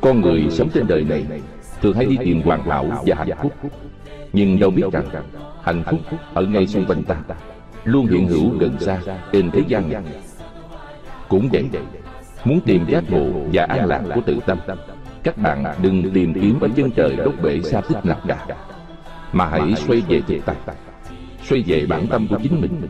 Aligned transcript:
Con 0.00 0.20
người 0.20 0.46
sống 0.50 0.68
trên 0.74 0.86
đời 0.86 1.04
này 1.04 1.24
Thường 1.82 1.96
hay 1.96 2.06
đi 2.06 2.16
tìm 2.24 2.42
hoàn 2.42 2.62
hảo 2.62 2.86
và 3.06 3.16
hạnh 3.16 3.38
phúc. 3.42 3.52
Nhưng 4.32 4.60
đâu 4.60 4.70
biết 4.70 4.84
rằng 4.92 5.04
Hạnh 5.62 5.82
phúc 5.90 6.00
ở 6.34 6.42
ngay 6.42 6.66
xung 6.66 6.86
quanh 6.86 7.02
ta 7.02 7.16
Luôn 7.84 8.06
hiện 8.06 8.28
hữu 8.28 8.58
gần 8.58 8.76
xa 8.80 8.98
Trên 9.32 9.50
thế 9.50 9.62
gian 9.68 9.92
này. 9.92 10.02
Cũng 11.28 11.48
vậy, 11.52 11.64
Muốn 12.44 12.60
tìm 12.60 12.84
giác 12.88 13.04
ngộ 13.10 13.30
và 13.52 13.64
an 13.64 13.86
lạc 13.86 14.02
của 14.14 14.20
tự 14.26 14.38
tâm, 14.46 14.58
Các 15.22 15.38
bạn 15.38 15.64
đừng 15.82 16.10
tìm 16.14 16.34
kiếm 16.34 16.60
ở 16.60 16.68
chân 16.76 16.90
trời 16.90 17.16
đốt 17.16 17.34
bể 17.42 17.60
xa 17.62 17.80
tích 17.80 18.04
nào 18.04 18.20
cả, 18.28 18.46
Mà 19.32 19.46
hãy 19.46 19.74
xoay 19.76 20.02
về 20.08 20.20
thực 20.26 20.38
tại, 20.66 20.76
Xoay 21.42 21.62
về 21.66 21.86
bản 21.86 22.06
tâm 22.06 22.28
của 22.28 22.38
chính 22.42 22.60
mình. 22.60 22.80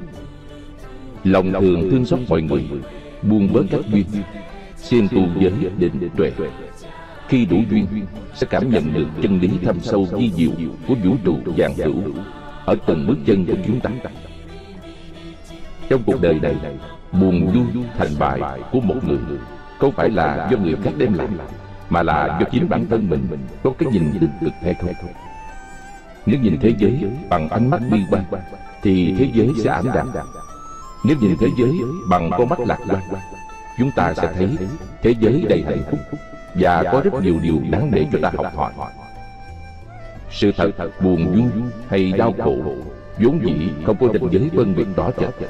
Lòng 1.24 1.52
thường 1.52 1.90
thương 1.90 2.04
xót 2.04 2.18
mọi 2.29 2.42
người, 2.42 2.64
Buông 3.22 3.52
bớt 3.52 3.62
các 3.70 3.80
duyên, 3.92 4.06
Xin 4.77 5.08
tu 5.08 5.27
giới 5.40 5.53
định 5.79 6.08
tuệ. 6.17 6.31
Khi 7.30 7.46
đủ 7.46 7.57
duyên, 7.70 7.86
Sẽ 8.34 8.46
cảm 8.50 8.70
nhận 8.70 8.94
được 8.94 9.07
chân 9.22 9.40
lý 9.40 9.50
thâm 9.64 9.80
sâu 9.80 10.07
vi 10.12 10.32
diệu 10.36 10.50
Của 10.88 10.94
vũ 11.04 11.16
trụ 11.25 11.36
vạn 11.57 11.75
hữu. 11.75 11.94
Ở 12.64 12.76
từng 12.86 13.07
bước 13.07 13.16
chân 13.26 13.46
của 13.46 13.54
chúng 13.66 13.80
ta. 13.80 13.90
Trong 15.88 16.02
cuộc 16.07 16.21
đời 16.21 16.40
này, 16.43 16.57
Buồn 17.12 17.52
vui 17.52 17.85
thành 17.98 18.11
bại 18.18 18.40
của 18.72 18.80
một 18.80 18.94
người, 19.07 19.18
Không 19.79 19.93
phải 19.93 20.11
là 20.11 20.48
do 20.50 20.58
người 20.58 20.76
khác 20.85 20.90
đem 20.98 21.14
lại, 21.14 21.29
Mà 21.90 22.02
là 22.02 22.38
do 22.40 22.46
chính 22.52 22.68
bản 22.68 22.86
thân 22.90 23.11
mình 23.11 23.29
Có 23.62 23.72
cái 23.79 23.88
nhìn 23.93 24.12
tích 24.21 24.30
cực 24.40 24.52
hay 24.62 24.74
không. 24.74 24.94
Nếu 26.26 26.40
nhìn 26.40 26.58
thế 26.60 26.74
giới 26.79 27.04
bằng 27.29 27.49
ánh 27.49 27.71
mắt 27.71 27.80
bi 27.90 27.99
quan, 28.10 28.24
Thì 28.82 29.14
thế 29.18 29.30
giới 29.35 29.49
sẽ 29.57 29.71
ảm 29.71 29.85
đạm. 29.94 30.08
Nếu 31.04 31.16
nhìn 31.21 31.36
thế 31.40 31.49
giới 31.58 31.72
bằng 32.10 32.30
con 32.38 32.48
mắt 32.48 32.60
lạc 32.60 32.78
quan, 32.88 33.02
Chúng 33.78 33.91
ta 33.97 34.14
sẽ 34.14 34.33
thấy 34.34 34.56
thế 35.02 35.14
giới 35.20 35.44
đầy 35.48 35.64
hạnh 35.66 35.83
phúc. 35.91 36.00
Và 36.54 36.82
có 36.92 37.00
rất 37.04 37.22
nhiều 37.22 37.38
điều 37.42 37.60
đáng 37.70 37.90
để 37.90 38.06
cho 38.12 38.18
ta 38.22 38.30
học 38.36 38.56
hỏi. 38.56 38.72
Sự 40.30 40.52
thật 40.56 40.90
buồn 41.00 41.32
vui 41.32 41.62
hay 41.88 42.12
đau 42.12 42.34
khổ 42.44 42.56
vốn 43.18 43.40
dĩ 43.46 43.70
không 43.86 43.96
có 44.00 44.06
ranh 44.12 44.32
giới 44.32 44.50
phân 44.56 44.74
biệt 44.74 44.86
rõ 44.96 45.10
rệt 45.20 45.48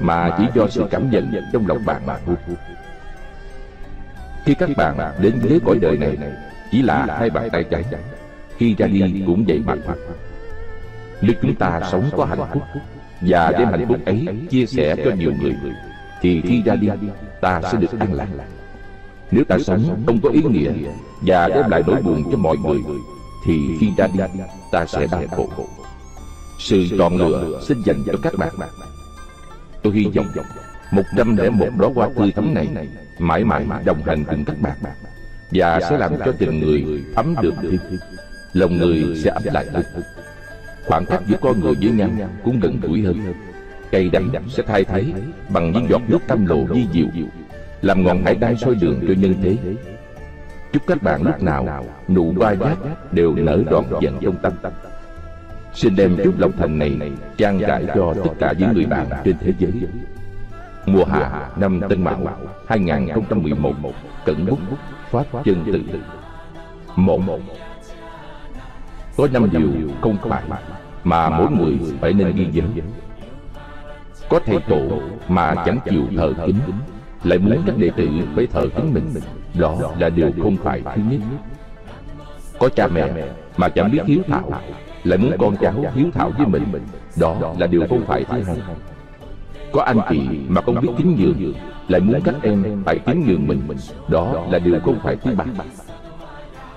mà 0.00 0.36
chỉ 0.38 0.44
do 0.54 0.68
sự 0.68 0.84
cảm 0.90 1.10
nhận 1.10 1.32
trong 1.52 1.66
lòng 1.66 1.84
bạn 1.86 2.06
mà 2.06 2.18
thôi. 2.26 2.36
Khi 4.44 4.54
các 4.54 4.70
bạn 4.76 4.96
đến 5.20 5.38
với 5.42 5.60
cõi 5.64 5.78
đời 5.80 5.98
này 5.98 6.16
chỉ 6.70 6.82
là 6.82 7.06
hai 7.18 7.30
bàn 7.30 7.48
tay 7.52 7.64
trắng, 7.70 7.84
khi 8.56 8.74
ra 8.78 8.86
đi 8.86 9.22
cũng 9.26 9.44
vậy 9.48 9.62
mà 9.66 9.74
thôi. 9.86 9.96
Nếu 11.20 11.34
chúng 11.42 11.54
ta 11.54 11.80
sống 11.90 12.10
có 12.16 12.24
hạnh 12.24 12.48
phúc 12.52 12.62
và 13.20 13.50
đem 13.50 13.68
hạnh 13.68 13.88
phúc 13.88 13.98
ấy 14.06 14.26
chia 14.50 14.66
sẻ 14.66 14.96
cho 15.04 15.10
nhiều 15.10 15.32
người, 15.40 15.56
thì 16.20 16.40
khi 16.40 16.62
ra 16.62 16.74
đi 16.74 16.88
ta 17.40 17.60
sẽ 17.72 17.78
được 17.78 18.00
an 18.00 18.14
lạc. 18.14 18.26
Nếu 19.32 19.44
ta 19.44 19.58
sống 19.58 20.02
không 20.06 20.20
có 20.20 20.28
ý 20.28 20.42
nghĩa 20.42 20.72
và 21.20 21.48
đem 21.48 21.70
lại 21.70 21.82
nỗi 21.86 22.02
buồn 22.02 22.24
cho 22.30 22.38
mọi 22.38 22.56
người, 22.56 22.80
thì 23.46 23.76
khi 23.80 23.90
ra 23.96 24.06
đi 24.06 24.20
ta 24.72 24.86
sẽ 24.86 25.06
đau 25.06 25.22
khổ. 25.30 25.48
Sự 26.58 26.84
chọn 26.98 27.16
lựa 27.16 27.60
xin 27.62 27.82
dành 27.84 28.02
cho 28.06 28.12
các 28.22 28.32
bạn. 28.38 28.54
Tôi 29.82 29.92
hy 29.92 30.04
vọng 30.04 30.26
một 30.92 31.02
trăm 31.16 31.36
lẻ 31.36 31.50
một 31.50 31.68
đóa 31.78 31.90
hoa 31.94 32.08
tươi 32.16 32.32
thắm 32.32 32.54
này 32.54 32.68
mãi 33.18 33.44
mãi 33.44 33.64
đồng 33.84 34.02
hành 34.02 34.24
cùng 34.24 34.44
các 34.44 34.60
bạn 34.60 34.76
và 35.50 35.80
sẽ 35.80 35.98
làm 35.98 36.12
cho 36.24 36.32
tình 36.38 36.60
người 36.60 36.84
ấm 37.14 37.34
được 37.42 37.54
thêm 37.62 37.78
lòng 38.52 38.78
người 38.78 39.16
sẽ 39.24 39.30
ấm 39.30 39.42
lại 39.52 39.66
hơn 39.72 39.84
khoảng 40.86 41.04
cách 41.06 41.22
giữa 41.26 41.36
con 41.40 41.60
người 41.60 41.74
với 41.80 41.90
nhau 41.90 42.10
cũng 42.44 42.60
gần 42.60 42.80
gũi 42.80 43.02
hơn. 43.02 43.34
cây 43.90 44.10
đắng 44.10 44.30
sẽ 44.48 44.62
thay 44.66 44.84
thế 44.84 45.04
bằng 45.48 45.72
những 45.72 45.86
giọt 45.90 46.02
nước 46.08 46.18
tâm 46.26 46.46
lộ 46.46 46.66
di 46.74 46.86
diệu 46.92 47.06
làm 47.82 48.04
ngọn 48.04 48.22
hải 48.24 48.34
đăng 48.34 48.56
soi 48.56 48.74
đường 48.74 49.00
cho 49.08 49.14
nhân 49.18 49.34
thế. 49.42 49.56
Chúc 50.72 50.82
các 50.86 51.02
bạn 51.02 51.22
lúc 51.22 51.42
nào 51.42 51.84
nụ 52.08 52.32
ba 52.32 52.54
giác 52.54 52.76
đều 53.12 53.34
nở 53.34 53.62
đón 53.70 53.84
dần 54.00 54.18
trong 54.20 54.36
tâm. 54.42 54.52
Xin 55.74 55.96
đem 55.96 56.16
chút 56.24 56.34
lòng 56.38 56.52
thành 56.58 56.78
này 56.78 57.12
trang 57.36 57.60
trải 57.60 57.86
cho 57.94 58.14
tất 58.24 58.30
cả 58.38 58.54
những 58.58 58.72
người 58.72 58.86
bạn 58.86 59.06
trên 59.24 59.36
thế 59.40 59.52
giới. 59.58 59.72
Mùa 60.86 61.04
hạ 61.04 61.50
năm 61.56 61.80
Tân 61.88 62.04
Mão 62.04 62.20
2011 62.68 63.92
cận 64.24 64.46
bút 64.46 64.58
phát 65.10 65.26
chân 65.44 65.64
tự. 65.72 65.82
Một 66.96 67.20
Có 69.16 69.28
năm 69.32 69.48
điều 69.52 69.70
không 70.00 70.16
phải 70.28 70.42
mà 71.04 71.28
mỗi 71.28 71.50
người 71.50 71.78
phải 72.00 72.12
nên 72.12 72.36
ghi 72.36 72.46
nhớ. 72.46 72.62
Có 74.28 74.40
thầy 74.46 74.58
tổ 74.68 75.00
mà 75.28 75.54
chẳng 75.66 75.78
chịu 75.90 76.02
thờ 76.16 76.32
kính 76.46 76.58
lại 77.24 77.38
muốn 77.38 77.62
các 77.66 77.78
đệ 77.78 77.90
tử 77.96 78.08
phải 78.36 78.46
thờ 78.46 78.62
chính 78.76 78.94
mình. 78.94 79.10
Đó 79.54 79.76
là 79.98 80.08
điều 80.08 80.30
không 80.42 80.56
phải 80.56 80.82
thứ 80.94 81.02
nhất. 81.10 81.20
Có 82.58 82.68
cha 82.68 82.86
mẹ 82.86 83.08
mà 83.56 83.68
chẳng 83.68 83.90
biết 83.92 84.00
hiếu 84.06 84.22
thảo, 84.28 84.50
lại 85.04 85.18
muốn 85.18 85.32
con 85.38 85.56
cháu 85.56 85.84
hiếu 85.94 86.06
thảo 86.14 86.32
với 86.38 86.46
mình. 86.46 86.64
Đó 87.20 87.54
là 87.58 87.66
điều 87.66 87.86
không 87.88 88.04
phải 88.06 88.24
thứ 88.24 88.42
hai. 88.42 88.56
Có 89.72 89.82
anh 89.82 89.98
chị 90.10 90.20
mà 90.48 90.60
không 90.60 90.80
biết 90.80 90.88
kính 90.98 91.16
nhường, 91.18 91.54
lại 91.88 92.00
muốn 92.00 92.20
các 92.24 92.34
em 92.42 92.82
phải 92.84 92.98
kính 93.06 93.24
nhường 93.26 93.48
mình. 93.48 93.60
Đó 94.08 94.46
là 94.50 94.58
điều 94.58 94.80
không 94.80 94.98
phải 95.02 95.16
thứ 95.16 95.34
ba. 95.34 95.44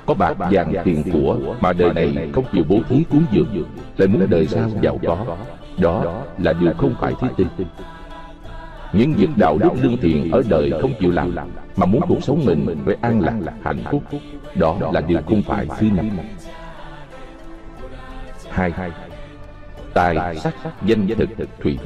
Có 0.06 0.14
bạc 0.14 0.34
vàng 0.38 0.74
tiền 0.84 1.04
của 1.14 1.38
mà 1.62 1.74
đời 1.74 1.94
này 1.94 2.30
không 2.34 2.46
chịu 2.54 2.64
bố 2.70 2.80
thí 2.90 3.04
cúng 3.12 3.24
dường, 3.32 3.66
lại 3.98 4.08
muốn 4.08 4.28
đời 4.30 4.48
sau 4.48 4.70
giàu 4.82 5.00
có. 5.08 5.26
Đó 5.78 6.24
là 6.38 6.54
điều 6.54 6.74
không 6.78 6.96
phải 7.00 7.14
thứ 7.22 7.28
tư 7.38 7.66
những 8.98 9.14
việc 9.14 9.30
đạo 9.38 9.58
đức 9.58 9.70
lương 9.82 9.98
thiện 9.98 10.32
ở 10.32 10.44
đời 10.50 10.72
không 10.82 10.94
chịu 11.00 11.12
làm, 11.12 11.36
mà 11.76 11.86
muốn 11.86 12.02
cuộc 12.08 12.24
sống 12.24 12.46
mình 12.46 12.78
phải 12.86 12.96
an 13.02 13.22
lạc, 13.22 13.54
hạnh 13.64 13.84
phúc. 13.92 14.04
Đó 14.56 14.78
là 14.94 15.02
điều 15.02 15.20
không 15.26 15.42
phải 15.44 15.68
thứ 15.80 15.88
năm 15.96 16.10
hai, 18.50 18.72
tài 19.94 20.36
sắc 20.36 20.56
danh 20.86 21.08
thực 21.08 21.30
thủy 21.62 21.80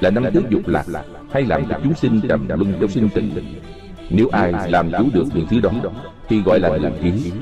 là 0.00 0.10
năm 0.10 0.24
thứ 0.32 0.42
dục 0.48 0.62
lạc, 0.66 0.84
hay 1.30 1.42
làm 1.42 1.66
cho 1.68 1.80
chúng 1.84 1.94
sinh 1.94 2.20
trầm 2.28 2.48
luân 2.48 2.74
trong 2.80 2.90
sinh 2.90 3.08
tình 3.14 3.60
nếu 4.10 4.28
ai 4.32 4.52
làm 4.68 4.90
chủ 4.90 5.04
được 5.12 5.24
những 5.34 5.46
thứ 5.50 5.60
đó, 5.60 5.70
thì 6.28 6.42
gọi 6.42 6.60
là 6.60 6.68
người 6.68 6.92
trí 7.02 7.32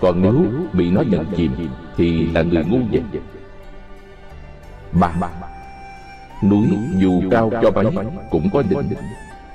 còn 0.00 0.22
nếu 0.22 0.34
bị 0.72 0.90
nó 0.90 1.02
nhận 1.02 1.24
chìm, 1.36 1.52
thì 1.96 2.26
là 2.26 2.42
người 2.42 2.64
ngu 2.64 2.78
vậy 2.90 3.02
ba 4.92 5.12
núi 6.42 6.68
dù 6.96 7.22
cao 7.30 7.50
cho 7.62 7.70
mấy 7.70 7.86
cũng 8.30 8.50
có 8.52 8.62
định 8.62 8.94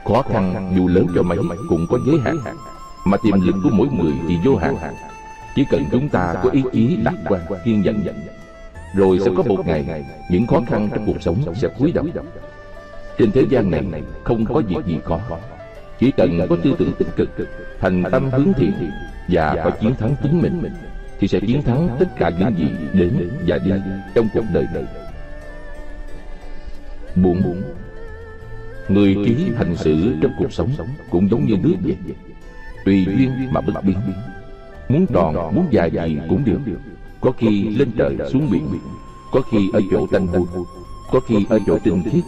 khó 0.05 0.21
khăn 0.21 0.73
dù 0.75 0.87
lớn 0.87 1.07
cho 1.15 1.23
mấy 1.23 1.37
cũng 1.69 1.87
có 1.89 1.99
giới 2.05 2.19
hạn. 2.25 2.37
mà 3.05 3.17
tiềm 3.23 3.41
lực 3.41 3.55
của 3.63 3.69
mỗi 3.71 3.87
người 3.87 4.13
thì 4.27 4.37
vô 4.45 4.55
hạn. 4.55 4.75
chỉ 5.55 5.65
cần 5.69 5.85
chúng 5.91 6.09
ta 6.09 6.35
có 6.43 6.49
ý 6.49 6.63
chí 6.73 6.97
lạc 6.97 7.13
quan 7.29 7.41
kiên 7.65 7.81
nhẫn 7.81 8.03
rồi 8.95 9.19
sẽ 9.19 9.31
có 9.37 9.43
một 9.43 9.67
ngày 9.67 10.05
những 10.29 10.47
khó 10.47 10.61
khăn 10.67 10.89
trong 10.95 11.05
cuộc 11.05 11.21
sống 11.21 11.37
sẽ 11.55 11.67
cúi 11.79 11.91
đầu 11.91 12.05
trên 13.17 13.31
thế 13.31 13.45
gian 13.49 13.71
này 13.71 13.83
không 14.23 14.45
có 14.45 14.61
việc 14.67 14.85
gì 14.85 14.99
khó. 15.03 15.19
chỉ 15.99 16.11
cần 16.11 16.39
có 16.49 16.55
tư 16.63 16.75
tưởng 16.79 16.91
tích 16.97 17.15
cực 17.15 17.29
thành 17.79 18.03
tâm 18.11 18.29
hướng 18.31 18.53
thiện 18.53 18.91
và 19.27 19.55
có 19.63 19.69
chiến 19.69 19.95
thắng 19.95 20.15
chính 20.23 20.41
mình 20.41 20.63
thì 21.19 21.27
sẽ 21.27 21.39
chiến 21.39 21.61
thắng 21.61 21.89
tất 21.99 22.07
cả 22.17 22.31
những 22.39 22.57
gì 22.57 22.67
đến 22.93 23.29
và 23.47 23.57
đi 23.57 23.71
trong 24.15 24.27
cuộc 24.33 24.43
đời 24.53 24.65
này 24.73 25.02
buồn 27.15 27.61
người 28.87 29.17
trí 29.25 29.51
hành 29.57 29.75
xử 29.75 30.15
trong 30.21 30.31
cuộc 30.37 30.53
sống 30.53 30.69
cũng 31.09 31.29
giống 31.29 31.45
như 31.45 31.57
nước 31.63 31.75
vậy. 31.81 31.95
tùy 32.85 33.05
duyên 33.05 33.31
mà 33.51 33.61
bất 33.61 33.83
biến. 33.83 33.97
muốn 34.89 35.05
tròn 35.13 35.55
muốn 35.55 35.67
dài 35.71 35.91
gì 35.91 36.19
cũng 36.29 36.45
được. 36.45 36.59
có 37.21 37.31
khi 37.31 37.69
lên 37.69 37.91
trời 37.97 38.17
xuống 38.31 38.49
biển. 38.51 38.67
có 39.31 39.41
khi 39.51 39.69
ở 39.73 39.81
chỗ 39.91 40.07
tanh 40.11 40.27
hôi 40.27 40.45
có 41.11 41.19
khi 41.19 41.45
ở 41.49 41.59
chỗ 41.65 41.77
tinh 41.83 42.03
khiết. 42.11 42.23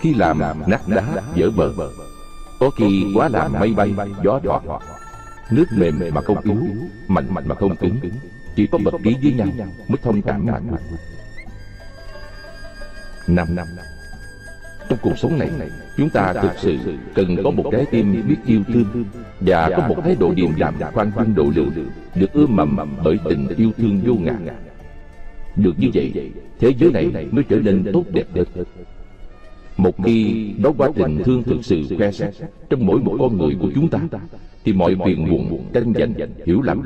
khi 0.00 0.14
làm 0.14 0.40
nát 0.66 0.88
đá 0.88 1.22
dở 1.34 1.50
bờ. 1.56 1.72
có 2.60 2.70
khi 2.70 3.06
quá 3.14 3.28
làm 3.28 3.52
mây 3.52 3.74
bay 3.74 3.94
gió 4.24 4.40
thoạt 4.44 4.62
nước 5.50 5.64
mềm 5.76 6.00
mà 6.14 6.20
không 6.20 6.40
yếu 6.44 6.62
mạnh 7.08 7.26
mà 7.44 7.54
không 7.54 7.76
cứng. 7.76 7.96
chỉ 8.56 8.66
có 8.66 8.78
bậc 8.84 8.94
trí 9.04 9.16
với 9.22 9.32
nhau 9.32 9.48
mới 9.88 9.98
thông 10.02 10.22
cảm 10.22 10.46
mà 10.46 10.60
thôi 10.70 10.78
năm 13.26 13.54
năm 13.54 13.66
trong 14.88 14.98
cuộc 15.02 15.18
sống 15.18 15.38
này, 15.38 15.50
chúng 15.96 16.10
ta 16.10 16.32
thực 16.32 16.52
sự 16.56 16.76
cần 17.14 17.36
có 17.44 17.50
một 17.50 17.64
trái 17.72 17.86
tim 17.90 18.22
biết 18.28 18.36
yêu 18.46 18.62
thương 18.68 19.04
và 19.40 19.70
có 19.76 19.88
một 19.88 19.96
thái 20.04 20.16
độ 20.20 20.34
điềm 20.34 20.50
đạm 20.58 20.74
khoan 20.94 21.10
dung 21.16 21.34
độ 21.34 21.52
lượng 21.54 21.70
được 22.14 22.32
ươm 22.32 22.56
mầm 22.56 22.96
bởi 23.04 23.18
tình 23.28 23.48
yêu 23.56 23.72
thương 23.76 24.00
vô 24.04 24.14
ngã. 24.14 24.38
Được 25.56 25.72
như 25.78 25.88
vậy, 25.94 26.32
thế 26.58 26.72
giới 26.78 26.90
này 26.92 27.26
mới 27.30 27.44
trở 27.48 27.56
nên 27.56 27.84
tốt 27.92 28.04
đẹp 28.12 28.26
hơn. 28.34 28.46
Một 29.76 30.04
khi 30.04 30.50
đó 30.58 30.72
quá 30.78 30.88
trình 30.96 31.22
thương 31.24 31.42
thực 31.42 31.64
sự 31.64 31.82
khoe 31.98 32.12
xét 32.12 32.34
trong 32.70 32.86
mỗi 32.86 33.00
một 33.00 33.16
con 33.18 33.38
người 33.38 33.56
của 33.60 33.70
chúng 33.74 33.88
ta, 33.88 34.00
thì 34.64 34.72
mọi 34.72 34.96
phiền 35.04 35.28
muộn, 35.28 35.64
tranh 35.72 35.92
giành, 35.94 36.14
hiểu 36.46 36.62
lầm 36.62 36.82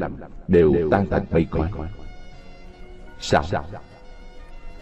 đều 0.48 0.90
tan 0.90 1.06
thành 1.10 1.24
mây 1.30 1.46
khói. 1.50 1.68
Sao? 3.20 3.44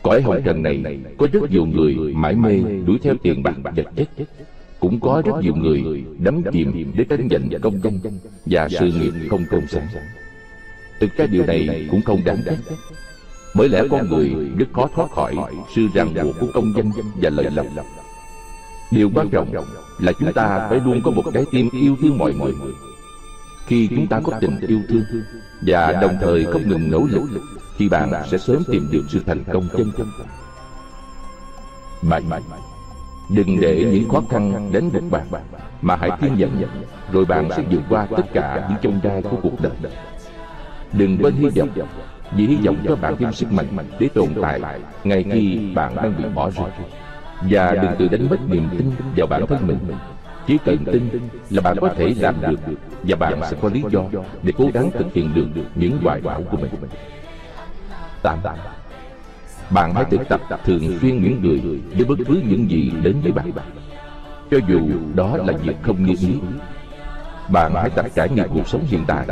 Cõi 0.02 0.22
hồng 0.22 0.42
trần 0.44 0.62
này 0.62 0.82
có 1.18 1.26
rất 1.32 1.50
nhiều 1.50 1.66
người 1.66 1.94
mãi 2.14 2.34
mê 2.34 2.60
đuổi 2.86 2.98
theo 3.02 3.14
tiền 3.22 3.42
bạc 3.42 3.54
vật 3.76 3.86
chất. 3.96 4.08
Cũng 4.80 5.00
có 5.00 5.22
rất 5.24 5.32
nhiều 5.42 5.54
người 5.54 6.04
đắm 6.18 6.42
chìm 6.52 6.92
để 6.96 7.04
tranh 7.04 7.28
giành 7.30 7.60
công 7.62 7.80
danh 7.82 7.98
và 8.46 8.68
sự 8.68 8.86
nghiệp 8.86 9.12
không 9.30 9.44
công 9.50 9.66
sáng. 9.68 9.86
Thực 11.00 11.16
ra 11.16 11.26
điều 11.26 11.46
này 11.46 11.88
cũng 11.90 12.02
không 12.02 12.20
đáng 12.24 12.38
trách. 12.46 12.58
Bởi 13.54 13.68
lẽ 13.68 13.82
con 13.90 14.08
người 14.08 14.30
rất 14.58 14.66
khó 14.72 14.88
thoát 14.94 15.10
khỏi 15.10 15.36
sự 15.74 15.86
ràng 15.94 16.14
buộc 16.22 16.34
của 16.40 16.46
công 16.54 16.72
danh 16.76 16.90
và 17.14 17.30
lợi 17.30 17.50
lộc. 17.54 17.66
Điều 18.90 19.10
quan 19.14 19.28
trọng 19.28 19.52
là 19.98 20.12
chúng 20.12 20.32
ta 20.32 20.66
phải 20.70 20.80
luôn 20.84 21.00
có 21.04 21.10
một 21.10 21.22
trái 21.34 21.44
tim 21.52 21.68
yêu 21.72 21.96
thương 22.02 22.18
mọi 22.18 22.34
người. 22.34 22.52
Khi 23.66 23.88
chúng 23.88 24.06
ta 24.06 24.20
có 24.24 24.38
tình 24.40 24.60
yêu 24.68 24.80
thương 24.88 25.04
và 25.60 25.92
đồng 25.92 26.16
thời 26.20 26.44
không 26.44 26.68
ngừng 26.68 26.90
nỗ 26.90 27.06
lực 27.10 27.22
thì 27.80 27.88
bạn 27.88 28.12
sẽ 28.30 28.38
sớm 28.38 28.62
tìm 28.70 28.88
được 28.92 29.02
sự 29.08 29.20
thành 29.26 29.44
công 29.52 29.68
chân 29.76 29.92
thật. 29.96 30.04
bạn 32.02 32.22
đừng 33.30 33.60
để 33.60 33.90
những 33.92 34.08
khó 34.08 34.22
khăn 34.30 34.70
đến 34.72 34.90
buộc 34.92 35.02
bạn, 35.10 35.26
mà 35.82 35.96
hãy 35.96 36.10
kiên 36.20 36.38
nhẫn, 36.38 36.66
rồi 37.12 37.24
bạn 37.24 37.48
sẽ 37.56 37.62
vượt 37.70 37.80
qua 37.88 38.06
tất 38.16 38.22
cả 38.32 38.66
những 38.68 38.78
chông 38.82 39.00
gai 39.02 39.22
của 39.22 39.36
cuộc 39.42 39.60
đời. 39.60 39.72
Đừng 40.92 41.18
quên 41.22 41.34
hy 41.34 41.48
vọng, 41.56 41.68
vì 42.36 42.46
hy 42.46 42.56
vọng 42.56 42.76
cho 42.88 42.96
bạn 42.96 43.16
thêm 43.18 43.32
sức 43.32 43.52
mạnh 43.52 43.66
để 43.98 44.08
tồn 44.14 44.28
tại 44.42 44.60
ngay 45.04 45.24
khi 45.32 45.72
bạn 45.74 45.96
đang 45.96 46.14
bị 46.18 46.24
bỏ 46.34 46.50
rơi. 46.50 46.70
Và 47.50 47.74
đừng 47.82 47.96
tự 47.98 48.08
đánh 48.08 48.28
mất 48.30 48.48
niềm 48.48 48.68
tin 48.78 48.90
vào 49.16 49.26
bản 49.26 49.46
thân 49.46 49.66
mình. 49.66 49.78
Chỉ 50.46 50.58
cần 50.64 50.76
tin 50.92 51.08
là 51.50 51.62
bạn 51.62 51.76
có 51.80 51.88
thể 51.96 52.14
làm 52.16 52.34
được, 52.40 52.60
và 53.02 53.16
bạn 53.16 53.38
sẽ 53.50 53.56
có 53.62 53.70
lý 53.72 53.82
do 53.90 54.04
để 54.42 54.52
cố 54.58 54.68
gắng 54.74 54.90
thực 54.98 55.14
hiện 55.14 55.34
được 55.34 55.46
những 55.74 55.98
hoài 56.02 56.20
bão 56.20 56.42
của 56.50 56.56
mình 56.56 56.70
tám 58.22 58.38
bạn 59.70 59.94
hãy 59.94 60.04
thực 60.10 60.28
tập 60.28 60.40
thường 60.64 60.98
xuyên 61.00 61.22
những 61.22 61.42
người 61.42 61.80
với 61.96 62.04
bất 62.04 62.14
cứ 62.28 62.42
những 62.48 62.70
gì 62.70 62.92
đến 63.02 63.16
với 63.22 63.32
bạn. 63.32 63.50
Cho 64.50 64.58
dù 64.68 64.80
đó 65.14 65.36
là 65.36 65.52
việc 65.52 65.76
không 65.82 66.04
như 66.04 66.14
ý, 66.20 66.34
bạn 67.52 67.72
hãy 67.74 67.90
tập 67.90 68.06
trải 68.14 68.28
nghiệm 68.28 68.48
cuộc 68.54 68.68
sống 68.68 68.84
hiện 68.86 69.04
tại 69.06 69.26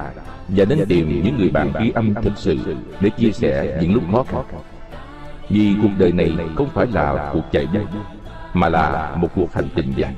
và 0.49 0.65
đến 0.65 0.79
tìm 0.89 1.23
những 1.25 1.39
người 1.39 1.51
bạn 1.51 1.73
tri 1.79 1.91
âm 1.91 2.15
thực 2.15 2.33
sự 2.37 2.57
để 3.01 3.11
chia 3.11 3.33
sẻ 3.33 3.79
những 3.81 3.95
lúc 3.95 4.03
khó 4.13 4.25
khăn. 4.29 4.45
Vì 5.49 5.75
cuộc 5.83 5.91
đời 5.99 6.13
này 6.13 6.33
không 6.57 6.69
phải 6.75 6.87
là 6.93 7.31
cuộc 7.33 7.45
chạy 7.53 7.67
đua 7.73 7.81
mà 8.55 8.69
là 8.69 9.17
một 9.17 9.29
cuộc 9.35 9.53
hành 9.53 9.69
trình 9.77 9.93
dài 9.97 10.15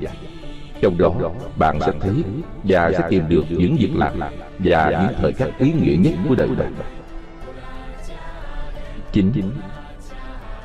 trong 0.81 0.97
đó, 0.97 1.13
bạn 1.55 1.79
sẽ 1.85 1.91
thấy 1.99 2.23
và 2.63 2.91
sẽ 2.91 3.01
tìm 3.09 3.23
được 3.29 3.45
những 3.49 3.75
việc 3.75 3.91
làm 3.95 4.13
và 4.59 4.89
những 4.89 5.21
thời 5.21 5.33
khắc 5.33 5.59
ý 5.59 5.71
nghĩa 5.71 5.95
nhất 5.95 6.13
của 6.29 6.35
đời 6.35 6.47
bạn 6.47 6.73
chính 9.11 9.51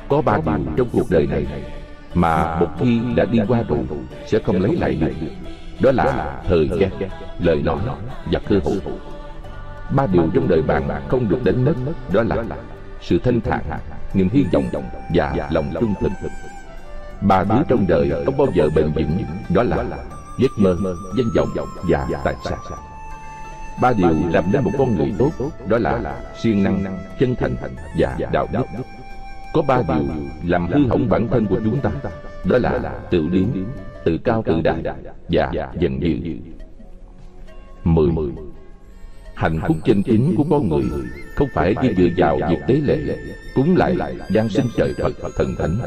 có 0.09 0.21
ba 0.21 0.37
điều 0.45 0.57
trong 0.77 0.87
cuộc 0.93 1.05
đời 1.09 1.27
này 1.27 1.45
mà 2.13 2.59
một 2.59 2.67
khi 2.79 2.99
đã 3.15 3.25
đi 3.25 3.39
qua 3.47 3.63
rồi 3.69 3.79
sẽ 4.25 4.39
không 4.45 4.61
lấy 4.61 4.75
lại 4.75 4.95
được. 4.95 5.13
Đó 5.79 5.91
là 5.91 6.35
thời 6.47 6.69
gian, 6.79 6.91
lời 7.39 7.61
nói 7.65 7.77
và 8.31 8.39
cơ 8.49 8.59
hội. 8.63 8.79
Ba 9.89 10.05
điều 10.07 10.23
trong 10.33 10.47
đời 10.47 10.61
bạn 10.61 10.89
không 11.07 11.29
được 11.29 11.43
đánh 11.43 11.65
mất, 11.65 11.73
đó 12.13 12.23
là 12.23 12.43
sự 13.01 13.19
thanh 13.19 13.41
thản, 13.41 13.63
niềm 14.13 14.29
hy 14.33 14.45
vọng 14.53 14.69
và 15.15 15.47
lòng 15.51 15.73
trung 15.79 15.93
thực. 16.01 16.11
Ba 17.21 17.43
thứ 17.43 17.55
trong 17.69 17.87
đời 17.87 18.11
không 18.25 18.37
bao 18.37 18.47
giờ 18.53 18.69
bền 18.75 18.91
vững, 18.91 19.23
đó 19.49 19.63
là 19.63 19.83
giấc 20.39 20.51
mơ, 20.57 20.75
danh 21.17 21.27
vọng 21.35 21.67
và 21.89 22.07
tài 22.23 22.35
sản 22.43 22.59
ba 23.81 23.93
điều 23.93 24.15
làm 24.31 24.51
nên 24.51 24.63
một 24.63 24.71
con 24.77 24.95
người 24.95 25.13
tốt 25.17 25.31
đó 25.67 25.77
là 25.77 26.21
siêng 26.41 26.63
năng 26.63 26.97
chân 27.19 27.35
thành 27.35 27.55
và 27.97 28.17
đạo 28.31 28.47
đức. 28.53 28.63
có 29.53 29.61
ba 29.61 29.81
điều 29.87 30.03
làm 30.43 30.67
hư 30.67 30.87
hỏng 30.87 31.09
bản 31.09 31.27
thân 31.27 31.45
của 31.45 31.59
chúng 31.63 31.79
ta 31.79 31.91
đó 32.43 32.57
là 32.57 32.99
tự 33.11 33.29
điếm 33.29 33.47
tự 34.03 34.17
cao 34.17 34.43
tự 34.45 34.61
đại 34.61 34.83
và 35.29 35.51
dần 35.79 36.01
dự 36.01 36.35
mười. 37.83 38.09
Hạnh 39.35 39.59
phúc 39.67 39.77
chân 39.85 40.03
chính 40.03 40.35
của 40.37 40.43
con 40.49 40.69
người 40.69 40.83
không 41.35 41.47
phải 41.53 41.75
chỉ 41.81 41.93
dựa 41.97 42.09
vào 42.17 42.39
việc 42.49 42.59
tế 42.67 42.73
lễ 42.73 43.17
cúng 43.55 43.75
lại 43.77 43.95
gian 44.29 44.49
sinh 44.49 44.65
trời 44.77 44.93
phật 45.01 45.31
thần 45.35 45.55
thánh. 45.57 45.77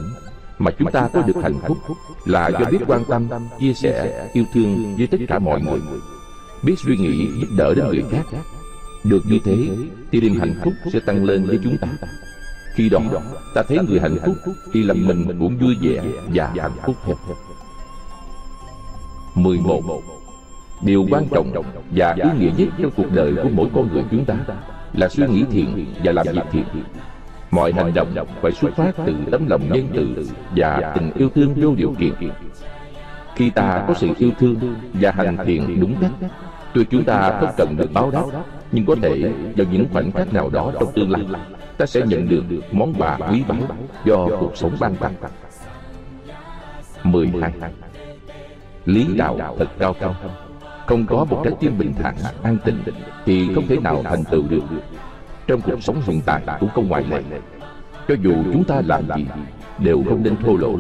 mà 0.59 0.71
chúng 0.79 0.91
ta 0.91 1.09
có 1.13 1.23
được 1.23 1.37
hạnh 1.43 1.59
phúc 1.67 1.79
là 2.25 2.49
do 2.49 2.71
biết 2.71 2.79
quan 2.87 3.05
tâm 3.05 3.29
chia 3.61 3.75
sẻ 3.75 4.29
yêu 4.33 4.45
thương 4.55 4.97
với 4.97 5.07
tất 5.07 5.19
cả 5.29 5.39
mọi 5.39 5.61
người 5.63 5.81
biết 6.63 6.75
suy 6.79 6.97
nghĩ 6.97 7.29
giúp 7.41 7.49
đỡ 7.57 7.75
đến 7.75 7.85
người 7.87 8.05
khác 8.11 8.25
được 9.05 9.23
như 9.27 9.39
thế 9.45 9.69
thì 10.13 10.21
niềm 10.21 10.41
hạnh 10.41 10.55
phúc 10.65 10.73
sẽ 10.93 11.01
tăng 11.01 11.25
lên 11.25 11.47
với 11.47 11.59
chúng 11.65 11.77
ta 11.79 11.89
khi 12.75 12.89
đó 12.89 13.01
ta 13.55 13.63
thấy 13.63 13.79
người 13.89 14.01
hạnh 14.01 14.17
phúc 14.27 14.37
thì 14.73 14.83
lòng 14.83 15.07
mình 15.07 15.39
cũng 15.39 15.59
vui 15.59 15.77
vẻ 15.83 16.03
và 16.35 16.53
hạnh 16.57 16.77
phúc 16.87 16.97
hơn 17.03 17.17
11 19.35 19.83
Điều 20.83 21.07
quan 21.11 21.27
trọng 21.31 21.53
và 21.91 22.13
ý 22.13 22.29
nghĩa 22.39 22.51
nhất 22.57 22.69
trong 22.83 22.91
cuộc 22.97 23.13
đời 23.15 23.35
của 23.43 23.49
mỗi 23.53 23.69
con 23.75 23.89
người 23.93 24.05
chúng 24.11 24.25
ta 24.25 24.35
là 24.93 25.09
suy 25.09 25.27
nghĩ 25.27 25.45
thiện 25.51 25.95
và 26.05 26.13
làm 26.13 26.27
việc 26.33 26.43
thiện. 26.53 26.65
Mọi 27.51 27.73
hành 27.73 27.95
động 27.95 28.27
phải 28.43 28.53
xuất 28.53 28.77
phát 28.77 28.93
từ 29.07 29.15
tấm 29.31 29.47
lòng 29.49 29.63
nhân 29.73 29.89
từ 29.95 30.29
và 30.57 30.93
tình 30.95 31.11
yêu 31.15 31.29
thương 31.35 31.55
vô 31.57 31.75
điều 31.77 31.95
kiện. 31.99 32.13
Khi 33.37 33.51
ta 33.51 33.85
có 33.89 33.95
sự 33.95 34.09
yêu 34.19 34.31
thương 34.39 34.57
và 34.93 35.11
hành 35.11 35.37
thiện 35.47 35.81
đúng 35.81 35.95
cách, 36.01 36.31
tuy 36.75 36.85
chúng 36.85 37.05
ta 37.05 37.39
không 37.41 37.51
cần 37.57 37.77
được 37.77 37.93
báo 37.93 38.11
đáp, 38.11 38.25
nhưng 38.73 38.87
có 38.87 38.97
thể 39.03 39.33
vào 39.57 39.67
những 39.73 39.87
khoảnh 39.93 40.13
khắc 40.13 40.33
nào 40.33 40.51
đó 40.51 40.73
trong 40.81 40.93
tương 40.93 41.11
lai, 41.11 41.23
ta 41.77 41.87
sẽ 41.87 42.01
nhận 42.07 42.29
được 42.29 42.45
món 42.73 42.95
quà 42.99 43.19
quý 43.31 43.43
báu 43.49 43.59
do 44.05 44.27
cuộc 44.41 44.57
sống 44.57 44.77
ban 44.81 44.95
tặng. 44.97 45.15
12. 47.05 47.53
Lý 48.85 49.07
đạo 49.17 49.57
thật 49.59 49.69
cao 49.79 49.95
thâm. 50.01 50.13
Không 50.87 51.07
có 51.07 51.25
một 51.25 51.41
trái 51.45 51.53
tim 51.61 51.79
bình 51.79 51.95
thản, 52.03 52.15
an 52.43 52.59
tịnh 52.65 52.79
Thì 53.25 53.55
không 53.55 53.67
thể 53.67 53.77
nào 53.77 54.03
thành 54.05 54.25
tựu 54.25 54.43
được. 54.49 54.63
Trong 55.47 55.61
cuộc 55.61 55.83
sống 55.83 56.03
hiện 56.07 56.21
tại 56.27 56.43
cũng 56.61 56.69
không 56.75 56.89
ngoại 56.89 57.05
lệ. 57.11 57.23
Cho 58.09 58.15
dù 58.23 58.35
chúng 58.53 58.65
ta 58.65 58.83
làm 58.87 59.03
gì 59.17 59.27
Đều 59.79 60.03
không 60.09 60.23
nên 60.23 60.37
thô 60.37 60.57
lỗ. 60.57 60.79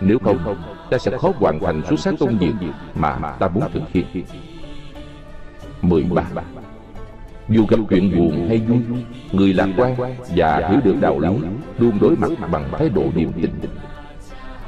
Nếu 0.00 0.18
không 0.18 0.56
ta 0.90 0.98
sẽ 0.98 1.18
khó 1.18 1.32
hoàn 1.38 1.60
thành 1.60 1.82
xuất 1.88 2.00
sắc 2.00 2.14
công 2.20 2.38
việc 2.38 2.52
Mà 2.94 3.18
ta 3.38 3.48
muốn 3.48 3.64
thực 3.72 3.82
hiện 3.92 4.06
13 5.82 6.24
Dù 7.48 7.66
gặp 7.68 7.76
chuyện 7.90 8.16
buồn 8.16 8.48
hay 8.48 8.58
vui, 8.58 8.78
Người 9.32 9.52
lạc 9.52 9.68
quan 9.76 9.96
và 10.36 10.68
hiểu 10.70 10.80
được 10.84 10.96
đạo 11.00 11.18
lý 11.20 11.28
Luôn 11.78 11.98
đối 12.00 12.16
mặt 12.16 12.30
bằng 12.50 12.68
thái 12.78 12.88
độ 12.88 13.04
điềm 13.14 13.32
tĩnh. 13.32 13.50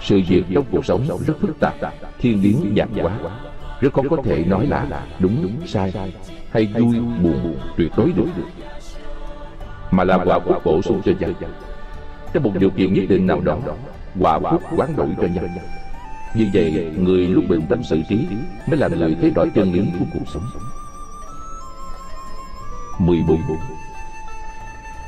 Sự 0.03 0.21
việc 0.29 0.43
trong 0.55 0.65
cuộc 0.71 0.87
sống 0.87 1.07
rất 1.27 1.35
phức 1.41 1.61
tạp, 1.61 1.75
Thiên 2.19 2.43
biến 2.43 2.75
dạng 2.77 2.89
quá. 3.03 3.19
Rất 3.81 3.93
khó 3.93 4.03
có 4.11 4.17
thể 4.25 4.45
nói 4.45 4.67
là 4.67 5.07
đúng, 5.19 5.50
sai 5.67 5.93
hay 6.50 6.67
vui, 6.67 7.00
buồn, 7.23 7.57
tuyệt 7.76 7.93
đối 7.97 8.12
được. 8.12 8.26
Mà 9.90 10.05
là 10.05 10.19
quả 10.25 10.38
phúc 10.38 10.57
bổ 10.64 10.83
sung 10.83 11.02
cho 11.05 11.12
nhau. 11.21 11.31
trong 12.33 12.43
một 12.43 12.52
điều 12.59 12.71
kiện 12.71 12.95
nhất 12.95 13.05
định 13.09 13.26
nào 13.26 13.40
đó 13.40 13.59
quả 14.21 14.38
phúc 14.50 14.62
quán 14.76 14.97
đổi 14.97 15.09
cho 15.17 15.26
nhau. 15.26 15.45
như 16.35 16.47
vậy, 16.55 16.93
người 16.99 17.26
lúc 17.26 17.45
bình 17.49 17.62
tâm 17.69 17.83
sự 17.83 18.00
trí 18.09 18.26
mới 18.67 18.76
là 18.76 18.88
người 18.88 19.17
thấy 19.21 19.31
rõ 19.31 19.45
chân 19.55 19.73
lý 19.73 19.81
của 19.99 20.05
cuộc 20.12 20.25
sống. 20.35 20.43
14 23.00 23.40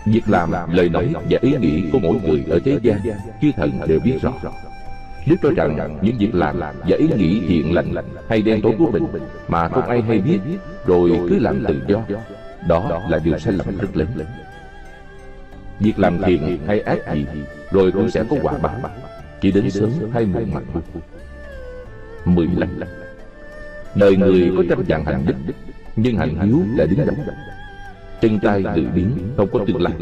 Việc 0.06 0.22
làm, 0.26 0.52
lời 0.72 0.88
nói 0.88 1.12
và 1.30 1.38
ý 1.40 1.56
nghĩ 1.60 1.84
của 1.92 1.98
mỗi 1.98 2.16
người 2.24 2.44
ở 2.50 2.58
thế 2.64 2.78
gian 2.82 3.00
Chư 3.42 3.52
thần 3.56 3.80
đều 3.86 4.00
biết 4.00 4.18
rõ 4.22 4.32
nếu 5.26 5.36
cho 5.42 5.50
rằng 5.50 5.98
những 6.02 6.18
việc 6.18 6.34
làm 6.34 6.60
và 6.60 6.96
ý 6.96 7.08
nghĩ 7.16 7.42
thiện 7.48 7.74
lành 7.74 7.94
hay 8.28 8.42
đen 8.42 8.60
tối 8.62 8.74
của 8.78 8.90
mình 8.90 9.04
mà 9.48 9.68
không 9.68 9.86
ai 9.86 10.02
hay 10.02 10.18
biết 10.18 10.38
rồi 10.86 11.10
cứ 11.28 11.38
làm 11.38 11.64
tự 11.68 11.80
do, 11.88 12.02
đó 12.68 13.02
là 13.08 13.18
điều 13.18 13.38
sai 13.38 13.52
lầm 13.52 13.78
rất 13.78 13.96
lớn. 13.96 14.08
Việc 15.80 15.98
làm 15.98 16.22
thiện 16.22 16.58
hay 16.66 16.80
ác 16.80 17.14
gì 17.14 17.26
rồi 17.70 17.92
cũng 17.92 18.10
sẽ 18.10 18.24
có 18.30 18.36
quả 18.42 18.58
báo, 18.58 18.80
chỉ 19.40 19.52
đến 19.52 19.70
sớm 19.70 19.90
hay 20.12 20.24
muộn 20.24 20.50
mà 20.54 20.60
thôi. 20.72 20.82
Mười 22.24 22.48
lần. 22.56 22.80
Đời 23.94 24.16
người 24.16 24.52
có 24.56 24.62
trăm 24.68 24.84
dạng 24.88 25.04
hành 25.04 25.24
đức, 25.26 25.54
nhưng 25.96 26.16
hành 26.16 26.40
hiếu 26.40 26.62
là 26.76 26.84
đứng 26.84 27.06
đầu. 27.06 27.16
Chân 28.22 28.38
tay 28.42 28.64
tự 28.76 28.82
biến, 28.94 29.18
không 29.36 29.48
có 29.52 29.64
tương 29.66 29.82
lai, 29.82 29.92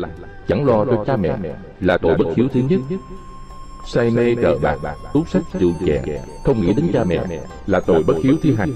chẳng 0.48 0.66
lo 0.66 0.84
cho 0.84 1.04
cha 1.06 1.16
mẹ 1.16 1.36
là 1.80 1.98
tội 1.98 2.14
bất 2.18 2.24
hiếu 2.36 2.48
thứ 2.52 2.60
nhất. 2.68 2.80
say 3.86 4.10
mê 4.10 4.34
cờ 4.34 4.56
bạc 4.62 4.76
tú 5.12 5.24
sách 5.24 5.42
rượu 5.60 5.72
chè 5.86 6.02
không 6.44 6.60
nghĩ 6.60 6.72
đến 6.72 6.90
cha 6.92 7.04
mẹ 7.04 7.24
là 7.66 7.80
tội 7.80 8.02
bất 8.02 8.16
hiếu 8.22 8.36
thứ 8.42 8.54
hai. 8.54 8.68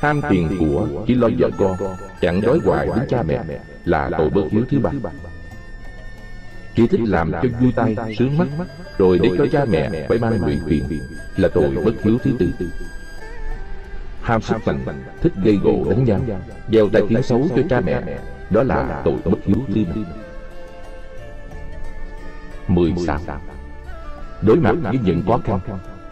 ham 0.00 0.20
tiền 0.30 0.56
của 0.58 0.88
chỉ 1.06 1.14
lo 1.14 1.28
vợ 1.38 1.50
con 1.58 1.76
chẳng 2.20 2.40
đói 2.40 2.58
hoài 2.64 2.86
đến 2.86 3.06
cha 3.08 3.22
mẹ 3.22 3.40
là 3.84 4.10
tội 4.18 4.30
bất 4.30 4.42
hiếu 4.50 4.62
thứ 4.70 4.78
ba. 4.78 4.90
chỉ 6.76 6.86
thích 6.86 7.00
làm 7.04 7.32
cho 7.32 7.48
vui 7.60 7.72
tay 7.76 7.96
sướng 8.18 8.38
mắt 8.38 8.48
rồi 8.98 9.18
để 9.22 9.30
cho 9.38 9.46
cha 9.52 9.64
mẹ 9.64 10.06
phải 10.08 10.18
mang 10.18 10.44
lụy 10.46 10.58
phiền. 10.66 11.00
là 11.36 11.48
tội 11.54 11.70
bất 11.84 12.02
hiếu 12.04 12.18
thứ 12.24 12.30
tư 12.38 12.48
ham 14.28 14.42
sức 14.42 14.56
mạnh 14.66 14.84
thích 15.20 15.32
gây 15.44 15.58
gỗ 15.62 15.84
đánh 15.90 16.04
nhau 16.04 16.20
gieo 16.72 16.88
tai 16.92 17.02
tiếng 17.08 17.22
xấu 17.22 17.48
cho 17.56 17.62
cha 17.70 17.80
mẹ, 17.80 18.02
đó 18.50 18.62
là 18.62 19.02
tội 19.04 19.16
bất 19.24 19.38
hiếu 19.44 19.56
thứ 19.74 19.84
năm 19.94 20.04
mười 22.68 22.94
sao 23.06 23.20
đối 24.42 24.56
mặt 24.56 24.74
với 24.82 24.98
những 25.04 25.22
khó 25.26 25.38
khăn, 25.44 25.60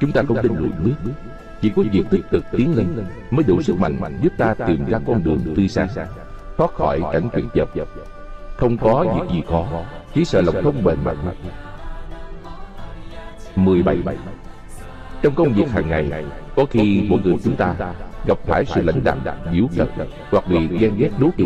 Chúng 0.01 0.13
ta 0.13 0.23
không 0.29 0.37
nên 0.43 0.57
lùi 0.57 0.71
bước. 0.85 1.13
Chỉ 1.61 1.73
có 1.77 1.83
việc 1.93 2.03
tích 2.11 2.31
cực 2.31 2.45
tiến 2.53 2.77
lên 2.77 2.87
Mới 3.31 3.45
đủ 3.45 3.63
sức 3.63 3.79
mạnh 3.79 4.19
giúp 4.23 4.33
ta 4.39 4.55
tìm 4.55 4.85
ra 4.89 4.99
con 5.07 5.25
đường 5.25 5.55
tươi 5.57 5.69
sáng, 5.69 5.89
Thoát 6.57 6.75
khỏi 6.75 7.01
cảnh 7.13 7.29
tuyệt 7.55 7.69
vọng. 7.75 7.89
Không 8.57 8.79
có 8.79 9.05
việc 9.15 9.35
gì 9.35 9.43
khó, 9.49 9.67
Chỉ 10.15 10.25
sợ 10.25 10.41
lòng 10.41 10.55
không 10.65 10.85
bền 10.85 10.99
mà 11.05 11.15
thôi 11.23 11.35
17 13.57 13.99
trong 15.23 15.35
công 15.35 15.53
việc 15.53 15.69
hàng 15.69 15.89
ngày 15.89 16.25
Có 16.57 16.65
khi 16.71 17.07
mỗi 17.09 17.21
người 17.25 17.35
chúng 17.45 17.57
ta 17.57 17.75
gặp 18.27 18.39
phải 18.45 18.65
sự 18.65 18.83
lãnh 18.83 19.05
đạm, 19.05 19.19
giễu 19.53 19.67
cợt 19.77 19.89
hoặc 20.31 20.45
bị 20.49 20.69
ghen 20.79 20.97
ghét 20.99 21.11
đố 21.19 21.29
kỵ. 21.37 21.45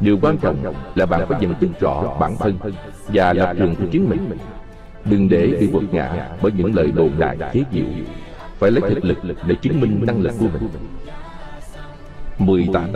Điều 0.00 0.18
quan 0.22 0.38
trọng 0.38 0.74
là 0.94 1.06
bạn 1.06 1.26
phải 1.28 1.40
nhận 1.40 1.54
thức 1.60 1.70
rõ 1.80 2.16
bản 2.20 2.36
thân 2.38 2.58
và 3.08 3.32
lập 3.32 3.54
trường 3.58 3.74
của 3.76 3.86
chính 3.92 4.08
mình. 4.08 4.38
Đừng 5.04 5.28
để 5.28 5.56
bị 5.60 5.68
quật 5.72 5.84
ngã 5.92 6.28
bởi 6.42 6.52
những 6.52 6.74
lời 6.74 6.92
đồn 6.96 7.10
đại 7.18 7.36
chế 7.52 7.64
giễu. 7.72 7.84
Phải 8.58 8.70
lấy 8.70 8.90
thực 8.90 9.04
lực 9.04 9.18
để 9.46 9.54
chứng 9.54 9.80
minh 9.80 10.02
năng 10.06 10.20
lực 10.20 10.32
của 10.38 10.46
mình. 10.52 10.68
18. 12.38 12.90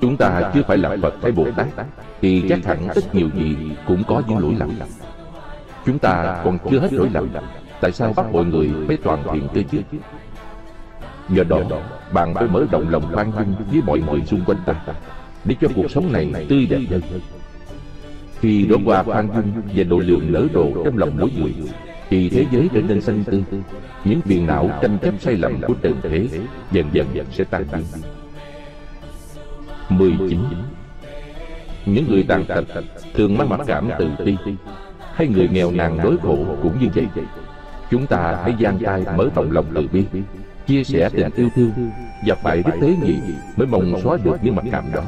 Chúng 0.00 0.16
ta 0.16 0.50
chưa 0.54 0.62
phải 0.68 0.78
là 0.78 0.96
Phật 1.02 1.14
hay 1.22 1.32
Bồ 1.32 1.46
Tát 1.56 1.66
thì 2.20 2.44
chắc 2.48 2.64
hẳn 2.64 2.88
ít 2.94 3.14
nhiều 3.14 3.28
gì 3.34 3.56
cũng 3.86 4.02
có 4.08 4.22
những 4.28 4.38
lỗi 4.38 4.54
lầm. 4.58 4.70
Chúng 5.86 5.98
ta 5.98 6.40
còn 6.44 6.58
chưa 6.70 6.80
hết 6.80 6.92
lỗi 6.92 7.08
lầm 7.12 7.28
Tại 7.84 7.92
sao 7.92 8.12
bắt 8.16 8.26
mọi 8.32 8.44
người 8.44 8.68
mới 8.68 8.96
toàn 8.96 9.24
thiện 9.32 9.48
cơ 9.54 9.62
chứ? 9.72 9.78
Nhờ 11.28 11.44
đó, 11.44 11.60
bạn 12.12 12.34
phải 12.34 12.46
mở 12.46 12.66
rộng 12.72 12.88
lòng 12.88 13.02
khoan 13.12 13.32
dung 13.32 13.54
với 13.72 13.82
mọi 13.86 14.00
người 14.00 14.20
xung 14.26 14.44
quanh 14.44 14.58
ta, 14.66 14.74
Để 15.44 15.54
cho 15.60 15.68
cuộc 15.76 15.90
sống 15.90 16.12
này 16.12 16.46
tươi 16.48 16.66
đẹp 16.66 16.80
hơn. 16.90 17.20
Khi 18.40 18.66
đổ 18.66 18.76
qua 18.84 19.02
khoan 19.02 19.28
dung 19.34 19.62
và 19.74 19.84
độ 19.84 19.98
lượng 19.98 20.32
nở 20.32 20.46
rộ 20.54 20.84
trong 20.84 20.98
lòng 20.98 21.10
mỗi 21.18 21.30
người, 21.38 21.54
Thì 22.10 22.28
thế 22.30 22.46
giới 22.52 22.68
trở 22.74 22.80
nên 22.80 23.00
xanh 23.00 23.24
tươi. 23.24 23.44
Những 24.04 24.20
phiền 24.20 24.46
não 24.46 24.70
tranh 24.82 24.98
chấp 25.02 25.14
sai 25.20 25.34
lầm 25.36 25.60
của 25.62 25.74
trần 25.82 25.94
thế 26.02 26.28
Dần 26.72 26.86
dần 26.92 27.06
sẽ 27.30 27.44
tan 27.44 27.64
biến 27.72 27.82
19 29.88 30.40
Những 31.86 32.04
người 32.08 32.24
tàn 32.28 32.44
tật 32.44 32.64
thường 33.14 33.38
mang 33.38 33.48
mặc 33.48 33.60
cảm 33.66 33.90
tự 33.98 34.08
ti, 34.24 34.36
Hay 35.14 35.28
người 35.28 35.48
nghèo 35.48 35.70
nàn 35.70 35.98
đối 36.02 36.16
khổ 36.16 36.38
cũng 36.62 36.80
như 36.80 36.88
vậy. 36.94 37.06
Chúng 37.90 38.06
ta 38.06 38.38
hãy 38.42 38.54
giang 38.60 38.78
tay 38.84 39.04
mở 39.16 39.28
rộng 39.34 39.52
lòng 39.52 39.66
từ 39.74 39.88
bi, 39.92 40.04
chia 40.66 40.84
sẻ 40.84 41.08
tình 41.12 41.30
yêu 41.36 41.48
thương 41.54 41.90
và 42.26 42.34
phải 42.34 42.62
biết 42.62 42.72
tế 42.80 42.94
nhị 43.02 43.16
mới 43.56 43.66
mong 43.66 44.00
xóa 44.02 44.16
được 44.24 44.36
những 44.42 44.56
mặc 44.56 44.64
cảm 44.72 44.84
đó. 44.92 45.02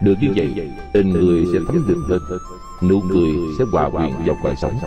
Được 0.00 0.14
như 0.20 0.28
vậy, 0.36 0.70
tình 0.92 1.10
người 1.10 1.44
sẽ 1.52 1.58
thấm 1.66 1.84
được 1.88 2.00
hơn 2.08 2.38
nụ 2.82 3.00
cười 3.10 3.30
sẽ 3.58 3.64
hòa 3.72 3.90
quyện 3.90 4.12
vào 4.26 4.36
cuộc 4.42 4.54
sống 4.56 4.78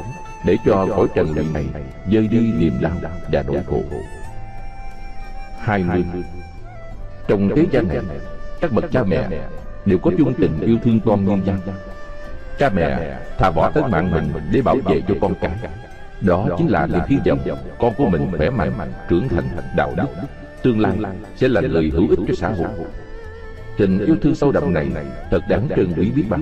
để 0.46 0.58
cho 0.66 0.88
khỏi 0.96 1.08
trần 1.16 1.36
đời 1.36 1.46
này 1.54 1.66
dơi 2.12 2.28
đi 2.28 2.52
niềm 2.58 2.74
đau 2.82 2.92
và 3.32 3.44
nỗi 3.48 3.62
khổ. 3.68 3.84
Hai 5.60 5.84
mươi 5.84 6.04
trong 7.28 7.50
thế 7.56 7.66
gian 7.72 7.88
này, 7.88 8.00
các 8.62 8.72
bậc 8.72 8.92
cha 8.92 9.04
mẹ 9.04 9.28
đều 9.86 9.98
có 9.98 10.12
chung 10.18 10.34
tình 10.34 10.60
yêu 10.62 10.78
thương 10.84 11.00
con 11.06 11.26
nhân 11.26 11.42
dân 11.46 11.60
cha 12.60 12.70
mẹ 12.70 13.18
thà 13.38 13.52
bỏ 13.52 13.72
tính 13.72 13.92
mạng 13.92 14.12
mình 14.12 14.32
để 14.52 14.62
bảo 14.62 14.76
vệ 14.86 15.02
cho 15.08 15.16
con 15.22 15.34
cái 15.42 15.52
đó 16.22 16.48
chính 16.58 16.68
là 16.68 16.88
niềm 16.88 17.02
hy 17.08 17.18
vọng. 17.26 17.58
con 17.80 17.94
của 17.98 18.10
mình 18.10 18.32
khỏe 18.38 18.50
mạnh, 18.50 18.92
trưởng 19.10 19.30
thành, 19.30 19.48
đạo 19.76 19.94
đức. 19.98 20.08
Tương 20.64 20.80
lai 20.80 20.98
sẽ 21.36 21.48
là 21.48 21.62
người 21.62 21.90
hữu 21.94 22.10
ích 22.10 22.20
cho 22.28 22.34
xã 22.34 22.50
hội. 22.50 22.68
Tình 23.78 24.06
yêu 24.06 24.16
thương 24.22 24.36
sâu 24.36 24.52
đậm 24.52 24.74
này 24.74 24.88
thật 25.32 25.40
đáng 25.50 25.68
trân 25.76 25.94
quý 25.98 26.12
biết 26.12 26.24
bao 26.30 26.40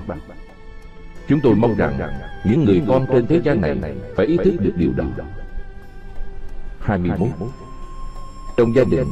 Chúng 1.27 1.39
tôi 1.41 1.55
mong 1.55 1.75
rằng 1.75 2.00
những 2.46 2.63
người 2.65 2.82
con 2.88 3.05
trên 3.12 3.27
thế 3.27 3.41
gian 3.44 3.62
này 3.62 3.96
phải 4.15 4.25
ý 4.25 4.38
thức 4.38 4.53
được 4.60 4.74
điều 4.77 4.91
đó. 4.98 5.05
21 6.79 7.29
Trong 8.58 8.75
gia 8.75 8.84
đình, 8.84 9.08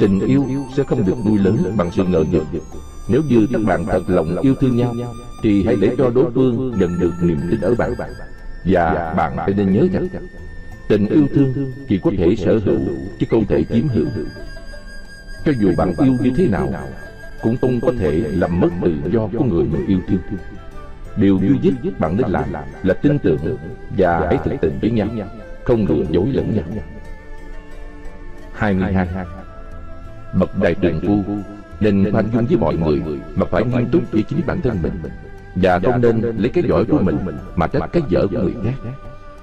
tình 0.00 0.20
yêu 0.20 0.46
sẽ 0.76 0.82
không 0.82 1.06
được 1.06 1.16
nuôi 1.26 1.38
lớn 1.38 1.74
bằng 1.76 1.90
sự 1.92 2.04
ngờ 2.04 2.24
vực. 2.52 2.62
Nếu 3.08 3.22
như 3.28 3.46
các 3.52 3.60
bạn 3.66 3.86
thật 3.86 4.02
lòng 4.06 4.36
yêu 4.40 4.54
thương 4.60 4.76
nhau 4.76 4.94
Thì 5.42 5.64
hãy 5.64 5.76
để 5.80 5.94
cho 5.98 6.10
đối 6.10 6.30
phương 6.34 6.72
nhận 6.78 6.98
được 6.98 7.12
niềm 7.22 7.40
tin 7.50 7.60
ở 7.60 7.74
bạn 7.74 7.92
và 8.68 9.14
bạn 9.16 9.36
phải 9.36 9.54
nên 9.54 9.72
nhớ 9.72 9.86
rằng 9.92 10.08
Tình 10.88 11.06
yêu 11.06 11.28
thương 11.34 11.72
chỉ 11.88 11.98
có 11.98 12.10
thể 12.18 12.36
sở 12.36 12.60
hữu 12.64 12.78
Chứ 13.18 13.26
không 13.30 13.44
thể 13.46 13.64
chiếm 13.64 13.88
hữu. 13.88 14.06
Cho 15.44 15.52
dù 15.60 15.72
bạn 15.76 15.92
yêu 15.98 16.16
như 16.20 16.30
thế 16.36 16.48
nào 16.48 16.72
Cũng 17.42 17.56
không 17.60 17.80
có 17.80 17.92
thể 17.98 18.12
làm 18.12 18.60
mất 18.60 18.68
tự 18.82 19.10
do 19.12 19.28
của 19.38 19.44
người 19.44 19.64
mình 19.64 19.86
yêu 19.86 19.98
thương. 20.08 20.20
Điều 21.16 21.38
duy 21.62 21.72
nhất 21.82 22.00
bạn 22.00 22.16
nên 22.16 22.30
làm 22.30 22.44
là 22.82 22.94
tin 22.94 23.18
tưởng 23.18 23.56
Và 23.96 24.26
hãy 24.26 24.38
thực 24.44 24.52
tình 24.60 24.78
với 24.80 24.90
nhau. 24.90 25.08
Không 25.64 25.86
lừa 25.86 26.04
dối 26.10 26.26
lẫn 26.32 26.56
nhau. 26.56 26.64
22 28.52 29.08
Bậc 30.34 30.58
đại 30.58 30.74
trượng 30.82 31.00
phu 31.00 31.22
Nên 31.80 32.12
khoan 32.12 32.30
dung 32.32 32.46
với 32.46 32.56
mọi 32.56 32.74
người 32.74 33.18
Mà 33.34 33.46
phải 33.50 33.64
nghiêm 33.64 33.86
túc 33.92 34.02
với 34.12 34.22
chính 34.22 34.40
bản 34.46 34.60
thân 34.60 34.78
mình 34.82 34.92
và 35.54 35.78
không 35.78 36.00
nên 36.00 36.20
lấy 36.20 36.48
cái 36.48 36.64
giỏi 36.68 36.84
của 36.84 36.98
mình 36.98 37.18
mà 37.56 37.66
trách 37.66 37.88
cái 37.92 38.02
dở 38.08 38.26
của 38.30 38.38
người 38.38 38.54
khác. 38.64 38.90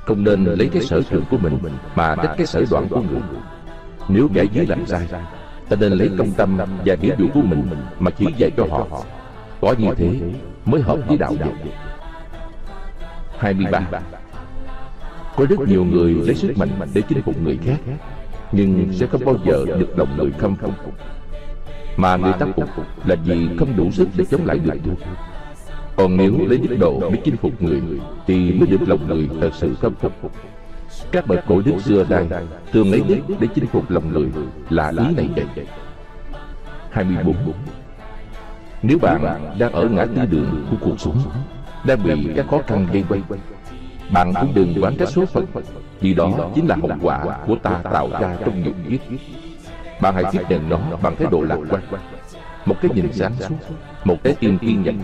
Không 0.06 0.24
nên 0.24 0.44
lấy 0.46 0.70
cái 0.74 0.82
sở 0.82 1.02
trường 1.02 1.24
của 1.32 1.38
mình 1.38 1.60
mà 1.96 2.16
trách 2.16 2.34
cái 2.38 2.46
sở 2.46 2.66
đoạn 2.72 2.88
của 2.90 3.02
người 3.02 3.22
Nếu 4.08 4.30
kẻ 4.34 4.44
dưới 4.54 4.66
làm 4.66 4.86
sai 4.86 5.08
Ta 5.70 5.76
nên 5.80 5.92
lấy 5.92 6.10
công 6.18 6.32
tâm 6.32 6.58
và 6.86 6.96
nghĩa 7.02 7.16
vụ 7.16 7.28
của 7.34 7.42
mình 7.42 7.64
mà 8.00 8.12
chỉ 8.12 8.26
dạy 8.38 8.52
cho 8.58 8.66
họ. 8.70 8.88
Có 9.62 9.76
như 9.78 9.94
thế 9.98 10.20
mới 10.66 10.82
hợp 10.82 10.98
với 11.08 11.18
đạo 11.18 11.34
đức. 11.40 11.52
23 13.40 13.82
Có 15.36 15.46
rất 15.50 15.60
nhiều 15.68 15.86
người 15.86 16.14
lấy 16.14 16.36
sức 16.36 16.58
mạnh 16.58 16.70
để 16.94 17.02
chinh 17.10 17.22
phục 17.22 17.42
người 17.42 17.60
khác 17.66 17.78
Nhưng 18.52 18.90
sẽ 18.94 19.08
không 19.08 19.26
bao 19.26 19.36
giờ 19.46 19.66
được 19.66 19.98
lòng 19.98 20.18
người 20.18 20.32
khâm 20.38 20.56
phục. 20.56 20.74
Mà 21.98 22.16
người 22.16 22.34
ta 22.40 22.46
phục 22.56 22.70
là 23.06 23.16
vì 23.16 23.50
không 23.60 23.76
đủ 23.78 23.92
sức 23.92 24.08
để 24.18 24.26
chống 24.32 24.46
lại 24.46 24.60
người 24.66 24.80
thua 24.86 25.06
còn 25.96 26.18
nếu 26.18 26.34
lấy 26.48 26.58
đức 26.58 26.76
độ 26.80 27.00
mới 27.00 27.22
chinh 27.24 27.38
phục 27.38 27.62
người, 27.62 27.82
Thì 28.28 28.52
mới 28.52 28.68
được 28.68 28.82
lòng 28.88 29.08
người 29.08 29.30
thật 29.42 29.50
sự 29.54 29.76
khâm 29.82 29.94
phục. 29.96 30.12
Các 31.12 31.28
bậc 31.28 31.40
cổ 31.48 31.62
đức 31.66 31.74
xưa 31.84 32.06
đây 32.10 32.28
Thường 32.72 32.92
lấy 32.92 33.02
đức 33.08 33.36
để 33.40 33.48
chinh 33.56 33.68
phục 33.68 33.92
lòng 33.92 34.12
người 34.12 34.30
Là 34.70 34.90
ý 34.90 35.16
này 35.16 35.30
vậy. 35.36 35.66
24 36.92 37.36
Nếu 38.82 38.98
bạn 39.02 39.22
đang 39.60 39.72
ở 39.72 39.90
ngã 39.90 40.06
tư 40.06 40.26
đường 40.30 40.66
của 40.72 40.78
cuộc 40.82 41.00
sống, 41.00 41.18
Đang 41.86 42.04
bị 42.04 42.28
các 42.36 42.46
khó 42.50 42.62
khăn 42.68 42.88
gây 42.94 43.04
quay 43.10 43.22
Bạn 44.14 44.34
cũng 44.42 44.54
đừng 44.56 44.84
quán 44.84 44.98
trách 44.98 45.10
số 45.10 45.26
phận, 45.26 45.46
Vì 46.00 46.14
đó 46.14 46.50
chính 46.56 46.68
là 46.68 46.76
hậu 46.76 46.92
quả 47.02 47.38
của 47.48 47.56
ta 47.56 47.82
tạo 47.84 48.10
ra 48.12 48.38
trong 48.46 48.64
nhục 48.64 48.76
kiếp 48.90 49.00
Bạn 50.02 50.14
hãy 50.16 50.24
tiếp 50.32 50.42
nhận 50.50 50.70
nó 50.70 50.80
bằng 51.02 51.16
thái 51.16 51.28
độ 51.32 51.42
lạc 51.42 51.58
quan, 51.70 51.84
Một 52.66 52.76
cái 52.82 52.92
nhìn 52.96 53.14
sáng 53.14 53.34
suốt, 53.40 53.56
Một 54.04 54.18
cái 54.24 54.36
tim 54.40 54.58
kiên 54.58 54.84
nhẫn. 54.84 55.02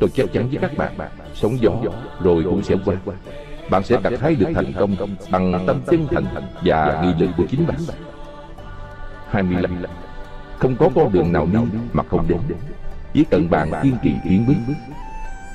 Tôi 0.00 0.10
chắc 0.14 0.32
chắn 0.32 0.48
với 0.48 0.58
các 0.60 0.76
bạn, 0.76 1.10
Sống 1.34 1.60
gió 1.60 1.70
rồi 2.22 2.42
cũng 2.44 2.62
sẽ 2.62 2.74
qua. 2.84 2.94
Bạn 3.70 3.82
sẽ 3.84 4.00
gặt 4.02 4.12
hái 4.20 4.34
được 4.34 4.46
thành 4.54 4.72
công 4.78 4.96
Bằng 5.30 5.64
tâm 5.66 5.80
chân 5.90 6.06
thành 6.10 6.24
và 6.64 7.02
nghị 7.02 7.24
lực 7.24 7.30
của 7.36 7.44
chính 7.50 7.66
bạn. 7.66 7.76
25 9.30 9.82
Không 10.58 10.76
có 10.76 10.88
con 10.94 11.12
đường 11.12 11.32
nào 11.32 11.48
đi 11.52 11.58
mà 11.92 12.02
không 12.10 12.28
đến. 12.28 12.38
Chỉ 13.14 13.24
cần 13.30 13.50
bạn 13.50 13.70
kiên 13.82 13.96
trì 14.02 14.14
tiến 14.24 14.44
bước. 14.46 14.74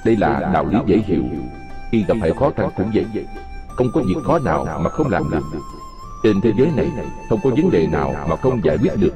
Đây 0.06 0.18
là 0.18 0.50
đạo 0.54 0.66
lý 0.66 0.78
dễ 0.86 0.98
hiểu. 1.06 1.24
Khi 1.92 2.06
gặp 2.08 2.18
phải 2.22 2.32
khó 2.32 2.52
khăn 2.56 2.70
cũng 2.76 2.92
vậy. 2.94 3.26
Không 3.70 3.88
có 3.94 4.02
việc 4.02 4.24
khó 4.24 4.40
nào 4.40 4.80
mà 4.84 4.90
không 4.90 5.10
làm 5.10 5.24
được. 5.32 5.44
Trên 6.24 6.42
thế 6.42 6.52
giới 6.58 6.68
này, 6.76 6.88
Không 7.30 7.40
có 7.44 7.50
vấn 7.50 7.72
đề 7.72 7.88
nào 7.88 8.16
mà 8.30 8.36
không 8.36 8.64
giải 8.64 8.78
quyết 8.78 8.92
được. 8.98 9.14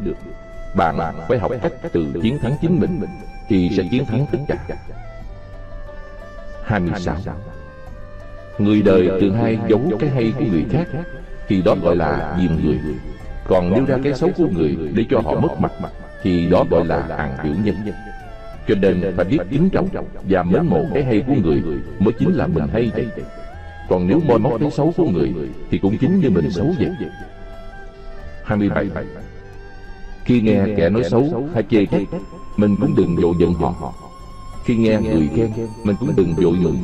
Bạn 0.76 0.98
phải 1.28 1.40
học 1.40 1.52
cách 1.62 1.74
từ 1.94 2.14
chiến 2.24 2.40
thắng 2.42 2.56
chính 2.62 2.80
mình, 2.80 3.02
Thì 3.48 3.70
sẽ 3.78 3.84
chiến 3.92 4.06
thắng 4.06 4.26
tất 4.32 4.38
cả. 4.48 4.76
26 6.70 7.16
Người 8.60 8.82
đời 8.82 9.10
thường 9.22 9.34
hay 9.34 9.60
giấu 9.70 9.82
cái 10.00 10.10
hay 10.10 10.34
của 10.40 10.46
người 10.52 10.66
khác 10.72 10.88
Thì 11.48 11.62
đó 11.62 11.76
gọi 11.84 11.96
là 11.96 12.38
diêm 12.42 12.52
người. 12.64 12.80
Còn 13.48 13.74
nêu 13.74 13.86
ra 13.86 13.98
cái 14.04 14.14
xấu 14.14 14.30
của 14.38 14.48
người 14.52 14.78
để 14.94 15.06
cho 15.10 15.20
họ 15.20 15.40
mất 15.40 15.60
mặt 15.60 15.72
Thì 16.24 16.50
đó 16.50 16.66
gọi 16.70 16.86
là 16.86 17.06
hàng 17.18 17.38
hiểu 17.44 17.54
nhân. 17.64 17.76
Cho 18.68 18.76
nên 18.76 19.14
phải 19.16 19.26
biết 19.26 19.38
kính 19.50 19.70
trọng 19.70 19.90
Và 20.24 20.44
mến 20.44 20.66
mộ 20.66 20.86
cái 20.94 21.04
hay 21.04 21.24
của 21.28 21.34
người 21.44 21.64
Mới 22.00 22.14
chính 22.20 22.34
là 22.34 22.48
mình 22.48 22.68
hay 22.74 22.92
vậy 22.94 23.08
Còn 23.90 24.08
nếu 24.08 24.20
moi 24.28 24.40
móc 24.40 24.60
cái 24.60 24.72
xấu 24.72 24.94
của 24.98 25.10
người 25.10 25.34
Thì 25.72 25.78
cũng 25.78 25.98
chính 25.98 26.20
như 26.20 26.30
mình 26.30 26.52
xấu 26.52 26.74
vậy. 26.80 26.90
27 28.44 28.88
Khi 30.26 30.42
nghe 30.42 30.66
kẻ 30.78 30.90
nói 30.90 31.04
xấu 31.04 31.50
hay 31.54 31.64
chê 31.70 31.86
trách 31.86 32.02
Mình 32.58 32.76
cũng 32.82 32.96
đừng 32.98 33.18
dội 33.22 33.34
giận 33.40 33.54
họ 33.54 33.94
khi 34.70 34.76
nghe 34.76 35.00
người 35.02 35.30
khen 35.36 35.52
Mình 35.84 35.96
cũng 36.00 36.14
đừng 36.16 36.36
vội 36.36 36.58
mừng 36.62 36.84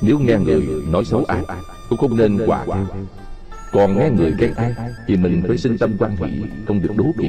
Nếu 0.00 0.18
nghe 0.18 0.36
người 0.38 0.62
nói 0.88 1.04
xấu 1.04 1.24
ai 1.24 1.42
Cũng 1.88 1.98
không 1.98 2.16
nên 2.16 2.38
quả 2.46 2.64
theo 2.66 2.86
Còn 3.72 3.98
nghe 3.98 4.10
người 4.10 4.32
khen 4.38 4.54
ai 4.56 4.74
Thì 5.06 5.16
mình 5.16 5.42
phải 5.48 5.58
sinh 5.58 5.78
tâm 5.78 5.96
quan 5.98 6.16
hỷ 6.16 6.42
Không 6.66 6.82
được 6.82 6.96
đố 6.96 7.04
kỵ. 7.18 7.28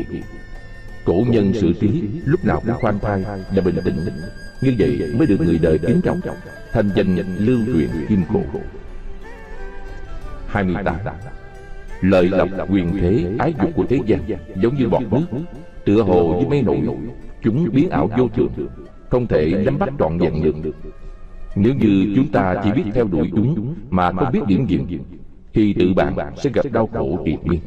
Cổ 1.06 1.24
nhân 1.28 1.52
sự 1.54 1.74
trí 1.82 2.04
lúc 2.26 2.46
nào 2.46 2.62
cũng 2.66 2.76
khoan 2.82 3.00
thai 3.00 3.24
Và 3.56 3.62
bình 3.62 3.76
tĩnh. 3.86 4.10
Như 4.62 4.76
vậy 4.80 5.14
mới 5.18 5.28
được 5.28 5.42
người 5.42 5.60
đời 5.62 5.78
kính 5.78 6.02
trọng 6.04 6.20
Thành 6.72 6.90
danh 6.96 7.36
lưu 7.38 7.60
truyền 7.66 7.90
kim 8.10 8.24
cổ 8.34 8.42
28 10.48 10.96
Lợi 12.02 12.30
lộc 12.30 12.50
quyền 12.70 12.98
thế 13.02 13.26
ái 13.40 13.54
dục 13.62 13.72
của 13.76 13.86
thế 13.90 14.00
gian 14.06 14.22
Giống 14.56 14.76
như 14.76 14.88
bọt 14.88 15.02
nước. 15.12 15.42
Tựa 15.86 16.02
hồ 16.02 16.34
với 16.34 16.46
mây 16.50 16.62
nổi. 16.62 16.98
Chúng 17.44 17.70
biến 17.72 17.90
ảo 17.90 18.10
vô 18.18 18.28
thường 18.36 18.68
Không 19.12 19.28
thể 19.28 19.64
nắm 19.66 19.80
bắt 19.80 19.90
trọn 20.00 20.18
vẹn 20.18 20.62
được. 20.62 20.76
Nếu 21.56 21.74
như 21.74 22.14
chúng 22.16 22.28
ta 22.32 22.62
chỉ 22.64 22.72
biết 22.72 22.84
theo 22.94 23.06
đuổi 23.08 23.32
chúng 23.36 23.76
Mà 23.90 24.12
không 24.12 24.32
biết 24.32 24.40
điểm 24.48 24.66
dừng 24.68 24.88
Thì 25.54 25.74
tự 25.74 25.94
bạn 25.94 26.16
sẽ 26.38 26.50
gặp 26.54 26.66
đau 26.72 26.88
khổ 26.88 27.20
triệt 27.26 27.46
miên. 27.46 27.60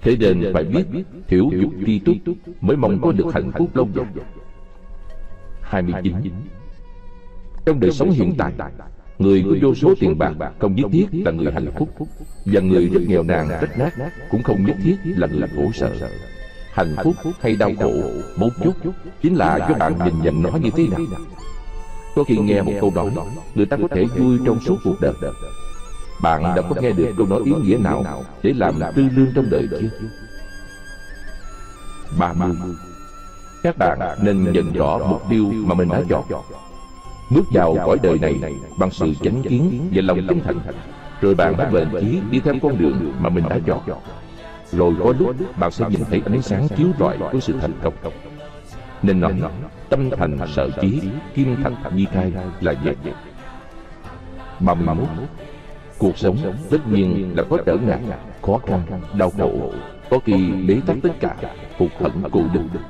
Thế 0.00 0.16
nên 0.16 0.50
phải 0.54 0.64
biết 0.64 0.84
Thiểu 1.28 1.50
dục 1.60 1.72
tri 1.86 1.98
túc 1.98 2.16
Mới 2.60 2.76
mong 2.76 2.98
có 3.02 3.12
được 3.12 3.34
hạnh 3.34 3.52
phúc 3.58 3.76
lâu 3.76 3.88
dài. 3.94 4.06
29 5.60 6.14
Trong 7.66 7.80
đời 7.80 7.90
sống 7.90 8.10
hiện 8.10 8.34
tại 8.38 8.52
Người 9.18 9.44
có 9.48 9.54
vô 9.62 9.74
số 9.74 9.94
tiền 10.00 10.18
bạc 10.18 10.32
không 10.58 10.74
nhất 10.74 10.86
thiết 10.92 11.06
là 11.12 11.30
người 11.30 11.52
hạnh 11.52 11.70
phúc. 11.78 11.88
Và 12.44 12.60
người 12.60 12.86
rất 12.86 13.00
nghèo 13.06 13.22
nàn, 13.22 13.48
rách 13.48 13.78
nát 13.78 14.12
cũng 14.30 14.42
không 14.42 14.64
nhất 14.66 14.76
thiết 14.82 14.96
là 15.04 15.26
người 15.26 15.48
khổ 15.56 15.70
sở 15.74 15.94
Hạnh 16.78 16.96
phúc 17.04 17.14
hay 17.40 17.56
đau 17.56 17.70
khổ, 17.80 17.92
một 18.36 18.48
chút 18.64 18.72
Chính 19.22 19.34
là 19.34 19.56
do 19.68 19.74
bạn 19.78 19.94
nhìn 20.04 20.14
nhận 20.22 20.42
nó 20.42 20.50
như 20.50 20.70
thế 20.76 20.86
nào. 20.86 21.00
Có 22.16 22.24
khi 22.24 22.38
nghe 22.38 22.62
một 22.62 22.72
câu 22.80 22.92
nói 22.94 23.10
Người 23.54 23.66
ta 23.66 23.76
có 23.76 23.88
thể 23.90 24.04
vui 24.04 24.38
trong 24.46 24.60
suốt 24.60 24.76
cuộc 24.84 25.00
đời. 25.00 25.12
Bạn 26.22 26.42
đã 26.42 26.62
có 26.62 26.80
nghe 26.80 26.90
được 26.90 27.12
câu 27.16 27.26
nói 27.26 27.40
ý 27.44 27.52
nghĩa 27.52 27.76
nào? 27.76 28.24
Để 28.42 28.52
làm 28.56 28.80
tư 28.96 29.08
lương 29.16 29.32
trong 29.34 29.44
đời 29.50 29.68
chưa 29.70 29.88
30 32.18 32.48
Các 33.62 33.78
bạn 33.78 33.98
nên 34.22 34.52
nhận 34.52 34.72
rõ 34.72 34.98
mục 34.98 35.22
tiêu 35.30 35.52
mà 35.52 35.74
mình 35.74 35.88
đã 35.88 36.02
chọn. 36.08 36.24
Bước 37.30 37.44
vào 37.52 37.76
cõi 37.86 37.98
đời 38.02 38.18
này 38.18 38.34
bằng 38.78 38.90
sự 38.90 39.14
chánh 39.22 39.42
kiến 39.42 39.88
và 39.94 40.02
lòng 40.04 40.18
chân 40.28 40.40
thành. 40.44 40.58
Rồi 41.20 41.34
bạn 41.34 41.56
đã 41.56 41.70
bền 41.70 41.88
chí 42.00 42.20
đi 42.30 42.40
theo 42.40 42.54
con 42.62 42.78
đường 42.78 43.12
mà 43.20 43.28
mình 43.28 43.44
đã 43.48 43.58
chọn 43.66 43.80
rồi 44.72 44.94
có 45.04 45.14
lúc 45.18 45.58
bạn 45.58 45.70
sẽ 45.70 45.84
nhìn 45.90 46.00
thấy 46.10 46.22
ánh 46.26 46.42
sáng 46.42 46.68
chiếu 46.76 46.88
rọi 46.98 47.18
của 47.32 47.40
sự 47.40 47.54
thành 47.60 47.72
công. 47.82 47.94
Nên 49.02 49.20
nói 49.20 49.34
tâm 49.88 50.10
thành 50.10 50.38
sở 50.54 50.70
chí, 50.80 51.00
kim 51.34 51.56
thành 51.62 51.74
nhi 51.94 52.06
cai 52.14 52.32
là 52.60 52.74
vậy 52.84 52.96
Ba 54.60 54.74
mươi 54.74 54.86
mốt 54.86 55.08
Cuộc 55.98 56.18
sống 56.18 56.36
tất 56.70 56.88
nhiên 56.88 57.32
là 57.36 57.42
có 57.50 57.58
trở 57.66 57.76
ngại, 57.76 58.00
khó 58.42 58.58
khăn, 58.66 58.80
đau 59.18 59.30
khổ 59.30 59.72
Có 60.10 60.18
khi 60.24 60.50
bế 60.68 60.76
tắc 60.86 60.96
tất 61.02 61.12
cả, 61.20 61.36
hụt 61.78 61.90
hẫng 62.00 62.30
cụ 62.30 62.44
được. 62.52 62.80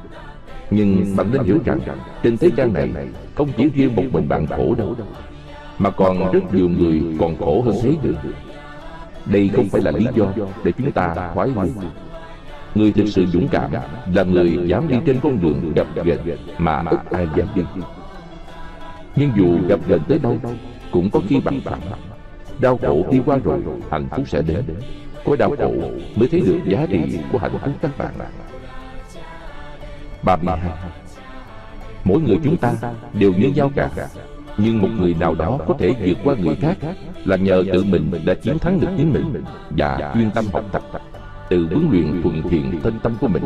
nhưng 0.70 1.16
bạn 1.16 1.26
nên 1.32 1.42
hiểu 1.42 1.58
rằng 1.64 1.80
Trên 2.22 2.36
thế 2.36 2.50
gian 2.56 2.72
này 2.72 2.90
Không 3.34 3.48
chỉ 3.56 3.70
riêng 3.74 3.96
một 3.96 4.02
mình 4.12 4.28
bạn 4.28 4.46
khổ 4.46 4.74
đâu 4.78 4.96
Mà 5.78 5.90
còn 5.90 6.32
rất 6.32 6.54
nhiều 6.54 6.68
người 6.68 7.02
còn 7.20 7.36
khổ 7.36 7.62
hơn 7.62 7.74
thế 7.82 7.96
nữa. 8.02 8.12
Đây 9.28 9.50
không 9.56 9.68
phải 9.68 9.80
là 9.80 9.90
lý 9.90 10.06
do 10.14 10.26
Để 10.64 10.72
chúng 10.78 10.92
ta 10.92 11.30
khoái 11.34 11.48
lui 11.48 11.70
Người 12.74 12.92
thực 12.92 13.08
sự 13.08 13.26
dũng 13.26 13.48
cảm 13.48 13.70
Là 14.14 14.22
người 14.22 14.58
dám 14.66 14.88
đi 14.88 14.96
trên 15.06 15.20
con 15.22 15.40
đường 15.40 15.72
gặp 15.74 15.86
gềnh 16.04 16.18
Mà 16.58 16.82
ít 16.90 16.98
ai 17.10 17.26
dám 17.36 17.48
đi. 17.54 17.62
Nhưng 19.16 19.30
dù 19.36 19.58
gặp 19.68 19.80
gềnh 19.88 20.02
tới 20.08 20.18
đâu, 20.18 20.38
Cũng 20.90 21.10
có 21.10 21.20
khi 21.28 21.40
bằng 21.40 21.60
phẳng. 21.64 21.80
Đau 22.60 22.76
khổ 22.76 23.06
đi 23.10 23.20
qua 23.26 23.38
rồi, 23.44 23.60
Hạnh 23.90 24.08
phúc 24.16 24.28
sẽ 24.28 24.42
đến. 24.42 24.64
Có 25.24 25.36
đau 25.36 25.54
khổ 25.58 25.72
mới 26.16 26.28
thấy 26.28 26.40
được 26.40 26.58
giá 26.66 26.86
trị 26.90 27.18
của 27.32 27.38
hạnh 27.38 27.52
phúc 27.52 27.72
các 27.82 27.98
bạn. 27.98 28.14
32 30.22 30.58
Mỗi 32.04 32.20
người 32.20 32.38
chúng 32.44 32.56
ta 32.56 32.74
đều 33.12 33.32
như 33.32 33.48
nhau 33.48 33.70
cả. 33.76 33.90
Nhưng 34.58 34.78
một 34.78 34.88
người 35.00 35.14
nào 35.20 35.34
đó 35.34 35.58
có 35.66 35.74
thể 35.78 35.94
vượt 36.06 36.18
qua 36.24 36.34
người 36.34 36.56
khác 36.56 36.76
Là 37.24 37.36
nhờ 37.36 37.64
tự 37.72 37.84
mình 37.84 38.10
đã 38.24 38.34
chiến 38.34 38.58
thắng 38.58 38.80
được 38.80 38.88
chính 38.96 39.12
mình 39.12 39.44
Và 39.70 40.12
chuyên 40.14 40.30
tâm 40.30 40.44
học 40.52 40.64
tập 40.72 40.82
Tự 41.50 41.66
huấn 41.66 41.88
luyện 41.90 42.22
thuận 42.22 42.42
thiện 42.50 42.80
thân 42.82 42.98
tâm 43.02 43.16
của 43.20 43.28
mình. 43.28 43.42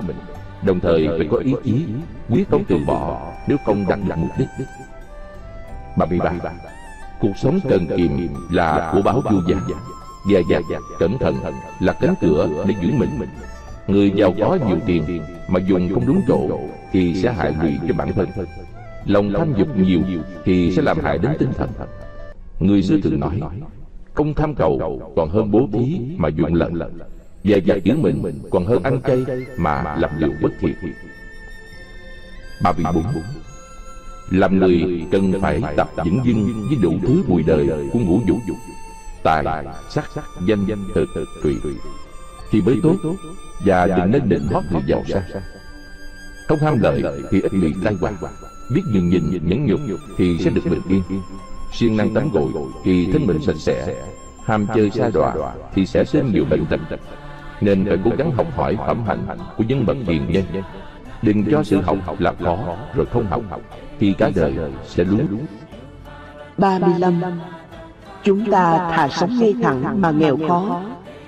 Đồng 0.63 0.81
thời 0.81 1.09
phải 1.09 1.29
có 1.31 1.37
ý 1.37 1.55
chí 1.65 1.85
Quyết 2.29 2.51
không 2.51 2.65
từ 2.65 2.79
bỏ 2.87 3.33
Nếu 3.49 3.57
không 3.67 3.85
đạt 3.89 3.99
được 4.09 4.15
mục 4.17 4.31
đích. 4.39 4.49
33 5.99 6.33
Cuộc 7.21 7.37
sống 7.37 7.59
cần 7.69 7.87
kiệm 7.97 8.11
là 8.51 8.93
của 8.95 9.03
báo 9.03 9.23
vô 9.31 9.41
gia 9.49 9.57
Dè 10.29 10.43
dặt, 10.51 10.63
cẩn 10.99 11.19
thận 11.19 11.35
là 11.81 11.93
cánh 11.93 12.15
cửa 12.21 12.49
để 12.67 12.75
giữ 12.81 12.93
mình. 12.99 13.11
Người 13.87 14.13
giàu 14.17 14.35
có 14.41 14.59
nhiều 14.69 14.77
tiền 14.87 15.23
mà 15.49 15.61
dùng 15.61 15.95
không 15.95 16.07
đúng 16.07 16.21
chỗ 16.29 16.61
thì 16.93 17.15
sẽ 17.15 17.33
hại 17.33 17.55
lụy 17.63 17.79
cho 17.89 17.95
bản 17.95 18.13
thân. 18.13 18.29
Lòng 19.07 19.33
tham 19.39 19.55
dục 19.57 19.77
nhiều 19.77 20.01
thì 20.45 20.73
sẽ 20.77 20.83
làm 20.83 20.99
hại 21.01 21.19
đến 21.19 21.33
tinh 21.39 21.53
thần. 21.57 21.71
Người 22.61 22.83
xưa 22.83 22.97
thường 23.03 23.21
nói, 23.21 23.41
không 24.15 24.35
tham 24.35 24.55
cầu 24.55 25.13
còn 25.17 25.31
hơn 25.31 25.51
bố 25.51 25.69
thí 25.73 26.01
mà 26.17 26.29
dụng 26.29 26.55
lận. 26.55 26.73
Và 27.45 27.57
giải 27.57 27.81
giữ 27.85 27.97
mình 27.97 28.41
còn 28.51 28.67
hơn 28.67 28.83
ăn 28.83 29.01
chay 29.03 29.25
mà 29.57 29.97
làm 29.99 30.11
điều 30.19 30.31
bất 30.43 30.51
thiện. 30.61 30.75
34 32.63 33.05
Làm 34.31 34.59
người 34.59 35.07
cần 35.13 35.33
phải 35.41 35.63
tập 35.77 35.89
vững 35.97 36.21
dưng 36.25 36.67
với 36.69 36.79
đủ 36.83 36.93
thứ 37.03 37.23
mùi 37.29 37.43
đời 37.43 37.69
của 37.93 37.99
ngũ 37.99 38.21
dục 38.27 38.39
Tài, 39.23 39.45
sắc, 39.91 40.11
danh, 40.47 40.67
thực, 40.95 41.09
tùy 41.43 41.57
Thì 42.51 42.61
mới 42.61 42.79
tốt 42.83 42.97
và 43.65 43.87
đừng 43.87 44.11
nên 44.11 44.29
định 44.29 44.47
hót 44.53 44.65
người 44.73 44.83
giàu 44.87 45.03
sang 45.09 45.23
Không 46.49 46.59
ham 46.59 46.79
lợi 46.81 47.03
thì 47.31 47.41
ít 47.41 47.53
bị 47.53 47.75
tai 47.85 47.95
họa 47.95 48.13
Biết 48.75 48.83
nhường 48.93 49.09
nhìn 49.09 49.41
nhẫn 49.43 49.67
nhục 49.67 49.81
thì 50.17 50.39
sẽ 50.41 50.51
được 50.51 50.63
bình 50.71 50.81
yên. 50.89 51.03
Siêng 51.73 51.97
năng 51.97 52.15
tắm 52.15 52.29
gội 52.33 52.49
thì 52.85 53.13
thân 53.13 53.27
mình 53.27 53.39
sạch 53.43 53.57
sẽ. 53.59 53.95
Ham 54.45 54.67
chơi 54.75 54.91
xa 54.91 55.11
đọa 55.15 55.35
thì 55.75 55.87
sẽ 55.87 56.05
sinh 56.05 56.33
nhiều 56.33 56.45
bệnh 56.51 56.67
tật. 56.67 56.81
Nên 57.61 57.85
phải 57.85 57.99
cố 58.05 58.11
gắng 58.19 58.31
học 58.31 58.47
hỏi 58.57 58.77
phẩm 58.87 59.05
hạnh 59.07 59.39
của 59.57 59.65
những 59.69 59.87
bậc 59.87 59.97
hiền 60.07 60.33
nhân. 60.33 60.45
Đừng 61.23 61.45
cho 61.51 61.63
sự 61.63 61.81
học 61.81 62.21
là 62.21 62.33
khó 62.45 62.77
rồi 62.95 63.07
không 63.07 63.27
học. 63.27 63.61
Thì 63.99 64.13
cả 64.13 64.31
đời 64.35 64.55
sẽ 64.85 65.05
lún. 65.05 65.27
35 66.59 67.21
Chúng 68.25 68.51
ta 68.51 68.91
thà 68.97 69.09
sống 69.09 69.39
ngay 69.41 69.55
thẳng 69.63 70.01
mà 70.01 70.11
nghèo 70.11 70.39
khó 70.49 70.83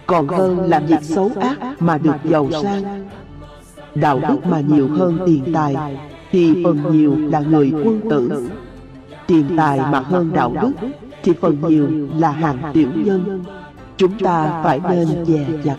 còn 0.07 0.29
hơn 0.29 0.61
làm 0.71 0.87
việc 0.87 1.03
xấu 1.03 1.31
ác 1.41 1.59
mà 1.79 1.99
được 1.99 2.17
giàu 2.25 2.49
sang. 2.63 3.09
đạo 3.95 4.21
đức 4.29 4.47
mà 4.47 4.61
nhiều 4.61 4.89
hơn 4.89 5.19
tiền 5.27 5.53
tài 5.55 5.77
thì 6.35 6.65
phần 6.65 6.83
nhiều 6.93 7.17
là 7.31 7.41
người 7.41 7.73
quân 7.85 8.01
tử. 8.11 8.49
Tiền 9.27 9.45
tài 9.57 9.79
mà 9.79 10.01
hơn 10.01 10.31
đạo 10.35 10.55
đức 10.63 10.73
thì 11.23 11.33
phần 11.41 11.57
nhiều 11.69 11.89
là 12.17 12.31
hàng 12.31 12.59
tiểu 12.73 12.89
nhân. 12.95 13.45
chúng 13.97 14.19
ta 14.19 14.63
phải 14.65 14.81
nên 14.91 15.25
dè 15.25 15.47
dặt. 15.65 15.79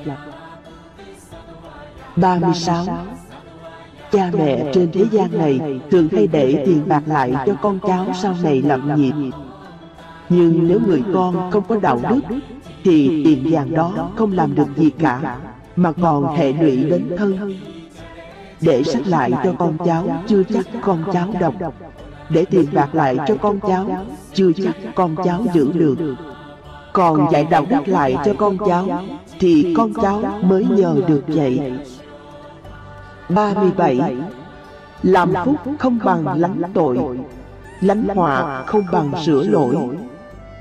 36 2.15 2.85
Cha 4.11 4.31
mẹ 4.37 4.71
trên 4.73 4.91
thế 4.91 5.05
gian 5.11 5.37
này 5.37 5.79
thường 5.91 6.07
hay 6.11 6.27
để 6.27 6.63
tiền 6.65 6.81
bạc 6.87 7.03
lại 7.05 7.33
cho 7.45 7.53
con 7.61 7.79
cháu 7.87 8.05
sau 8.21 8.35
này 8.43 8.61
lập 8.61 8.79
nghiệp. 8.95 9.13
Nhưng 10.29 10.67
nếu 10.67 10.79
người 10.87 11.03
con 11.13 11.51
không 11.51 11.63
có 11.67 11.79
đạo 11.81 12.01
đức 12.09 12.21
thì 12.83 13.23
tiền 13.25 13.47
vàng 13.51 13.73
đó 13.73 14.09
không 14.15 14.31
làm 14.31 14.55
được 14.55 14.67
gì 14.75 14.89
cả 14.89 15.37
mà 15.75 15.91
còn 15.91 16.35
hệ 16.35 16.53
lụy 16.53 16.83
đến 16.83 17.07
thân 17.17 17.55
để 18.65 18.83
sách 18.83 19.07
lại 19.07 19.31
cho 19.43 19.53
con 19.59 19.77
cháu 19.85 20.23
chưa 20.27 20.43
chắc 20.43 20.65
con 20.81 21.03
cháu 21.13 21.27
đọc. 21.39 21.53
Để 22.29 22.45
tiền 22.45 22.65
bạc 22.73 22.95
lại 22.95 23.17
cho 23.27 23.35
con 23.41 23.59
cháu 23.59 24.05
chưa 24.33 24.51
chắc 24.63 24.75
con 24.95 25.15
cháu 25.23 25.45
giữ 25.53 25.71
được. 25.73 26.15
còn 26.93 27.31
dạy 27.31 27.47
đạo 27.49 27.65
đức 27.69 27.87
lại 27.87 28.17
cho 28.25 28.33
con 28.37 28.57
cháu 28.67 28.87
thì 29.39 29.73
con 29.77 29.93
cháu 29.93 30.21
mới 30.41 30.65
nhờ 30.65 30.95
được 31.07 31.23
dạy 31.27 31.73
37 33.29 34.15
Làm 35.03 35.33
phúc 35.45 35.55
không 35.79 35.99
bằng 36.03 36.39
lánh 36.39 36.61
tội. 36.73 36.99
Lánh 37.81 38.07
họa 38.15 38.63
không 38.65 38.83
bằng 38.91 39.11
sửa 39.25 39.43
lỗi. 39.43 39.75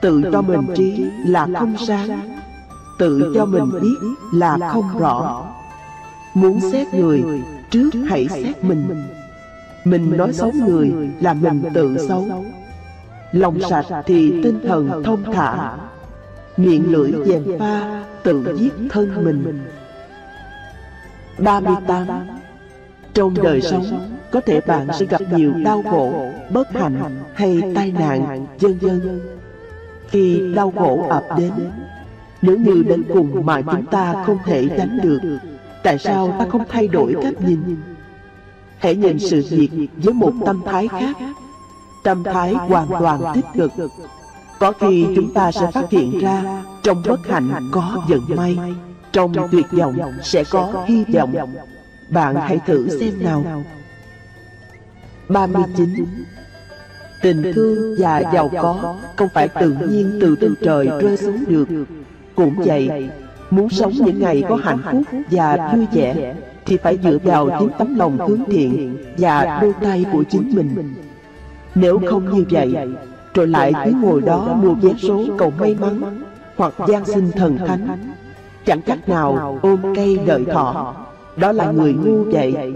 Tự 0.02 0.22
cho 0.32 0.42
mình 0.42 0.66
trí 0.76 1.04
là 1.26 1.48
không 1.58 1.76
sáng. 1.86 2.36
Tự 2.98 3.32
cho 3.34 3.44
mình 3.44 3.70
biết 3.82 4.08
là 4.32 4.58
không 4.72 4.98
rõ. 4.98 5.44
Muốn 6.34 6.60
xét 6.60 6.94
người 6.94 7.24
Trước 7.74 7.90
hãy 8.08 8.28
xét 8.28 8.64
mình 8.64 9.04
Mình 9.84 10.16
nói 10.16 10.32
xấu 10.32 10.52
người 10.66 10.92
là 11.20 11.34
mình 11.34 11.62
tự 11.74 11.96
xấu. 12.08 12.28
Lòng 13.32 13.60
sạch 13.70 14.02
thì 14.06 14.42
tinh 14.42 14.60
thần 14.66 15.02
thông 15.04 15.32
thả. 15.32 15.76
Miệng 16.56 16.92
lưỡi 16.92 17.12
dèm 17.26 17.58
pha 17.58 18.04
Tự 18.22 18.56
giết 18.58 18.72
thân 18.90 19.24
mình. 19.24 19.60
38 21.38 22.06
Trong 23.14 23.34
đời 23.42 23.60
sống 23.60 24.16
Có 24.30 24.40
thể 24.40 24.60
bạn 24.60 24.86
sẽ 24.98 25.06
gặp 25.06 25.20
nhiều 25.32 25.52
đau 25.64 25.82
khổ 25.90 26.32
Bất 26.50 26.70
hạnh 26.70 27.16
hay 27.34 27.62
tai 27.74 27.92
nạn 27.92 28.46
Dân 28.58 28.78
dân 28.80 29.20
khi 30.08 30.52
đau 30.54 30.72
khổ 30.76 31.06
ập 31.08 31.24
đến 31.38 31.52
Nếu 32.42 32.56
như 32.56 32.82
đến 32.88 33.04
cùng 33.12 33.46
mà 33.46 33.62
chúng 33.62 33.86
ta 33.86 34.24
không 34.26 34.38
thể 34.44 34.68
tránh 34.76 34.98
được 35.02 35.20
Tại 35.84 35.98
sao 35.98 36.36
ta 36.38 36.46
không 36.48 36.62
thay 36.68 36.88
đổi 36.88 37.14
cách 37.22 37.34
nhìn? 37.46 37.76
Hãy 38.78 38.96
nhìn 38.96 39.18
sự 39.18 39.44
việc 39.50 39.88
với 39.96 40.14
một 40.14 40.32
tâm 40.46 40.62
thái 40.66 40.88
khác. 40.88 41.16
Tâm 42.04 42.24
thái 42.24 42.54
hoàn 42.54 42.88
toàn 42.88 43.20
tích 43.34 43.44
cực. 43.54 43.72
Có 44.58 44.72
khi 44.72 45.06
chúng 45.16 45.34
ta 45.34 45.52
sẽ 45.52 45.70
phát 45.70 45.90
hiện 45.90 46.18
ra 46.18 46.62
Trong 46.82 47.02
bất 47.08 47.26
hạnh 47.26 47.50
có 47.72 48.02
vận 48.08 48.20
may. 48.28 48.58
Trong 49.12 49.32
tuyệt 49.50 49.66
vọng 49.72 49.98
sẽ 50.22 50.44
có 50.50 50.84
hy 50.86 51.04
vọng. 51.04 51.34
Bạn 52.10 52.34
hãy 52.34 52.60
thử 52.66 52.98
xem 53.00 53.22
nào. 53.22 53.64
39 55.28 56.04
Tình 57.22 57.52
thương 57.54 57.94
và 57.98 58.22
giàu 58.32 58.50
có 58.60 58.96
Không 59.16 59.28
phải 59.34 59.48
tự 59.48 59.70
nhiên 59.70 60.18
từ 60.20 60.36
trên 60.40 60.54
trời 60.62 60.88
rơi 61.00 61.16
xuống 61.16 61.44
được. 61.48 61.68
Cũng 62.34 62.54
vậy 62.56 63.10
Muốn 63.54 63.68
sống 63.68 63.92
những 63.92 64.20
ngày 64.20 64.44
có 64.48 64.56
hạnh 64.56 64.78
phúc 64.92 65.02
và 65.30 65.72
vui 65.74 65.86
vẻ 65.92 66.34
Thì 66.66 66.76
phải 66.76 66.98
dựa 67.02 67.18
vào 67.24 67.50
chính 67.58 67.68
tấm 67.78 67.94
lòng 67.94 68.18
hướng 68.18 68.44
thiện 68.46 68.96
Và 69.18 69.58
đôi 69.62 69.72
tay 69.82 70.04
của 70.12 70.24
chính 70.30 70.54
mình. 70.54 70.94
Nếu 71.74 72.00
không 72.08 72.32
như 72.32 72.44
vậy 72.50 72.74
Rồi 73.34 73.46
lại 73.46 73.72
cứ 73.84 73.90
ngồi 73.90 74.20
đó 74.20 74.56
mua 74.62 74.74
vé 74.74 74.90
số 75.02 75.24
cầu 75.38 75.52
may 75.58 75.76
mắn 75.80 76.22
Hoặc 76.56 76.74
gian 76.88 77.04
sinh 77.04 77.30
thần 77.36 77.58
thánh 77.58 77.98
Chẳng 78.64 78.82
cách 78.82 79.08
nào 79.08 79.58
ôm 79.62 79.94
cây 79.96 80.18
đợi 80.26 80.44
thọ. 80.44 80.94
Đó 81.36 81.52
là 81.52 81.70
người 81.72 81.92
ngu 81.92 82.24
vậy 82.24 82.74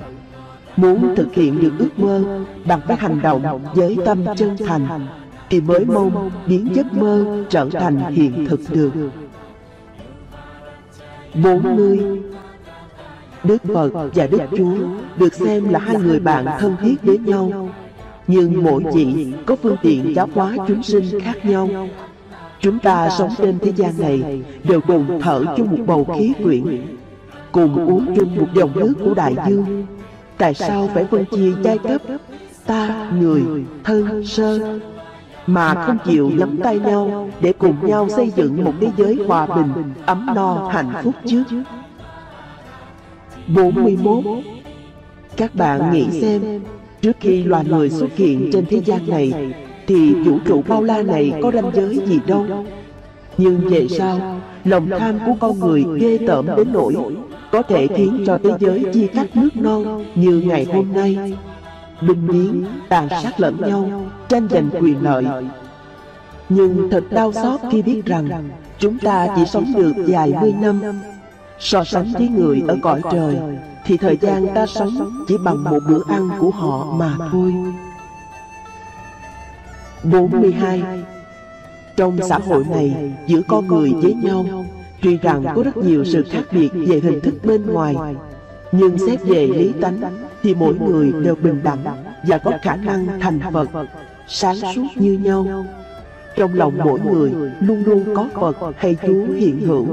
Muốn 0.77 1.15
thực 1.17 1.35
hiện 1.35 1.61
được 1.61 1.73
ước 1.79 1.99
mơ 1.99 2.45
Bằng 2.67 2.81
các 2.89 3.01
hành 3.01 3.23
động 3.23 3.61
với 3.75 3.97
tâm 4.05 4.25
chân 4.37 4.57
thành 4.67 5.07
Thì 5.51 5.61
mới 5.61 5.85
mong 5.85 6.31
biến 6.47 6.69
giấc 6.75 6.93
mơ 6.93 7.45
trở 7.51 7.69
thành 7.73 7.99
hiện 8.15 8.47
thực. 8.49 8.61
được 8.71 8.93
40 11.43 12.01
Đức 13.45 13.63
Phật 13.75 13.91
và 14.15 14.27
Đức 14.27 14.39
Chúa 14.57 14.77
được 15.17 15.35
xem 15.35 15.69
là 15.69 15.79
hai 15.79 15.97
người 15.97 16.21
bạn 16.21 16.47
thân 16.59 16.77
thiết 16.83 16.95
với 17.03 17.19
nhau. 17.19 17.71
Nhưng 18.27 18.65
mỗi 18.65 18.83
vị 18.95 19.33
có 19.47 19.57
phương 19.57 19.77
tiện 19.83 20.15
giáo 20.15 20.29
hóa 20.35 20.57
chúng 20.69 20.83
sinh 20.83 21.21
khác 21.21 21.45
nhau. 21.45 21.69
Chúng 22.61 22.79
ta 22.79 23.11
sống 23.11 23.31
trên 23.39 23.59
thế 23.59 23.73
gian 23.77 23.93
này 23.99 24.43
đều 24.65 24.81
cùng 24.81 25.21
thở 25.23 25.45
chung 25.57 25.71
một 25.71 25.85
bầu 25.87 26.07
khí 26.19 26.33
quyển 26.43 26.65
Cùng 27.53 27.89
uống 27.89 28.15
chung 28.17 28.37
một 28.37 28.47
dòng 28.55 28.71
nước 28.75 28.95
của 29.05 29.15
đại 29.15 29.35
dương. 29.49 29.87
Tại 30.39 30.55
sao 30.55 30.91
phải 30.95 31.05
phân 31.05 31.25
chia 31.25 31.53
giai 31.63 31.79
cấp? 31.79 32.03
Ta, 32.67 33.11
người, 33.21 33.43
thân, 33.85 34.27
sơ? 34.27 34.79
Mà 35.49 35.75
không 35.75 35.99
chịu 36.05 36.31
nắm 36.35 36.59
tay 36.63 36.79
nhau 36.79 37.31
Để 37.41 37.53
cùng 37.53 37.87
nhau 37.87 38.09
xây 38.09 38.33
dựng 38.37 38.65
một 38.65 38.73
thế 38.81 38.91
giới 38.97 39.19
hòa 39.27 39.47
bình 39.47 39.93
Ấm 40.07 40.27
no 40.35 40.69
hạnh 40.73 40.93
phúc 41.03 41.15
chứ 41.27 41.45
41 43.47 44.25
Các 45.37 45.55
bạn 45.55 45.93
nghĩ 45.93 46.21
xem 46.21 46.43
Trước 47.03 47.17
khi 47.21 47.45
loài 47.45 47.65
người 47.65 47.91
xuất 47.91 48.17
hiện 48.17 48.51
trên 48.53 48.67
thế 48.67 48.81
gian 48.81 49.01
này 49.09 49.55
Thì 49.87 50.15
vũ 50.15 50.39
trụ 50.47 50.63
bao 50.69 50.83
la 50.83 51.03
này 51.03 51.33
có 51.43 51.51
ranh 51.55 51.71
giới 51.75 52.01
gì 52.07 52.21
đâu. 52.27 52.47
Nhưng 53.39 53.69
về 53.69 53.89
sau 53.89 54.41
Lòng 54.65 54.91
tham 54.99 55.19
của 55.27 55.35
con 55.41 55.61
người 55.61 55.85
ghê 56.01 56.19
tởm 56.27 56.47
đến 56.57 56.73
nỗi 56.73 56.95
có 57.53 57.63
thể 57.63 57.87
khiến 57.87 58.25
cho 58.27 58.39
thế 58.43 58.51
giới 58.61 58.85
chia 58.93 59.07
cắt 59.07 59.37
nước 59.37 59.57
non 59.57 60.05
như 60.15 60.43
ngày 60.47 60.67
hôm 60.73 60.93
nay. 60.93 61.37
Binh 62.01 62.29
biến, 62.29 62.67
tàn 62.89 63.09
sát 63.23 63.41
lẫn 63.41 63.57
nhau, 63.61 63.91
tranh 64.29 64.49
giành 64.51 64.71
quyền 64.81 65.03
lợi. 65.03 65.25
Nhưng 66.49 66.91
thật 66.91 67.05
đau 67.11 67.33
xót 67.33 67.61
khi 67.73 67.83
biết 67.83 68.03
rằng 68.07 68.51
chúng 68.79 68.99
ta 68.99 69.29
chỉ 69.37 69.43
sống 69.47 69.73
được 69.77 69.93
vài 70.07 70.35
mươi 70.41 70.55
năm. 70.61 70.81
So 71.59 71.85
sánh 71.85 72.13
với 72.13 72.29
người 72.29 72.63
ở 72.69 72.77
cõi 72.83 73.01
trời, 73.13 73.37
thì 73.85 73.97
thời 73.97 74.17
gian 74.17 74.47
ta 74.55 74.67
sống 74.67 75.25
chỉ 75.29 75.37
bằng 75.45 75.65
một 75.65 75.79
bữa 75.89 76.03
ăn 76.09 76.31
của 76.39 76.51
họ 76.51 76.85
mà 76.93 77.15
thôi. 77.33 77.55
42. 80.03 80.83
Trong 81.97 82.19
xã 82.29 82.39
hội 82.39 82.65
này, 82.71 83.13
giữa 83.27 83.41
con 83.49 83.67
người 83.67 83.93
với 84.03 84.15
nhau 84.15 84.65
Tuy 85.03 85.19
rằng 85.19 85.45
có 85.55 85.63
rất 85.63 85.77
nhiều 85.77 86.05
sự 86.05 86.25
khác 86.31 86.43
biệt 86.51 86.69
về 86.75 87.01
hình 87.01 87.21
thức 87.21 87.35
bên 87.45 87.67
ngoài 87.67 87.97
Nhưng 88.73 88.99
xét 88.99 89.23
về 89.23 89.47
lý 89.47 89.73
tánh 89.81 90.01
Thì 90.43 90.55
mỗi 90.55 90.75
người 90.75 91.13
đều 91.13 91.35
bình 91.35 91.61
đẳng 91.63 91.85
Và 92.23 92.39
có 92.39 92.53
khả 92.63 92.77
năng 92.77 93.21
thành 93.21 93.41
Phật 93.53 93.69
Sáng 94.29 94.57
suốt 94.75 94.87
như 94.95 95.13
nhau. 95.13 95.67
Trong 96.37 96.55
lòng 96.55 96.73
mỗi 96.85 97.01
người 97.01 97.33
luôn 97.61 97.85
luôn 97.87 98.05
có 98.15 98.29
Phật 98.41 98.77
hay 98.79 98.97
Chúa 99.03 99.27
hiện 99.37 99.61
hữu. 99.61 99.87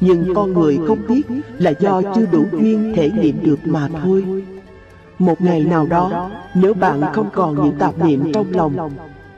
Nhưng 0.00 0.34
con 0.34 0.52
người 0.52 0.78
không 0.86 0.98
biết 1.08 1.22
là 1.58 1.72
do 1.80 2.02
chưa 2.14 2.26
đủ 2.32 2.44
duyên 2.52 2.92
thể 2.96 3.10
nghiệm 3.10 3.44
được 3.44 3.58
mà 3.64 3.88
thôi. 4.02 4.24
Một 5.18 5.40
ngày 5.40 5.60
nào 5.60 5.86
đó 5.86 6.30
Nếu 6.54 6.74
bạn 6.74 7.02
không 7.12 7.30
còn 7.32 7.54
những 7.54 7.78
tạp 7.78 7.98
niệm 7.98 8.32
trong 8.32 8.46
lòng 8.50 8.90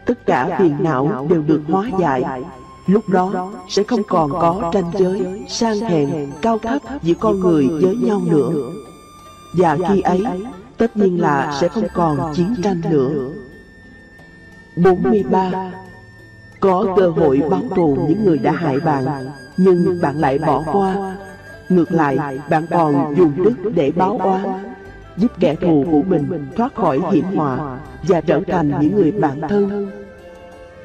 Tất 0.06 0.26
cả 0.26 0.56
phiền 0.58 0.76
não 0.80 1.26
đều 1.30 1.42
được 1.42 1.60
hóa 1.68 1.90
giải. 2.00 2.42
Lúc 2.86 3.08
đó 3.08 3.52
sẽ 3.68 3.82
không 3.82 4.02
còn 4.08 4.30
có 4.30 4.70
tranh 4.72 4.90
giới, 4.98 5.44
sang 5.48 5.80
hèn, 5.80 6.10
cao 6.42 6.58
thấp 6.58 6.82
giữa 7.02 7.14
con 7.14 7.40
người 7.40 7.68
với 7.68 7.96
nhau 7.96 8.22
nữa. 8.26 8.52
Và 9.58 9.78
khi 9.88 10.00
ấy, 10.00 10.24
tất 10.76 10.96
nhiên 10.96 11.20
là 11.20 11.58
sẽ 11.60 11.68
không 11.68 11.86
còn 11.94 12.34
chiến 12.34 12.54
tranh 12.62 12.80
nữa. 12.90 13.10
43. 14.76 15.72
Có 16.60 16.94
cơ 16.96 17.08
hội 17.08 17.42
báo 17.50 17.62
thù 17.76 17.96
những 18.08 18.24
người 18.24 18.38
đã 18.38 18.52
hại 18.52 18.80
bạn, 18.80 19.04
nhưng 19.56 20.00
bạn 20.02 20.18
lại 20.18 20.38
bỏ 20.38 20.64
qua. 20.72 21.16
Ngược 21.68 21.92
lại, 21.92 22.18
bạn 22.50 22.66
còn 22.70 23.14
dùng 23.16 23.32
đức 23.36 23.70
để 23.74 23.92
báo 23.96 24.18
oán, 24.18 24.42
giúp 25.16 25.32
kẻ 25.40 25.54
thù 25.54 25.84
của 25.90 26.02
mình 26.02 26.46
thoát 26.56 26.74
khỏi 26.74 27.00
hiểm 27.12 27.24
họa 27.36 27.78
và 28.02 28.20
trở 28.20 28.40
thành 28.46 28.72
những 28.80 28.96
người 28.96 29.12
bạn 29.12 29.40
thân 29.48 29.90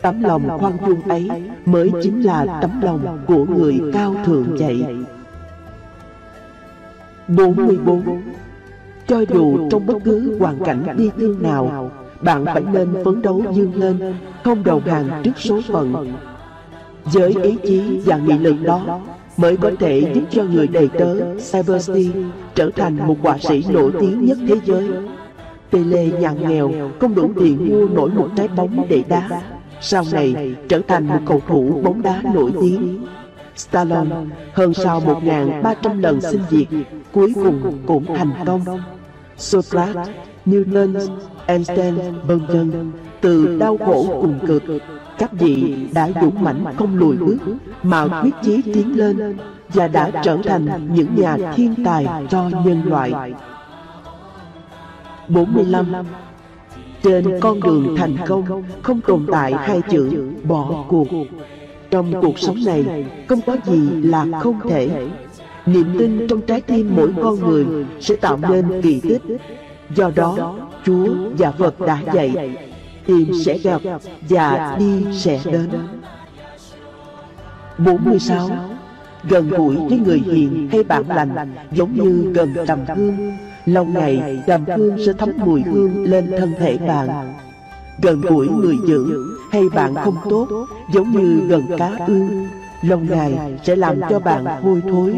Tấm 0.01 0.23
lòng 0.23 0.59
khoan 0.59 0.73
dung 0.87 1.01
ấy 1.01 1.29
mới 1.65 1.91
chính 2.03 2.21
là 2.21 2.59
tấm 2.61 2.81
lòng 2.81 3.19
của 3.27 3.45
người 3.45 3.81
cao 3.93 4.15
thượng 4.25 4.55
vậy. 4.59 4.85
44. 7.27 8.21
Cho 9.07 9.19
dù 9.19 9.69
trong 9.69 9.85
bất 9.85 9.97
cứ 10.03 10.39
hoàn 10.39 10.59
cảnh 10.59 10.95
bi 10.97 11.09
thương 11.17 11.43
nào, 11.43 11.91
bạn 12.21 12.45
phải 12.45 12.63
nên 12.73 12.87
phấn 13.05 13.21
đấu 13.21 13.43
dương 13.53 13.71
lên, 13.75 14.13
không 14.43 14.63
đầu 14.63 14.81
hàng 14.85 15.21
trước 15.23 15.31
số 15.37 15.61
phận. 15.67 16.13
Với 17.05 17.35
ý 17.43 17.57
chí 17.63 17.99
và 18.05 18.17
nghị 18.17 18.37
lực 18.37 18.55
đó 18.63 19.01
mới 19.37 19.57
có 19.57 19.71
thể 19.79 20.11
giúp 20.13 20.23
cho 20.31 20.43
người 20.43 20.67
đầy 20.67 20.87
tớ 20.87 21.15
Cybersty 21.51 22.11
trở 22.55 22.69
thành 22.75 23.07
một 23.07 23.15
họa 23.21 23.37
sĩ 23.37 23.63
nổi 23.69 23.91
tiếng 23.99 24.25
nhất 24.25 24.37
thế 24.47 24.55
giới. 24.65 24.89
Pele 25.71 26.05
nhà 26.05 26.31
nghèo 26.31 26.71
không 26.99 27.15
đủ 27.15 27.31
tiền 27.39 27.69
mua 27.69 27.87
nổi 27.87 28.09
một 28.09 28.29
trái 28.35 28.47
bóng 28.47 28.85
để 28.89 29.03
đá 29.07 29.41
sau 29.81 30.03
này 30.11 30.55
trở 30.69 30.81
thành 30.87 31.07
một 31.07 31.19
cầu 31.25 31.41
thủ 31.47 31.81
bóng 31.83 32.01
đá 32.01 32.21
nổi 32.33 32.51
tiếng. 32.61 33.05
Stallone 33.55 34.15
hơn 34.53 34.73
sau 34.73 35.01
1.300 35.01 35.99
lần 36.01 36.21
xin 36.21 36.41
việc, 36.49 36.67
cuối 37.11 37.31
cùng 37.35 37.77
cũng 37.85 38.05
thành 38.05 38.31
công. 38.45 38.61
Socrates, 39.37 40.09
Newton, 40.45 41.17
Einstein, 41.45 41.95
vân 42.27 42.39
vân 42.47 42.91
từ 43.21 43.57
đau 43.59 43.77
khổ 43.77 44.05
cùng 44.21 44.39
cực, 44.47 44.63
các 45.17 45.31
vị 45.33 45.75
đã 45.93 46.09
dũng 46.21 46.43
mãnh 46.43 46.65
không 46.77 46.97
lùi 46.97 47.17
bước 47.17 47.37
mà 47.83 48.21
quyết 48.21 48.33
chí 48.43 48.61
tiến 48.61 48.97
lên 48.97 49.37
và 49.69 49.87
đã 49.87 50.11
trở 50.23 50.37
thành 50.43 50.89
những 50.93 51.15
nhà 51.15 51.37
thiên 51.55 51.75
tài 51.85 52.07
cho 52.29 52.49
nhân 52.65 52.81
loại. 52.85 53.33
45 55.27 55.85
trên 57.03 57.39
con 57.39 57.59
đường 57.59 57.95
thành 57.97 58.15
công 58.27 58.63
không 58.81 59.01
tồn 59.01 59.25
tại 59.31 59.53
hai 59.53 59.81
chữ 59.91 60.31
bỏ 60.43 60.85
cuộc. 60.87 61.07
Trong 61.91 62.21
cuộc 62.21 62.39
sống 62.39 62.57
này 62.65 63.05
không 63.27 63.39
có 63.45 63.57
gì 63.65 63.89
là 63.89 64.25
không 64.39 64.59
thể. 64.69 65.07
Niềm 65.65 65.95
tin 65.99 66.27
trong 66.27 66.41
trái 66.41 66.61
tim 66.61 66.93
mỗi 66.95 67.13
con 67.21 67.39
người 67.39 67.65
sẽ 67.99 68.15
tạo 68.15 68.39
nên 68.49 68.81
kỳ 68.81 69.01
tích. 69.01 69.21
Do 69.95 70.11
đó, 70.15 70.55
Chúa 70.85 71.07
và 71.37 71.51
Phật 71.51 71.79
đã 71.79 71.99
dạy, 72.13 72.57
tìm 73.05 73.31
sẽ 73.45 73.57
gặp 73.57 73.81
và 74.29 74.75
đi 74.79 75.05
sẽ 75.13 75.39
đến. 75.45 75.69
46. 77.77 78.49
Gần 79.23 79.49
gũi 79.49 79.75
với 79.75 79.97
người 79.97 80.19
hiền 80.19 80.69
hay 80.71 80.83
bạn 80.83 81.03
lành 81.07 81.55
giống 81.71 81.93
như 81.93 82.31
gần 82.33 82.53
trầm 82.67 82.79
hương 82.95 83.37
Lâu 83.65 83.85
ngày 83.85 84.43
trầm 84.47 84.65
hương 84.77 85.05
sẽ 85.05 85.13
thấm 85.13 85.29
mùi 85.37 85.61
hương 85.61 86.03
lên 86.03 86.31
thân 86.37 86.53
thể 86.59 86.77
bạn 86.77 87.33
Gần 88.01 88.21
gũi 88.21 88.47
người 88.47 88.75
dữ 88.87 89.05
hay 89.51 89.63
bạn 89.73 89.95
không 89.95 90.15
tốt 90.29 90.47
Giống 90.93 91.11
như 91.11 91.47
gần 91.47 91.61
cá 91.77 91.91
ương 92.07 92.47
Lâu 92.81 92.99
ngày 92.99 93.57
sẽ 93.63 93.75
làm 93.75 94.01
cho 94.09 94.19
bạn 94.19 94.45
hôi 94.45 94.81
thối 94.91 95.15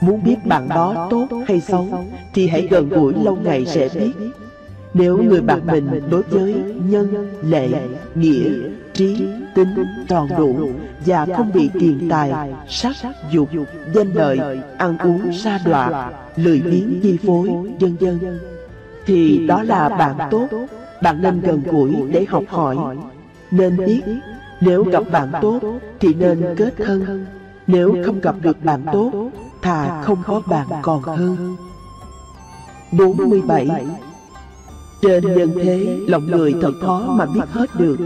Muốn 0.00 0.24
biết 0.24 0.36
bạn 0.44 0.68
đó 0.68 1.08
tốt 1.10 1.26
hay 1.46 1.60
xấu 1.60 1.86
Thì 2.34 2.48
hãy 2.48 2.68
gần 2.70 2.88
gũi 2.88 3.14
lâu 3.24 3.38
ngày 3.44 3.66
sẽ 3.66 3.88
biết 3.94 4.12
Nếu 4.94 5.18
người 5.22 5.40
bạn 5.40 5.60
mình 5.66 6.02
đối 6.10 6.22
với 6.22 6.54
nhân, 6.88 7.28
lệ, 7.42 7.68
nghĩa, 8.14 8.50
trí, 8.92 9.28
tính 9.54 9.74
tròn 10.08 10.28
đủ 10.38 10.70
Và 11.06 11.26
không 11.36 11.50
bị 11.54 11.70
tiền 11.80 12.08
tài, 12.10 12.32
sắc, 12.68 12.96
dục, 13.30 13.48
danh 13.94 14.12
lợi, 14.12 14.38
ăn 14.78 14.98
uống 14.98 15.32
xa 15.32 15.60
đọa 15.64 16.10
lười 16.36 16.60
biếng 16.60 17.00
chi 17.02 17.18
phối, 17.26 17.48
vân 17.80 17.96
vân 18.00 18.38
thì 19.08 19.46
đó 19.46 19.62
là 19.62 19.88
bạn 19.88 20.28
tốt. 20.30 20.48
Bạn 21.02 21.22
nên 21.22 21.40
gần 21.40 21.62
gũi 21.70 21.96
để 22.10 22.24
học 22.28 22.44
hỏi. 22.48 22.76
Nên 23.50 23.76
biết, 23.76 24.00
nếu 24.60 24.84
gặp 24.84 25.02
bạn 25.12 25.28
tốt 25.42 25.60
thì 26.00 26.14
nên 26.14 26.54
kết 26.56 26.74
thân. 26.76 27.26
Nếu 27.66 27.96
không 28.06 28.20
gặp 28.20 28.34
được 28.42 28.64
bạn 28.64 28.80
tốt 28.92 29.30
Thà 29.62 30.02
không 30.02 30.22
có 30.26 30.42
bạn 30.46 30.66
còn 30.82 31.02
hơn. 31.02 31.56
47 32.92 33.68
Trên 35.02 35.34
nhân 35.34 35.52
thế 35.62 35.98
Lòng 36.08 36.26
người 36.26 36.54
thật 36.62 36.72
khó 36.82 37.00
mà 37.08 37.26
biết 37.26 37.48
hết 37.50 37.70
được. 37.78 37.96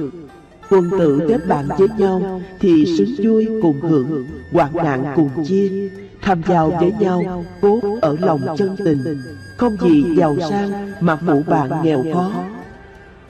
Quân 0.71 0.91
tử 0.91 1.21
kết 1.29 1.47
bạn 1.49 1.69
với 1.79 1.89
nhau 1.99 2.41
Thì 2.61 2.97
sướng 2.99 3.27
vui 3.27 3.49
cùng 3.63 3.81
hưởng 3.81 4.27
Hoạn 4.53 4.77
nạn 4.77 5.13
cùng 5.17 5.31
chia 5.45 5.91
Tham 6.23 6.43
giao 6.49 6.71
với 6.81 6.93
nhau 7.01 7.45
Cốt 7.63 7.81
ở 8.03 8.17
lòng 8.21 8.41
chân 8.57 8.77
tình. 8.85 9.05
Không 9.57 9.77
gì 9.81 10.05
giàu 10.17 10.37
sang 10.51 10.93
Mà 11.01 11.17
phụ 11.17 11.43
bạn 11.47 11.71
nghèo 11.83 12.05
khó. 12.15 12.33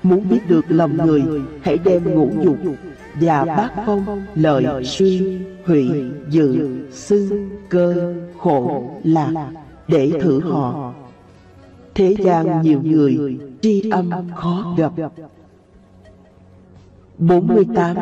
Muốn 0.02 0.28
biết 0.28 0.40
được 0.48 0.64
lòng 0.68 1.06
người 1.06 1.22
Hãy 1.62 1.78
đem 1.78 2.14
ngũ 2.14 2.30
dục 2.44 2.56
Và 3.20 3.44
bát 3.44 3.72
phong 3.86 4.22
Lợi 4.34 4.84
suy 4.84 5.38
Hủy 5.66 5.90
Dự 6.30 6.68
Xưng 6.90 7.50
Cơ 7.68 8.14
Khổ 8.38 8.90
Lạc 9.04 9.50
Để 9.88 10.10
thử 10.22 10.40
họ. 10.40 10.92
Thế 11.94 12.14
gian 12.18 12.62
nhiều 12.62 12.80
người 12.82 13.38
Tri 13.60 13.90
âm 13.90 14.10
khó 14.36 14.74
gặp. 14.76 14.92
48 17.18 17.96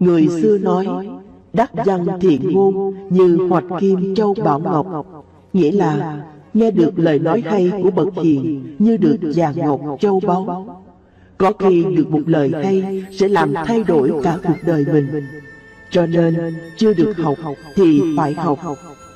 Người 0.00 0.28
xưa 0.28 0.58
nói 0.58 1.08
Đắc 1.52 1.70
văn 1.84 2.06
thiện 2.20 2.52
ngôn 2.52 2.94
Như 3.10 3.48
hoạch 3.50 3.64
kim 3.80 4.14
châu 4.14 4.34
bảo 4.44 4.58
ngọc. 4.60 4.86
Nghĩa 5.52 5.72
là 5.72 6.24
Nghe 6.54 6.70
được 6.70 6.98
lời 6.98 7.18
nói 7.18 7.42
hay 7.46 7.72
của 7.82 7.90
bậc 7.90 8.08
hiền 8.22 8.74
Như 8.78 8.96
được 8.96 9.16
vàng 9.36 9.54
ngọc 9.56 9.80
châu 10.00 10.20
báu 10.26 10.66
Có 11.40 11.52
khi 11.58 11.84
được 11.96 12.10
một 12.10 12.22
lời 12.26 12.50
hay 12.64 13.04
Sẽ 13.12 13.28
làm 13.28 13.54
thay 13.66 13.84
đổi 13.84 14.12
cả 14.22 14.38
cuộc 14.44 14.56
đời 14.66 14.84
mình. 14.92 15.26
Cho 15.90 16.06
nên 16.06 16.54
chưa 16.76 16.94
được 16.94 17.12
học 17.16 17.38
Thì 17.74 18.02
phải 18.16 18.34
học. 18.34 18.58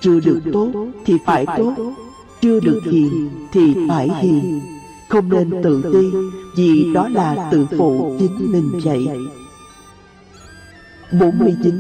Chưa 0.00 0.20
được 0.20 0.40
tốt 0.52 0.68
thì 1.04 1.14
phải 1.26 1.46
tốt. 1.56 1.74
Chưa 2.40 2.60
được 2.60 2.80
hiền 2.84 3.30
thì 3.52 3.74
phải 3.88 4.10
hiền. 4.20 4.60
Không 5.08 5.28
nên 5.28 5.62
tự 5.62 5.82
ti 5.82 6.18
Vì 6.56 6.92
đó 6.94 7.08
là 7.08 7.48
tự 7.52 7.66
phụ 7.78 8.16
chính 8.18 8.52
mình 8.52 8.80
vậy 8.84 9.08
49 11.20 11.74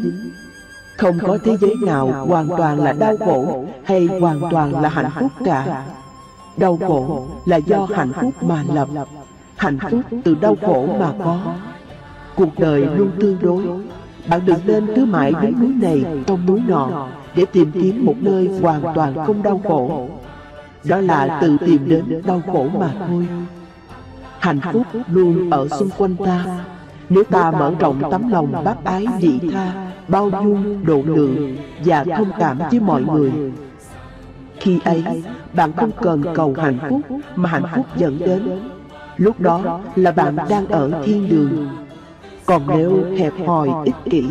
Không 0.96 1.18
có 1.18 1.38
thế 1.44 1.56
giới 1.60 1.74
nào 1.82 2.26
hoàn 2.26 2.48
toàn 2.48 2.78
là 2.78 2.92
đau 2.92 3.16
khổ 3.16 3.64
Hay 3.84 4.06
hoàn 4.06 4.40
toàn 4.50 4.82
là 4.82 4.88
hạnh 4.88 5.10
phúc 5.20 5.32
cả. 5.44 5.84
Đau 6.56 6.78
khổ 6.86 7.26
là 7.44 7.56
do 7.56 7.88
hạnh 7.94 8.12
phúc 8.20 8.42
mà 8.42 8.64
lập 8.74 8.88
Hạnh 9.56 9.78
phúc 9.90 10.00
từ 10.24 10.36
đau 10.40 10.56
khổ 10.62 10.88
mà 11.00 11.12
có. 11.24 11.54
Cuộc 12.36 12.58
đời 12.58 12.86
luôn 12.96 13.10
tương 13.20 13.36
đối. 13.42 13.64
Bạn 14.28 14.40
đừng 14.46 14.58
nên 14.66 14.86
cứ 14.96 15.04
mãi 15.04 15.32
đứng 15.42 15.60
núi 15.60 15.74
này 15.82 16.04
trong 16.26 16.46
núi 16.46 16.62
nọ 16.66 17.08
Để 17.36 17.44
tìm 17.44 17.70
kiếm 17.72 18.04
một 18.06 18.14
nơi 18.20 18.50
hoàn 18.62 18.82
toàn 18.94 19.14
không 19.26 19.42
đau 19.42 19.60
khổ. 19.64 20.08
Đó 20.84 21.00
là 21.00 21.38
tự 21.40 21.56
tìm 21.66 21.88
đến 21.88 22.22
đau 22.26 22.42
khổ 22.52 22.68
mà 22.78 22.90
thôi. 23.08 23.26
Hạnh 24.38 24.60
phúc 24.72 24.86
luôn 25.08 25.50
ở 25.50 25.68
xung 25.68 25.90
quanh 25.98 26.16
ta. 26.16 26.46
Nếu 27.08 27.24
ta 27.24 27.50
mở 27.50 27.72
rộng 27.78 28.10
tấm 28.10 28.28
lòng 28.28 28.64
bác 28.64 28.84
ái 28.84 29.06
dị 29.20 29.38
tha 29.52 29.72
Bao 30.08 30.30
dung, 30.30 30.86
độ 30.86 31.02
lượng 31.06 31.56
Và 31.84 32.04
thông 32.04 32.30
cảm 32.38 32.58
với 32.70 32.80
mọi 32.80 33.02
người 33.02 33.32
Khi 34.60 34.80
ấy, 34.84 35.04
bạn 35.52 35.72
không 35.72 35.90
cần 36.02 36.22
cầu 36.34 36.54
hạnh 36.58 36.78
phúc 36.88 37.00
Mà 37.36 37.48
hạnh 37.48 37.64
phúc 37.74 37.86
dẫn 37.96 38.18
đến. 38.18 38.60
Lúc 39.16 39.40
đó 39.40 39.80
là 39.96 40.12
bạn 40.12 40.36
đang 40.48 40.66
ở 40.66 41.02
thiên 41.04 41.28
đường. 41.28 41.68
Còn 42.46 42.62
nếu 42.68 43.04
hẹp 43.18 43.32
hòi 43.46 43.68
ích 43.84 43.94
kỷ 44.10 44.24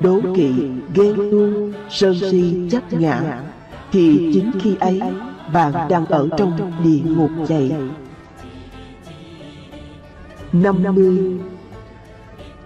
Đố 0.00 0.20
kỵ, 0.36 0.52
ghen 0.94 1.16
tuông, 1.16 1.72
sơn 1.90 2.14
si, 2.30 2.68
chấp 2.70 2.92
ngã 2.92 3.42
Thì 3.92 4.30
chính 4.34 4.52
khi 4.60 4.76
ấy 4.80 5.00
bạn 5.52 5.72
đang 5.88 6.06
ở 6.06 6.28
trong 6.36 6.72
địa 6.84 7.00
ngục 7.04 7.30
vậy 7.48 7.72
50 10.52 11.38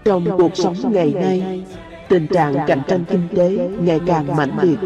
Trong 0.05 0.38
cuộc 0.38 0.57
sống 0.57 0.74
ngày 0.92 1.12
nay 1.14 1.64
Tình 2.09 2.27
trạng 2.27 2.55
cạnh 2.66 2.83
tranh 2.88 3.05
kinh 3.05 3.29
tế 3.37 3.70
ngày 3.81 4.00
càng 4.07 4.37
mãnh 4.37 4.59
liệt. 4.62 4.79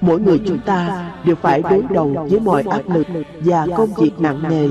Mỗi 0.00 0.20
người 0.20 0.40
chúng 0.46 0.58
ta 0.58 1.10
đều 1.24 1.36
phải 1.36 1.62
đối 1.62 1.82
đầu 1.90 2.26
với 2.30 2.40
mọi 2.40 2.64
áp 2.70 2.82
lực 2.94 3.06
và 3.40 3.66
công 3.76 3.94
việc 3.94 4.20
nặng 4.20 4.42
nề 4.48 4.68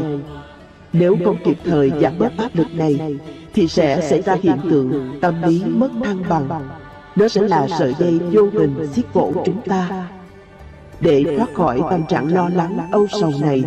Nếu 0.93 1.17
không 1.25 1.38
kịp 1.43 1.58
thời 1.65 1.91
giảm 2.01 2.17
bớt 2.19 2.38
áp 2.38 2.49
lực 2.54 2.67
này 2.73 3.17
Thì 3.54 3.67
sẽ 3.67 4.01
xảy 4.10 4.21
ra 4.21 4.38
hiện 4.41 4.58
tượng 4.69 5.17
tâm 5.21 5.41
lý 5.41 5.63
mất 5.65 5.89
thăng 6.04 6.23
bằng. 6.30 6.69
Nó 7.15 7.27
sẽ 7.27 7.41
là 7.41 7.67
sợi 7.80 7.93
dây 7.99 8.19
vô 8.32 8.49
hình 8.54 8.88
xiết 8.93 9.06
cổ 9.13 9.34
chúng 9.45 9.62
ta 9.62 10.08
Để 10.99 11.25
thoát 11.38 11.54
khỏi 11.54 11.82
tâm 11.89 12.06
trạng 12.10 12.34
lo 12.34 12.49
lắng 12.49 12.77
âu 12.91 13.08
sầu 13.21 13.32
này. 13.41 13.63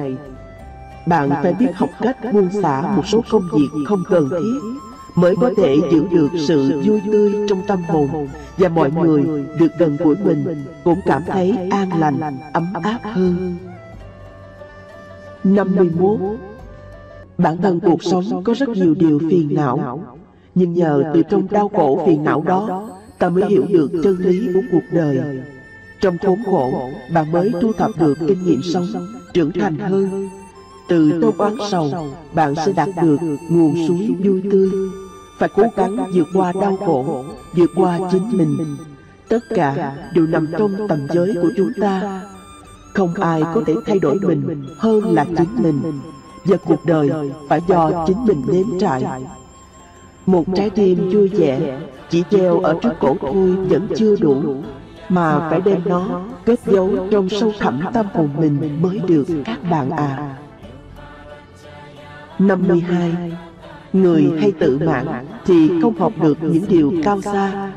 bạn 1.06 1.30
phải 1.42 1.54
biết 1.54 1.70
học 1.74 1.90
cách 2.00 2.16
buông 2.32 2.48
xả 2.62 2.82
một 2.96 3.06
số 3.06 3.20
công 3.30 3.48
việc 3.52 3.84
không 3.88 4.02
cần 4.08 4.28
thiết 4.30 4.78
mới 5.14 5.34
có 5.40 5.50
thể 5.56 5.76
giữ 5.90 6.06
được 6.10 6.28
sự 6.48 6.82
vui 6.84 7.00
tươi 7.12 7.34
trong 7.48 7.62
tâm 7.66 7.82
hồn. 7.82 8.28
và 8.58 8.68
mọi 8.68 8.90
người 8.90 9.22
được 9.58 9.72
gần 9.78 9.96
gũi 9.96 10.16
mình 10.24 10.64
cũng 10.84 11.00
cảm 11.06 11.22
thấy 11.26 11.58
an 11.70 11.90
lành, 11.98 12.38
ấm 12.52 12.72
áp 12.82 12.98
hơn. 13.02 13.56
51. 15.44 16.20
Bản 17.38 17.56
thân 17.56 17.80
cuộc 17.80 18.02
sống 18.02 18.44
có 18.44 18.54
rất 18.54 18.68
nhiều 18.68 18.94
điều 18.94 19.20
phiền 19.30 19.54
não, 19.54 20.02
nhưng 20.54 20.72
nhờ 20.72 21.02
từ 21.14 21.22
trong 21.30 21.46
đau 21.50 21.68
khổ 21.68 22.02
phiền 22.06 22.24
não 22.24 22.42
đó, 22.46 22.88
ta 23.18 23.28
mới 23.28 23.44
hiểu 23.48 23.64
được 23.68 23.90
chân 24.04 24.16
lý 24.18 24.48
của 24.54 24.60
cuộc 24.72 24.84
đời. 24.92 25.18
Trong 26.00 26.18
khốn 26.18 26.38
khổ, 26.46 26.90
bạn 27.14 27.32
mới 27.32 27.52
thu 27.60 27.72
thập 27.72 27.90
được 28.00 28.18
kinh 28.28 28.44
nghiệm 28.44 28.62
sống, 28.62 28.86
trưởng 29.32 29.52
thành 29.52 29.78
hơn 29.78 30.28
từ 30.88 31.18
tô 31.22 31.32
oán 31.38 31.54
sầu, 31.70 31.90
bạn 32.34 32.54
sẽ 32.66 32.72
đạt 32.72 32.88
được 33.02 33.16
nguồn 33.48 33.88
suối 33.88 34.14
vui 34.24 34.42
tươi. 34.50 34.70
Phải 35.38 35.48
cố 35.54 35.62
gắng 35.76 35.96
vượt 36.14 36.26
qua 36.34 36.52
đau 36.60 36.76
khổ, 36.76 37.24
vượt 37.56 37.70
qua 37.76 37.98
chính 38.12 38.30
mình. 38.32 38.76
Tất 39.28 39.38
cả 39.50 39.96
đều 40.14 40.26
nằm 40.26 40.46
trong 40.58 40.88
tầm 40.88 41.06
giới 41.14 41.34
của 41.42 41.50
chúng 41.56 41.70
ta. 41.80 42.22
Không 42.94 43.14
ai 43.14 43.42
có 43.54 43.62
thể 43.66 43.74
thay 43.86 43.98
đổi 43.98 44.18
mình 44.22 44.64
hơn 44.78 45.14
là 45.14 45.24
chính 45.24 45.62
mình. 45.62 45.82
Và 46.44 46.57
cuộc 46.57 46.87
đời 46.87 47.11
phải 47.48 47.61
do 47.68 48.04
chính 48.07 48.24
mình 48.24 48.42
nếm 48.46 48.78
trải. 48.80 49.04
Một 50.26 50.44
trái 50.54 50.70
tim 50.70 51.11
vui 51.12 51.28
vẻ, 51.28 51.80
chỉ 52.11 52.24
treo 52.30 52.61
ở 52.61 52.78
trước 52.83 52.92
cổ 53.00 53.16
thôi 53.20 53.57
vẫn 53.68 53.88
chưa 53.96 54.16
đủ, 54.16 54.42
mà 55.09 55.50
phải 55.50 55.61
đem 55.61 55.80
nó 55.85 56.20
kết 56.44 56.61
dấu 56.66 56.90
trong 57.11 57.28
sâu 57.28 57.52
thẳm 57.59 57.80
tâm 57.92 58.07
hồn 58.14 58.28
mình 58.38 58.83
mới 58.83 58.98
được 58.98 59.26
các 59.44 59.59
bạn 59.70 59.90
à. 59.90 60.37
52 62.38 63.33
Người 63.92 64.30
hay 64.40 64.52
tự 64.52 64.78
mãn 64.78 65.07
thì 65.44 65.70
không 65.83 65.98
học 65.98 66.12
được 66.22 66.38
những 66.42 66.64
điều 66.68 66.92
cao 67.04 67.20
xa 67.20 67.72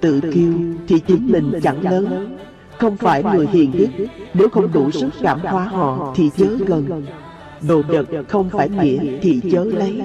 Tự 0.00 0.20
kiêu 0.20 0.52
thì 0.88 1.00
chính 1.00 1.32
mình 1.32 1.52
chẳng 1.62 1.82
lớn 1.82 2.36
Không 2.78 2.96
phải 2.96 3.22
người 3.22 3.46
hiền 3.46 3.72
đức 3.72 4.06
Nếu 4.34 4.48
không 4.48 4.72
đủ 4.72 4.90
sức 4.90 5.10
cảm 5.22 5.40
hóa 5.40 5.64
họ 5.64 6.12
thì 6.16 6.30
chớ 6.36 6.46
gần 6.66 7.06
Đồ 7.68 7.82
vật 7.88 8.06
không 8.28 8.50
phải 8.50 8.68
nghĩa 8.68 9.18
thì 9.22 9.40
chớ 9.52 9.64
lấy. 9.64 10.02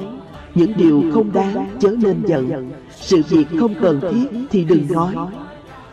Những 0.55 0.73
điều 0.77 1.03
không 1.13 1.31
đáng 1.33 1.67
chớ 1.79 1.89
nên 1.89 2.21
giận. 2.27 2.71
Sự 2.95 3.21
việc 3.29 3.45
không 3.59 3.73
cần 3.81 3.99
thiết 4.01 4.39
thì 4.51 4.63
đừng 4.63 4.87
nói. 4.89 5.15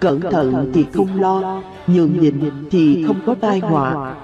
Cẩn 0.00 0.20
thận 0.20 0.70
thì 0.74 0.84
không 0.92 1.20
lo. 1.20 1.62
Nhường 1.86 2.20
nhịn 2.20 2.34
thì 2.70 3.04
không 3.06 3.20
có 3.26 3.34
tai 3.40 3.58
họa. 3.58 4.14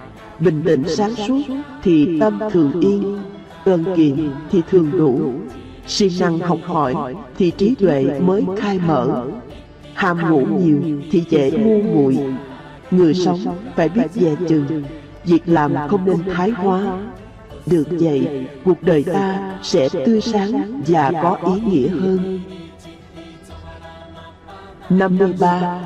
Bình 0.40 0.62
tĩnh 0.66 0.82
sáng 0.86 1.14
suốt 1.14 1.40
thì 1.82 2.20
tâm 2.20 2.38
thường 2.50 2.80
yên. 2.80 3.18
Cần 3.64 3.84
kiệm 3.96 4.16
thì 4.50 4.62
thường 4.70 4.90
đủ. 4.92 5.32
Siêng 5.86 6.12
năng 6.20 6.38
học 6.38 6.58
hỏi 6.64 7.14
thì 7.38 7.50
trí 7.50 7.74
tuệ 7.74 8.20
mới 8.20 8.44
khai 8.58 8.80
mở. 8.86 9.26
Ham 9.94 10.30
ngủ 10.30 10.46
nhiều 10.64 10.78
thì 11.10 11.24
dễ 11.30 11.50
ngu 11.50 11.82
muội. 11.82 12.18
Người 12.90 13.14
sống 13.14 13.38
phải 13.76 13.88
biết 13.88 14.10
dè 14.12 14.34
chừng. 14.48 14.82
Việc 15.24 15.42
làm 15.46 15.74
không 15.88 16.04
nên 16.04 16.34
thái 16.34 16.50
hóa 16.50 16.98
được 17.70 17.84
vậy 17.90 18.46
cuộc 18.64 18.82
đời 18.82 19.04
ta 19.04 19.58
sẽ 19.62 19.88
tươi 20.06 20.20
sáng 20.20 20.82
và 20.86 21.10
có 21.22 21.38
ý 21.54 21.60
nghĩa 21.60 21.88
hơn 21.88 22.40
53 24.90 25.80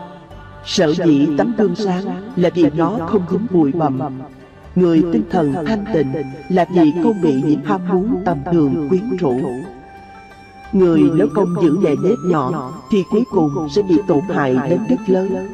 Sở 0.64 0.92
dĩ 0.92 1.28
tấm 1.38 1.54
gương 1.58 1.74
sáng 1.74 2.32
là 2.36 2.50
vì 2.54 2.70
nó 2.76 2.98
không 3.06 3.22
dính 3.30 3.46
bụi 3.50 3.72
bặm 3.72 4.00
Người 4.74 5.02
tinh 5.12 5.22
thần 5.30 5.54
thanh 5.66 5.84
tịnh 5.94 6.12
là 6.48 6.64
vì 6.74 6.92
không 7.02 7.20
bị 7.22 7.42
những 7.46 7.64
ham 7.64 7.80
muốn 7.88 8.22
tầm 8.24 8.38
thường 8.52 8.86
quyến 8.88 9.16
rũ. 9.16 9.40
Người 10.72 11.00
nếu 11.14 11.28
không 11.34 11.54
giữ 11.62 11.78
nề 11.82 11.90
nếp 12.02 12.18
nhỏ 12.26 12.72
thì 12.90 13.04
cuối 13.10 13.24
cùng 13.30 13.68
sẽ 13.70 13.82
bị 13.82 13.98
tổn 14.08 14.20
hại 14.34 14.56
đến 14.70 14.80
rất 14.88 14.96
lớn. 15.06 15.48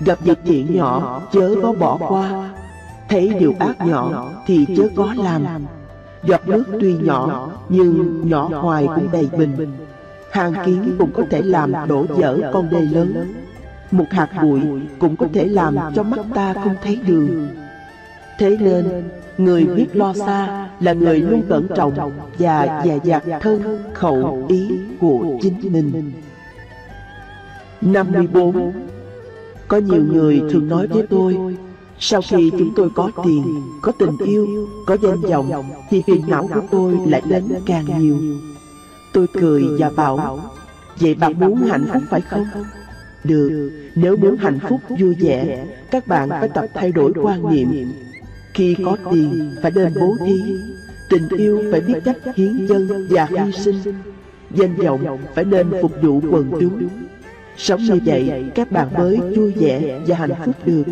Gặp 0.00 0.18
việc 0.24 0.38
chuyện 0.46 0.76
nhỏ 0.76 1.22
chớ 1.32 1.54
có 1.62 1.72
bỏ 1.72 1.98
qua, 2.08 2.50
thấy 3.08 3.28
điều 3.38 3.54
ác 3.58 3.86
nhỏ 3.86 4.30
thì 4.46 4.66
chớ 4.76 4.88
có 4.96 5.14
làm. 5.16 5.46
Giọt 6.24 6.48
nước 6.48 6.64
tuy 6.80 6.94
nhỏ 6.94 7.50
nhưng 7.68 8.28
nhỏ 8.28 8.48
hoài 8.48 8.86
cũng 8.86 9.08
đầy 9.12 9.28
bình. 9.38 9.72
Hàng 10.30 10.54
kiến 10.66 10.96
cũng 10.98 11.12
có 11.12 11.22
thể 11.30 11.42
làm 11.42 11.72
đổ 11.88 12.02
vỡ 12.08 12.50
con 12.52 12.70
đê 12.70 12.80
lớn. 12.80 13.34
một 13.90 14.04
hạt 14.10 14.28
bụi 14.42 14.60
cũng 14.98 15.16
có 15.16 15.26
thể 15.34 15.44
làm 15.44 15.76
cho 15.94 16.02
mắt 16.02 16.20
ta 16.34 16.54
không 16.54 16.74
thấy 16.82 16.98
đường. 17.06 17.48
Thế 18.38 18.56
nên, 18.60 19.04
người 19.38 19.64
biết 19.64 19.86
lo 19.96 20.12
xa 20.12 20.68
là 20.80 20.92
người 20.92 21.20
luôn 21.20 21.42
cẩn 21.48 21.66
trọng 21.76 22.12
và 22.38 22.82
dè 22.84 22.98
dặt 23.04 23.22
thân 23.40 23.82
khẩu 23.92 24.46
ý 24.48 24.78
của 25.00 25.38
chính 25.42 25.72
mình. 25.72 26.12
54. 27.80 28.72
Có 29.68 29.76
nhiều 29.76 30.02
người 30.12 30.42
thường 30.50 30.68
nói 30.68 30.86
với 30.86 31.06
tôi, 31.10 31.56
sau 31.98 32.20
khi 32.30 32.50
chúng 32.58 32.72
tôi 32.76 32.90
có 32.94 33.10
tiền, 33.24 33.62
có 33.82 33.92
tình 33.98 34.16
yêu, 34.18 34.68
có 34.86 34.96
danh 35.02 35.20
vọng, 35.20 35.64
thì 35.90 36.02
phiền 36.06 36.22
não 36.26 36.48
của 36.54 36.62
tôi 36.70 36.98
lại 37.06 37.22
đến 37.28 37.44
càng 37.66 37.84
nhiều. 37.98 38.16
Tôi 39.12 39.26
cười 39.32 39.64
và 39.78 39.90
bảo, 39.96 40.40
vậy 41.00 41.14
bạn 41.14 41.40
muốn 41.40 41.56
hạnh 41.56 41.86
phúc 41.92 42.02
phải 42.10 42.20
không? 42.20 42.46
Được, 43.24 43.70
nếu 43.94 44.16
muốn 44.16 44.36
hạnh 44.36 44.58
phúc 44.68 44.80
vui 45.00 45.14
vẻ, 45.20 45.66
các 45.90 46.06
bạn 46.06 46.30
phải 46.30 46.48
tập 46.48 46.66
thay 46.74 46.92
đổi 46.92 47.12
quan 47.22 47.54
niệm. 47.54 47.92
Khi 48.54 48.76
có 48.84 48.96
tiền, 49.12 49.54
phải 49.62 49.70
nên 49.74 49.92
bố 50.00 50.16
thí. 50.26 50.42
Tình 51.10 51.28
yêu 51.28 51.62
phải 51.72 51.80
biết 51.80 52.00
cách 52.04 52.16
hiến 52.36 52.66
dân 52.66 53.06
và 53.10 53.24
hy 53.30 53.52
sinh. 53.52 53.76
Danh 54.50 54.76
vọng 54.76 55.18
phải 55.34 55.44
nên 55.44 55.66
phục 55.82 55.92
vụ 56.02 56.20
quần 56.30 56.50
chúng. 56.60 56.88
Sống 57.56 57.82
như 57.82 58.00
vậy, 58.04 58.44
các 58.54 58.70
bạn 58.70 58.88
mới 58.98 59.16
vui 59.36 59.52
vẻ 59.52 60.00
và 60.06 60.16
hạnh 60.16 60.32
phúc 60.44 60.54
được. 60.66 60.84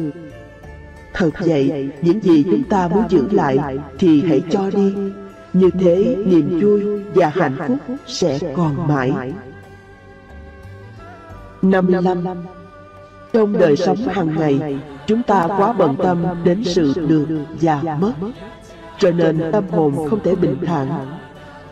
Thật 1.14 1.30
vậy, 1.40 1.90
những 2.02 2.20
gì 2.20 2.44
chúng 2.44 2.64
ta 2.64 2.88
muốn 2.88 3.04
giữ 3.08 3.28
lại 3.30 3.58
thì 3.98 4.22
hãy 4.28 4.42
cho 4.50 4.70
đi. 4.70 4.94
Như 5.52 5.70
thế, 5.80 6.16
niềm 6.26 6.60
vui 6.60 7.02
và 7.14 7.28
hạnh 7.28 7.56
phúc 7.66 7.96
sẽ 8.06 8.38
còn 8.56 8.88
mãi. 8.88 9.32
55. 11.62 12.24
Trong 13.32 13.58
đời 13.58 13.76
sống 13.76 13.96
hàng 13.96 14.34
ngày, 14.38 14.78
chúng 15.06 15.22
ta 15.22 15.46
quá 15.46 15.72
bận 15.72 15.94
tâm 16.02 16.24
đến 16.44 16.64
sự 16.64 16.94
được 17.08 17.26
và 17.60 17.96
mất, 18.00 18.12
cho 18.98 19.10
nên 19.10 19.52
tâm 19.52 19.64
hồn 19.70 20.08
không 20.10 20.20
thể 20.24 20.34
bình 20.34 20.56
thản. 20.66 20.88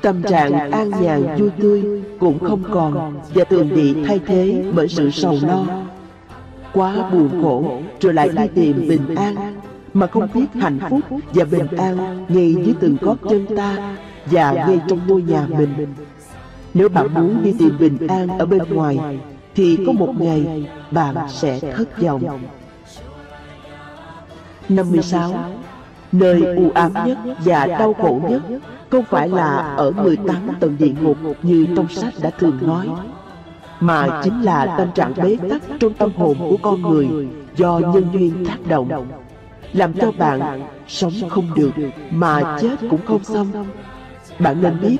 Tâm 0.00 0.22
trạng 0.22 0.70
an 0.70 0.90
nhàn 1.00 1.36
vui 1.38 1.50
tươi 1.60 2.02
cũng 2.20 2.38
không 2.38 2.62
còn 2.72 3.14
và 3.34 3.44
thường 3.44 3.68
bị 3.68 4.04
thay 4.04 4.20
thế 4.26 4.64
bởi 4.74 4.88
sự 4.88 5.10
sầu 5.10 5.38
lo. 5.42 5.64
Quá 6.72 7.10
buồn 7.12 7.42
khổ 7.42 7.80
rồi 8.00 8.14
lại 8.14 8.28
đi 8.28 8.48
tìm 8.54 8.88
bình 8.88 9.14
an 9.14 9.54
mà 9.94 10.06
không 10.06 10.28
biết 10.34 10.46
hạnh 10.54 10.78
phúc 10.90 11.00
và 11.34 11.44
bình 11.44 11.66
an 11.76 12.24
ngay 12.28 12.54
dưới 12.54 12.74
từng 12.80 12.96
gót 13.00 13.16
chân 13.30 13.46
ta 13.56 13.96
và 14.26 14.52
ngay 14.52 14.80
trong 14.88 15.00
ngôi 15.06 15.22
nhà 15.22 15.46
mình. 15.58 15.86
Nếu 16.74 16.88
bạn 16.88 17.14
muốn 17.14 17.42
đi 17.42 17.54
tìm 17.58 17.78
bình 17.78 18.08
an 18.08 18.38
ở 18.38 18.46
bên 18.46 18.62
ngoài 18.70 19.18
thì 19.54 19.78
có 19.86 19.92
một 19.92 20.14
ngày 20.18 20.66
bạn 20.90 21.16
sẽ 21.28 21.60
thất 21.60 21.98
vọng. 22.02 22.22
56. 24.68 25.34
Nơi 26.12 26.56
u 26.56 26.70
ám 26.74 26.92
nhất 27.06 27.18
và 27.44 27.66
đau 27.66 27.94
khổ 27.94 28.20
nhất 28.28 28.42
không 28.90 29.04
phải 29.10 29.28
là 29.28 29.74
ở 29.76 29.90
18 29.90 30.36
tầng 30.60 30.76
địa 30.78 30.92
ngục 31.00 31.16
như 31.42 31.66
trong 31.76 31.88
sách 31.88 32.14
đã 32.22 32.30
thường 32.30 32.58
nói, 32.62 32.88
mà 33.80 34.20
chính 34.24 34.42
là 34.42 34.74
tâm 34.78 34.88
trạng 34.94 35.12
bế 35.16 35.36
tắc 35.50 35.62
trong 35.80 35.94
tâm 35.94 36.12
hồn 36.16 36.36
của 36.38 36.56
con 36.62 36.82
người 36.82 37.08
do 37.56 37.78
nhân 37.78 38.04
duyên 38.12 38.46
tác 38.46 38.58
động, 38.68 39.06
làm 39.72 39.92
cho 39.94 40.12
bạn 40.18 40.62
sống 40.88 41.12
không 41.28 41.54
được 41.56 41.72
mà 42.10 42.58
chết 42.60 42.76
cũng 42.90 43.00
không 43.06 43.24
xong. 43.24 43.66
Bạn 44.38 44.62
nên 44.62 44.80
biết 44.80 44.96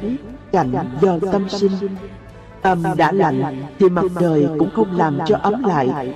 cảnh 0.52 0.72
do 1.00 1.18
tâm 1.32 1.48
sinh. 1.48 1.72
Tâm 2.62 2.82
đã 2.96 3.12
lạnh 3.12 3.62
thì 3.78 3.88
mặt 3.88 4.04
trời 4.20 4.48
cũng 4.58 4.70
không 4.74 4.96
làm 4.96 5.18
cho 5.26 5.36
ấm 5.42 5.64
lại. 5.64 6.14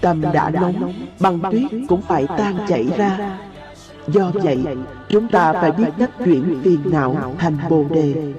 Tâm 0.00 0.22
đã 0.32 0.50
nóng, 0.50 0.92
băng 1.20 1.40
tuyết 1.50 1.70
cũng 1.88 2.02
phải 2.02 2.26
tan 2.38 2.58
chảy 2.68 2.86
ra. 2.96 3.38
Do 4.08 4.30
vậy, 4.34 4.64
chúng 5.08 5.28
ta 5.28 5.52
phải 5.52 5.72
biết 5.72 5.88
cách 5.98 6.10
chuyển 6.24 6.60
phiền 6.62 6.80
não 6.84 7.34
thành 7.38 7.56
bồ 7.68 7.84
đề. 7.90 8.32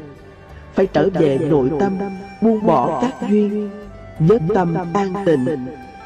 Phải 0.74 0.86
trở 0.86 1.10
về 1.14 1.38
nội 1.50 1.72
tâm, 1.80 1.98
buông 2.42 2.66
bỏ 2.66 3.02
các 3.02 3.30
duyên 3.30 3.70
Nhất 4.20 4.42
tâm 4.54 4.76
an 4.94 5.14
tịnh 5.26 5.46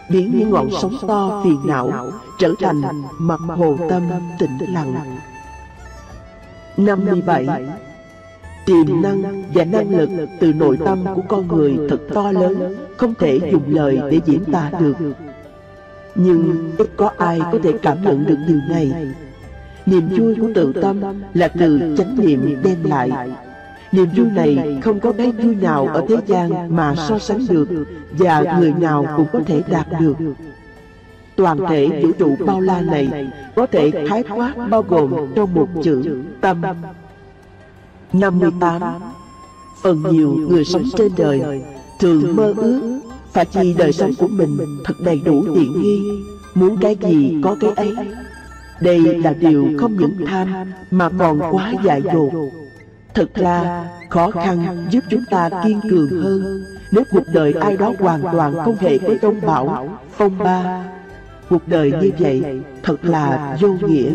Biến 0.10 0.32
những 0.40 0.50
ngọn 0.50 0.70
sóng 0.82 0.98
to 1.08 1.42
phiền 1.44 1.60
não 1.66 2.12
Trở 2.40 2.54
thành 2.60 2.82
mặt 3.20 3.40
hồ 3.48 3.78
tâm 3.90 4.04
tĩnh 4.40 4.58
lặng. 4.74 5.18
57 6.78 7.48
tiềm 8.66 9.02
năng 9.02 9.44
và 9.54 9.64
năng 9.64 9.98
lực 9.98 10.10
từ 10.40 10.54
nội 10.54 10.78
tâm 10.86 11.06
của 11.16 11.22
con 11.28 11.48
người 11.48 11.78
thật 11.90 12.00
to 12.14 12.32
lớn 12.32 12.76
không 12.98 13.14
thể 13.20 13.40
dùng 13.52 13.64
lời 13.68 14.00
để 14.12 14.20
diễn 14.26 14.44
tả 14.52 14.72
được. 14.80 14.96
nhưng 16.16 16.72
ít 16.78 16.90
có 16.98 17.12
ai 17.18 17.40
có 17.52 17.60
thể 17.64 17.72
cảm 17.82 18.04
nhận 18.04 18.26
được 18.26 18.38
điều 18.48 18.60
này. 18.70 18.92
niềm 19.86 20.10
vui 20.18 20.36
của 20.36 20.48
tự 20.56 20.74
tâm 20.82 21.02
là 21.34 21.48
từ 21.48 21.96
chánh 21.98 22.16
niệm 22.20 22.58
đem 22.64 22.84
lại 22.84 23.12
niềm 23.92 24.08
vui 24.16 24.28
này 24.36 24.80
không 24.82 25.00
có 25.00 25.12
cái 25.12 25.32
vui 25.32 25.56
nào 25.56 25.88
ở 25.88 26.06
thế 26.10 26.16
gian 26.28 26.76
mà 26.76 26.96
so 26.96 27.20
sánh 27.20 27.46
được 27.50 27.68
và 28.12 28.58
người 28.60 28.74
nào 28.74 29.06
cũng 29.18 29.28
có 29.34 29.40
thể 29.46 29.62
đạt 29.68 29.88
được. 30.00 30.18
toàn 31.36 31.58
thể 31.70 32.02
vũ 32.04 32.12
trụ 32.12 32.36
bao 32.46 32.62
la 32.62 32.82
này 32.82 33.32
có 33.56 33.66
thể 33.66 33.92
khái 34.10 34.24
quát 34.24 34.54
bao 34.70 34.82
gồm 34.82 35.34
trong 35.36 35.54
một 35.54 35.68
chữ 35.84 36.24
tâm. 36.42 36.62
58 38.14 38.82
Phần 39.82 40.04
nhiều 40.12 40.34
người 40.50 40.66
sống 40.66 40.84
trên 40.98 41.12
đời 41.18 41.64
thường 42.00 42.36
mơ 42.36 42.54
ước 42.58 43.02
phải 43.34 43.46
chi 43.46 43.76
đời 43.78 43.94
sống 43.94 44.12
của 44.18 44.28
mình 44.28 44.58
thật 44.86 44.94
đầy 45.06 45.22
đủ 45.26 45.46
tiện 45.56 45.82
nghi. 45.82 46.02
Muốn 46.54 46.78
cái 46.82 46.98
gì 47.02 47.42
có 47.44 47.56
cái 47.60 47.72
ấy. 47.72 47.96
Đây 48.82 49.00
là 49.00 49.34
điều 49.34 49.68
không 49.78 49.98
những 49.98 50.26
tham 50.28 50.48
mà 50.92 51.10
còn 51.20 51.42
quá 51.52 51.74
dại 51.84 52.02
dột 52.14 52.34
Thật 53.14 53.36
ra 53.36 53.86
khó 54.10 54.32
khăn 54.32 54.88
giúp 54.90 55.04
chúng 55.10 55.24
ta 55.30 55.50
kiên 55.64 55.80
cường 55.90 56.10
hơn. 56.10 56.64
Nếu 56.92 57.04
cuộc 57.12 57.24
đời 57.34 57.54
ai 57.62 57.78
đó 57.78 57.94
hoàn 58.00 58.22
toàn 58.32 58.54
không 58.66 58.76
hề 58.80 58.98
có 58.98 59.14
đông 59.22 59.42
bão, 59.42 59.90
phong 60.12 60.38
ba 60.38 60.84
Cuộc 61.50 61.68
đời 61.68 61.92
như 62.02 62.12
vậy 62.20 62.62
thật 62.84 63.06
là 63.06 63.58
vô 63.62 63.70
nghĩa. 63.88 64.12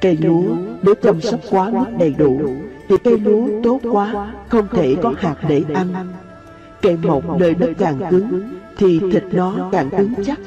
Cây 0.00 0.16
lúa 0.16 0.42
nếu 0.82 0.94
chăm 1.02 1.20
sóc 1.20 1.40
quá 1.50 1.70
mức 1.70 1.84
đầy 1.98 2.14
đủ 2.18 2.40
thì 2.88 2.96
cây 3.04 3.18
lúa 3.18 3.48
tốt 3.62 3.80
quá 3.92 4.32
Không 4.48 4.68
thể 4.72 4.96
có 5.02 5.14
hạt 5.18 5.36
để 5.48 5.62
ăn. 5.74 5.88
Cây 6.82 6.96
mộc 7.02 7.40
nơi 7.40 7.54
đất 7.54 7.70
càng 7.78 8.00
cứng 8.10 8.58
Thì 8.76 9.00
thịt 9.12 9.24
nó 9.32 9.68
càng 9.72 9.90
cứng 9.90 10.14
chắc 10.24 10.38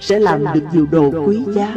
Sẽ 0.00 0.18
làm 0.18 0.44
được 0.54 0.62
nhiều 0.72 0.86
đồ 0.90 1.12
quý 1.26 1.44
giá 1.54 1.74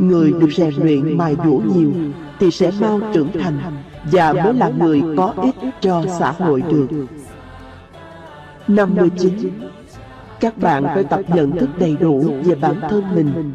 Người 0.00 0.32
được 0.32 0.50
rèn 0.56 0.74
luyện 0.74 1.18
mài 1.18 1.36
dũa 1.44 1.58
nhiều 1.74 1.92
Thì 2.38 2.50
sẽ 2.50 2.70
mau 2.80 3.00
trưởng 3.14 3.28
thành 3.40 3.58
Và 4.12 4.32
mới 4.32 4.54
là 4.54 4.70
người 4.78 5.02
có 5.16 5.34
ích 5.36 5.54
cho 5.80 6.04
xã 6.18 6.32
hội 6.32 6.62
được. 6.70 6.86
59 8.68 9.32
Các 10.40 10.58
bạn 10.58 10.84
phải 10.84 11.04
tập 11.04 11.20
nhận 11.34 11.58
thức 11.58 11.68
đầy 11.78 11.96
đủ 12.00 12.34
về 12.44 12.54
bản 12.54 12.80
thân 12.80 13.04
mình. 13.14 13.52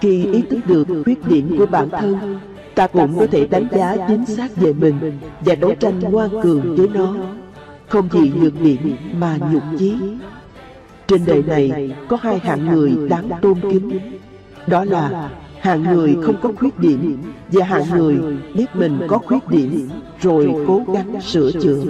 Khi 0.00 0.24
ý 0.24 0.42
thức 0.42 0.58
được 0.66 1.02
khuyết 1.04 1.28
điểm 1.28 1.58
của 1.58 1.66
bản 1.66 1.90
thân, 1.90 2.38
ta 2.74 2.86
cũng 2.86 3.18
có 3.18 3.26
thể 3.26 3.46
đánh 3.46 3.68
giá 3.72 3.96
chính 4.08 4.26
xác 4.26 4.56
về 4.56 4.72
mình 4.72 5.18
và 5.40 5.54
đấu 5.54 5.74
tranh 5.80 6.00
ngoan 6.00 6.30
cường 6.42 6.76
với 6.76 6.88
nó. 6.88 7.14
Không 7.88 8.08
vì 8.08 8.32
nhược 8.40 8.60
điểm 8.60 8.96
mà 9.18 9.38
nhục 9.52 9.62
chí. 9.78 9.94
Trên 11.06 11.24
đời 11.26 11.42
này 11.42 11.96
có 12.08 12.18
hai 12.22 12.38
hạng 12.38 12.66
người 12.66 12.92
đáng 13.08 13.30
tôn 13.42 13.60
kính, 13.60 14.00
đó 14.66 14.84
là 14.84 15.30
hạng 15.60 15.82
người 15.82 16.16
không 16.22 16.36
có 16.42 16.50
khuyết 16.58 16.78
điểm. 16.78 17.22
và 17.48 17.64
hạng 17.64 17.90
người 17.90 18.18
biết 18.54 18.66
mình 18.74 19.00
có 19.08 19.18
khuyết 19.18 19.48
điểm. 19.48 19.90
rồi 20.20 20.54
cố 20.66 20.82
gắng 20.94 21.20
sửa 21.20 21.52
chữa. 21.52 21.84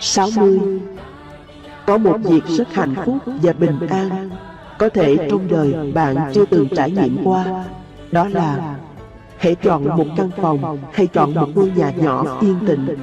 60 0.00 0.60
Có 1.86 1.98
một 1.98 2.18
việc 2.22 2.44
rất 2.46 2.74
hạnh 2.74 2.94
phúc 3.04 3.18
và 3.42 3.52
bình 3.52 3.78
an 3.90 4.30
có 4.78 4.88
thể 4.88 5.28
trong 5.30 5.48
đời 5.48 5.92
bạn 5.94 6.16
chưa 6.34 6.44
từng 6.44 6.68
trải 6.76 6.90
nghiệm 6.90 7.18
qua. 7.24 7.64
Đó 8.12 8.28
là 8.28 8.76
Hãy 9.38 9.54
chọn 9.54 9.96
một 9.96 10.06
căn 10.16 10.30
phòng 10.36 10.78
hay 10.92 11.06
chọn 11.06 11.34
một 11.34 11.48
ngôi 11.54 11.72
nhà 11.76 11.90
nhỏ 11.90 12.38
yên 12.40 12.56
tĩnh. 12.66 12.96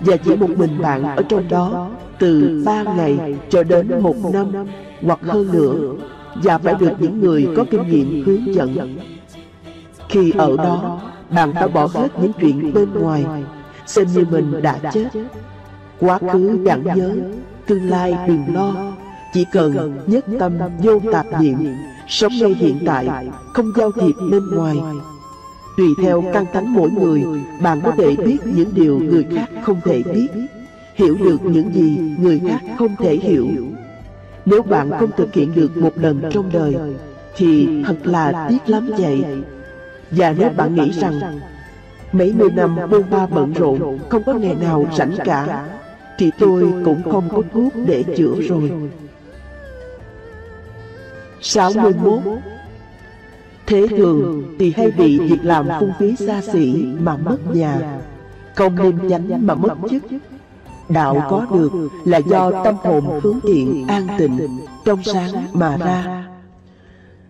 Và 0.00 0.16
chỉ 0.16 0.36
một 0.36 0.50
mình 0.56 0.82
bạn 0.82 1.16
ở 1.16 1.22
trong 1.22 1.48
đó 1.48 1.90
Từ 2.18 2.62
ba 2.66 2.82
ngày 2.82 3.36
cho 3.50 3.62
đến 3.62 4.00
một 4.00 4.16
năm. 4.32 4.66
hoặc 5.02 5.20
hơn 5.22 5.52
nữa 5.52 5.74
và 6.42 6.58
phải 6.58 6.74
được 6.80 6.92
những 6.98 7.20
người 7.20 7.48
có 7.56 7.64
kinh 7.70 7.88
nghiệm 7.88 8.24
hướng 8.24 8.54
dẫn. 8.54 8.96
Khi 10.08 10.32
ở 10.32 10.56
đó, 10.56 11.00
Bạn 11.30 11.54
đã 11.54 11.66
bỏ 11.66 11.86
hết 11.86 12.08
những 12.22 12.32
chuyện 12.40 12.74
bên 12.74 12.92
ngoài. 12.94 13.24
Xem 13.86 14.06
như 14.14 14.24
mình 14.30 14.62
đã 14.62 14.78
chết. 14.92 15.08
Quá 15.98 16.18
khứ 16.32 16.58
chẳng 16.66 16.84
nhớ. 16.96 17.16
Tương 17.66 17.88
lai 17.88 18.16
đừng 18.28 18.54
lo. 18.54 18.74
Chỉ 19.32 19.44
cần 19.52 19.98
nhất 20.06 20.24
tâm 20.38 20.52
vô 20.82 21.00
tạp 21.12 21.26
niệm. 21.40 21.56
Sống 22.08 22.32
ngay 22.40 22.54
hiện 22.54 22.78
tại, 22.86 23.08
Không 23.54 23.72
giao 23.76 23.92
thiệp 23.92 24.14
bên 24.30 24.42
ngoài. 24.54 24.76
Tùy 25.76 25.86
theo 26.02 26.24
căn 26.32 26.46
tánh 26.52 26.74
mỗi 26.74 26.90
người, 26.90 27.24
Bạn 27.62 27.80
có 27.80 27.92
thể 27.98 28.16
biết 28.16 28.38
những 28.44 28.70
điều 28.74 28.98
người 28.98 29.26
khác 29.34 29.50
không 29.62 29.80
thể 29.84 30.02
biết. 30.14 30.28
Hiểu 30.94 31.16
được 31.20 31.44
những 31.44 31.74
gì 31.74 31.98
người 32.18 32.40
khác 32.48 32.60
không 32.78 32.96
thể 32.98 33.16
hiểu. 33.16 33.46
Nếu 34.46 34.62
bạn 34.62 34.90
không 34.98 35.10
thực 35.16 35.34
hiện 35.34 35.54
được 35.54 35.76
một 35.76 35.92
lần 35.98 36.22
trong 36.30 36.50
đời, 36.52 36.76
thì 37.36 37.68
thật 37.86 37.96
là 38.04 38.46
tiếc 38.48 38.68
lắm 38.68 38.90
vậy. 38.98 39.24
Và 40.10 40.34
nếu 40.38 40.50
bạn 40.56 40.74
nghĩ 40.74 40.90
rằng 40.90 41.40
mấy 42.12 42.32
mươi 42.32 42.50
năm 42.50 42.76
bôn 42.90 43.10
ba 43.10 43.26
bận 43.26 43.52
rộn, 43.52 43.98
không 44.08 44.22
có 44.24 44.32
ngày 44.32 44.54
nào 44.60 44.86
rảnh 44.96 45.12
cả, 45.24 45.66
thì 46.18 46.30
tôi 46.38 46.72
cũng 46.84 47.02
không 47.02 47.28
có 47.28 47.42
thuốc 47.52 47.72
để 47.86 48.04
chữa 48.16 48.34
rồi. 48.48 48.72
61. 51.40 52.20
Thế 53.66 53.86
thường 53.96 54.44
thì 54.58 54.72
hay 54.76 54.90
bị 54.90 55.18
việc 55.18 55.38
làm 55.42 55.68
phung 55.80 55.92
phí 55.98 56.16
xa 56.16 56.40
xỉ 56.40 56.84
mà 57.00 57.16
mất 57.16 57.38
nhà, 57.52 58.00
Không 58.54 58.76
nên 58.76 59.08
nhánh 59.08 59.46
mà 59.46 59.54
mất 59.54 59.74
chức. 59.90 60.02
Đạo 60.92 61.26
có 61.30 61.46
được 61.52 61.70
là 62.04 62.18
do 62.18 62.64
tâm 62.64 62.74
hồn 62.82 63.20
hướng 63.22 63.40
thiện, 63.42 63.86
an 63.88 64.06
tịnh, 64.18 64.38
trong 64.84 65.02
sáng 65.02 65.46
mà 65.52 65.76
ra. 65.76 66.26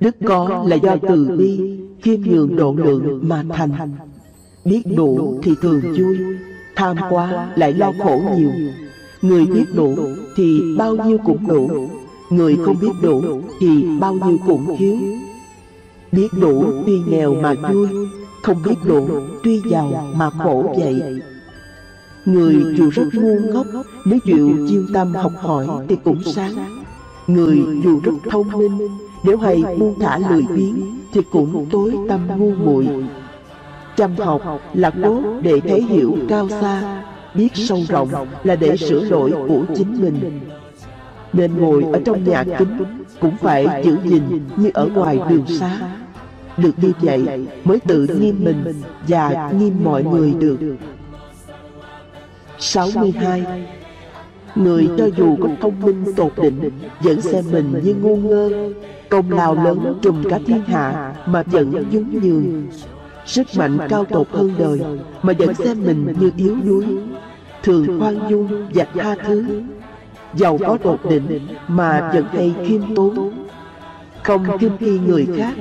Đức 0.00 0.16
có 0.26 0.64
là 0.66 0.76
do 0.76 0.96
từ 1.08 1.36
bi, 1.38 1.78
khiêm 2.02 2.20
nhường 2.20 2.56
độ 2.56 2.74
lượng 2.78 3.20
mà 3.22 3.44
thành. 3.50 3.90
Biết 4.64 4.82
đủ 4.96 5.38
thì 5.42 5.54
thường 5.62 5.80
vui, 5.98 6.18
tham 6.76 6.96
quá 7.10 7.52
lại 7.56 7.72
lo 7.72 7.92
khổ 8.04 8.20
nhiều. 8.36 8.50
Người 9.22 9.46
biết 9.46 9.64
đủ 9.74 9.94
thì 10.36 10.60
bao 10.78 10.96
nhiêu 10.96 11.18
cũng 11.24 11.46
đủ, 11.46 11.70
Người 12.30 12.56
không 12.64 12.76
biết 12.80 12.92
đủ 13.02 13.22
thì 13.60 13.84
bao 14.00 14.14
nhiêu 14.14 14.38
cũng 14.46 14.76
thiếu. 14.78 14.96
Biết 16.12 16.28
đủ 16.40 16.64
tuy 16.86 17.00
nghèo 17.08 17.34
mà 17.34 17.54
vui 17.54 17.88
Không 18.42 18.62
biết 18.64 18.74
đủ 18.84 19.08
tuy 19.44 19.62
giàu 19.70 20.08
mà 20.14 20.30
khổ 20.30 20.74
vậy 20.78 21.02
Người 22.32 22.64
dù 22.76 22.90
rất 22.90 23.04
ngu 23.12 23.38
ngốc 23.52 23.66
Nếu 24.04 24.18
chịu 24.24 24.66
chuyên 24.70 24.86
tâm 24.94 25.14
học 25.14 25.32
hỏi 25.36 25.66
thì 25.88 25.96
cũng 26.04 26.22
sáng. 26.22 26.82
Người 27.26 27.58
dù 27.84 28.00
rất 28.04 28.12
thông 28.30 28.48
minh 28.48 28.88
Nếu 29.24 29.36
hay 29.38 29.62
buông 29.78 29.98
thả 30.00 30.18
lười 30.30 30.42
biếng 30.56 30.98
Thì 31.12 31.20
cũng 31.32 31.66
tối 31.70 31.94
tâm 32.08 32.20
ngu 32.38 32.54
muội. 32.54 32.88
Chăm 33.96 34.16
học 34.16 34.42
là 34.74 34.90
cốt 34.90 35.22
để 35.42 35.60
thấy 35.60 35.82
hiểu 35.82 36.16
cao 36.28 36.48
xa 36.48 37.02
Biết 37.34 37.48
sâu 37.54 37.78
rộng 37.88 38.08
là 38.44 38.56
để 38.56 38.76
sửa 38.76 39.08
đổi 39.08 39.30
của 39.30 39.64
chính 39.76 40.00
mình. 40.02 40.40
nên 41.32 41.56
ngồi 41.56 41.84
ở 41.92 42.00
trong 42.04 42.24
nhà 42.24 42.44
kính 42.58 42.78
cũng 43.20 43.36
phải 43.40 43.82
giữ 43.84 43.96
gìn 44.04 44.22
như 44.56 44.70
ở 44.74 44.88
ngoài 44.94 45.20
đường 45.28 45.46
xá. 45.46 45.78
Được 46.56 46.72
như 46.82 46.92
vậy 47.00 47.46
mới 47.64 47.80
tự 47.80 48.06
nghiêm 48.06 48.36
mình 48.44 48.82
và 49.08 49.52
nghiêm 49.58 49.74
mọi 49.84 50.04
người. 50.04 50.34
được. 50.40 50.58
62. 52.60 53.42
Người 54.54 54.88
cho 54.98 55.06
dù 55.16 55.36
có 55.42 55.48
thông 55.60 55.80
minh 55.80 56.04
tột 56.16 56.32
đỉnh, 56.42 56.70
Vẫn 57.00 57.20
xem 57.20 57.44
mình 57.52 57.80
như 57.84 57.94
ngu 57.94 58.16
ngơ. 58.16 58.50
Công 59.08 59.30
lao 59.30 59.54
lớn 59.54 59.98
trùm 60.02 60.22
cả 60.30 60.38
thiên 60.46 60.62
hạ, 60.62 61.14
Mà 61.26 61.42
vẫn 61.42 61.70
nhún 61.90 62.20
nhường. 62.22 62.66
Sức 63.26 63.46
mạnh 63.56 63.78
cao 63.88 64.04
tột 64.04 64.28
hơn 64.30 64.54
đời, 64.58 64.80
Mà 65.22 65.32
vẫn 65.38 65.54
xem 65.54 65.82
mình 65.84 66.14
như 66.20 66.30
yếu 66.36 66.56
đuối. 66.64 66.84
Thường 67.62 68.00
khoan 68.00 68.18
dung 68.30 68.68
và 68.74 68.84
tha 68.84 69.14
thứ. 69.14 69.62
Giàu 70.34 70.58
có 70.58 70.78
tột 70.82 71.00
định 71.10 71.40
mà 71.68 72.10
vẫn 72.14 72.24
hay 72.32 72.54
khiêm 72.66 72.94
tốn. 72.94 73.32
Không 74.22 74.46
kinh 74.60 74.76
khi 74.80 74.98
người 74.98 75.26
khác, 75.36 75.54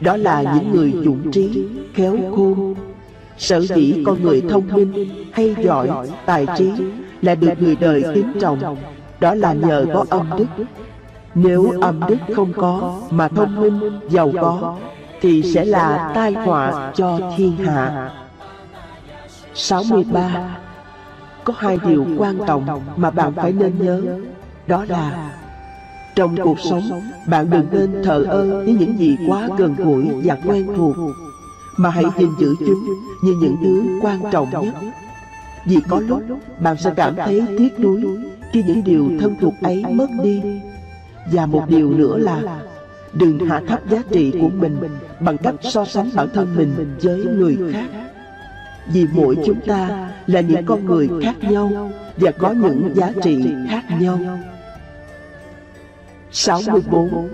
đó 0.00 0.16
là 0.16 0.42
những 0.42 0.72
người 0.72 0.92
dũng 1.04 1.30
trí, 1.32 1.66
khéo 1.94 2.16
khôn 2.36 2.74
sở 3.38 3.60
dĩ 3.60 4.02
con 4.06 4.22
người 4.22 4.42
thông 4.50 4.68
minh 4.68 5.08
hay 5.32 5.54
giỏi, 5.62 5.88
tài 6.26 6.46
trí 6.58 6.72
là 7.22 7.34
được 7.34 7.52
người 7.58 7.76
đời 7.76 8.04
kính 8.14 8.32
trọng. 8.40 8.76
Đó 9.20 9.34
là 9.34 9.52
nhờ 9.52 9.86
có 9.94 10.04
âm 10.10 10.30
đức. 10.38 10.64
Nếu 11.34 11.72
âm 11.80 12.00
đức 12.08 12.34
không 12.36 12.52
có 12.56 13.00
mà 13.10 13.28
thông 13.28 13.60
minh, 13.60 14.00
giàu 14.10 14.32
có, 14.40 14.76
thì 15.20 15.42
sẽ 15.42 15.64
là 15.64 16.12
tai 16.14 16.32
họa 16.32 16.92
cho 16.94 17.20
thiên 17.36 17.56
hạ. 17.56 18.10
63 19.54 20.56
có 21.44 21.54
hai 21.56 21.78
điều 21.86 22.06
quan 22.18 22.38
trọng 22.46 22.80
mà 22.96 23.10
bạn 23.10 23.32
phải 23.32 23.52
nên 23.52 23.72
nhớ. 23.78 24.02
Đó 24.66 24.84
là 24.88 25.30
trong 26.14 26.36
cuộc 26.36 26.60
sống, 26.60 27.00
bạn 27.26 27.50
đừng 27.50 27.66
nên 27.70 28.02
thờ 28.04 28.24
ơ 28.28 28.62
với 28.64 28.76
những 28.80 28.98
gì 28.98 29.16
quá 29.28 29.48
gần 29.58 29.74
gũi 29.78 30.08
và 30.24 30.36
quen 30.46 30.66
thuộc 30.76 30.96
mà 31.76 31.90
hãy 31.90 32.04
gìn 32.18 32.30
giữ 32.38 32.54
chúng 32.58 32.84
như 33.22 33.34
những 33.40 33.56
thứ 33.62 33.98
quan 34.02 34.20
trọng 34.32 34.50
nhất. 34.50 34.74
vì 35.66 35.76
có 35.88 36.00
lúc 36.00 36.22
bạn 36.60 36.76
sẽ 36.76 36.92
cảm 36.96 37.16
thấy 37.16 37.42
tiếc 37.58 37.80
nuối 37.80 38.04
khi 38.52 38.62
những 38.62 38.84
điều 38.84 39.10
thân 39.20 39.34
thuộc 39.40 39.54
ấy 39.62 39.84
mất 39.90 40.06
đi. 40.22 40.42
và 41.32 41.46
một 41.46 41.64
điều 41.68 41.90
nữa 41.90 42.18
là 42.18 42.60
đừng 43.12 43.38
hạ 43.38 43.62
thấp 43.68 43.80
giá 43.90 44.02
trị 44.10 44.32
của 44.40 44.48
mình 44.48 44.78
bằng 45.20 45.38
cách 45.38 45.54
so 45.62 45.84
sánh 45.84 46.10
bản 46.14 46.28
thân 46.34 46.56
mình 46.56 46.96
với 47.02 47.24
người 47.24 47.58
khác. 47.72 47.86
vì 48.92 49.06
mỗi 49.12 49.36
chúng 49.46 49.60
ta 49.66 50.10
là 50.26 50.40
những 50.40 50.64
con 50.66 50.84
người 50.84 51.08
khác 51.22 51.34
nhau 51.40 51.90
và 52.16 52.30
có 52.30 52.50
những 52.50 52.90
giá 52.94 53.12
trị 53.22 53.44
khác 53.70 53.84
nhau. 54.00 54.18
64. 56.30 57.28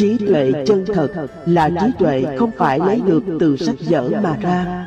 Trí 0.00 0.18
tuệ 0.18 0.52
chân 0.66 0.84
thật 0.94 1.08
là 1.46 1.68
trí 1.68 1.86
tuệ 1.98 2.24
không 2.38 2.50
phải 2.56 2.78
lấy 2.78 3.00
được 3.06 3.22
từ 3.40 3.56
sách 3.56 3.74
vở 3.80 4.10
mà 4.22 4.36
ra. 4.40 4.86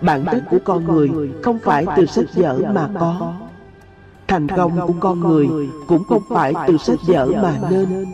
Bản 0.00 0.24
chất 0.32 0.42
của 0.50 0.58
con 0.64 0.84
người 0.84 1.10
không 1.42 1.58
phải 1.58 1.86
từ 1.96 2.06
sách 2.06 2.34
vở 2.34 2.60
mà 2.74 2.88
có. 3.00 3.34
Thành 4.28 4.48
công 4.48 4.86
của 4.86 4.94
con 5.00 5.20
người 5.20 5.48
cũng 5.86 6.04
không 6.04 6.22
phải 6.28 6.52
từ 6.66 6.76
sách 6.76 6.98
vở 7.06 7.26
mà 7.42 7.58
nên. 7.70 8.06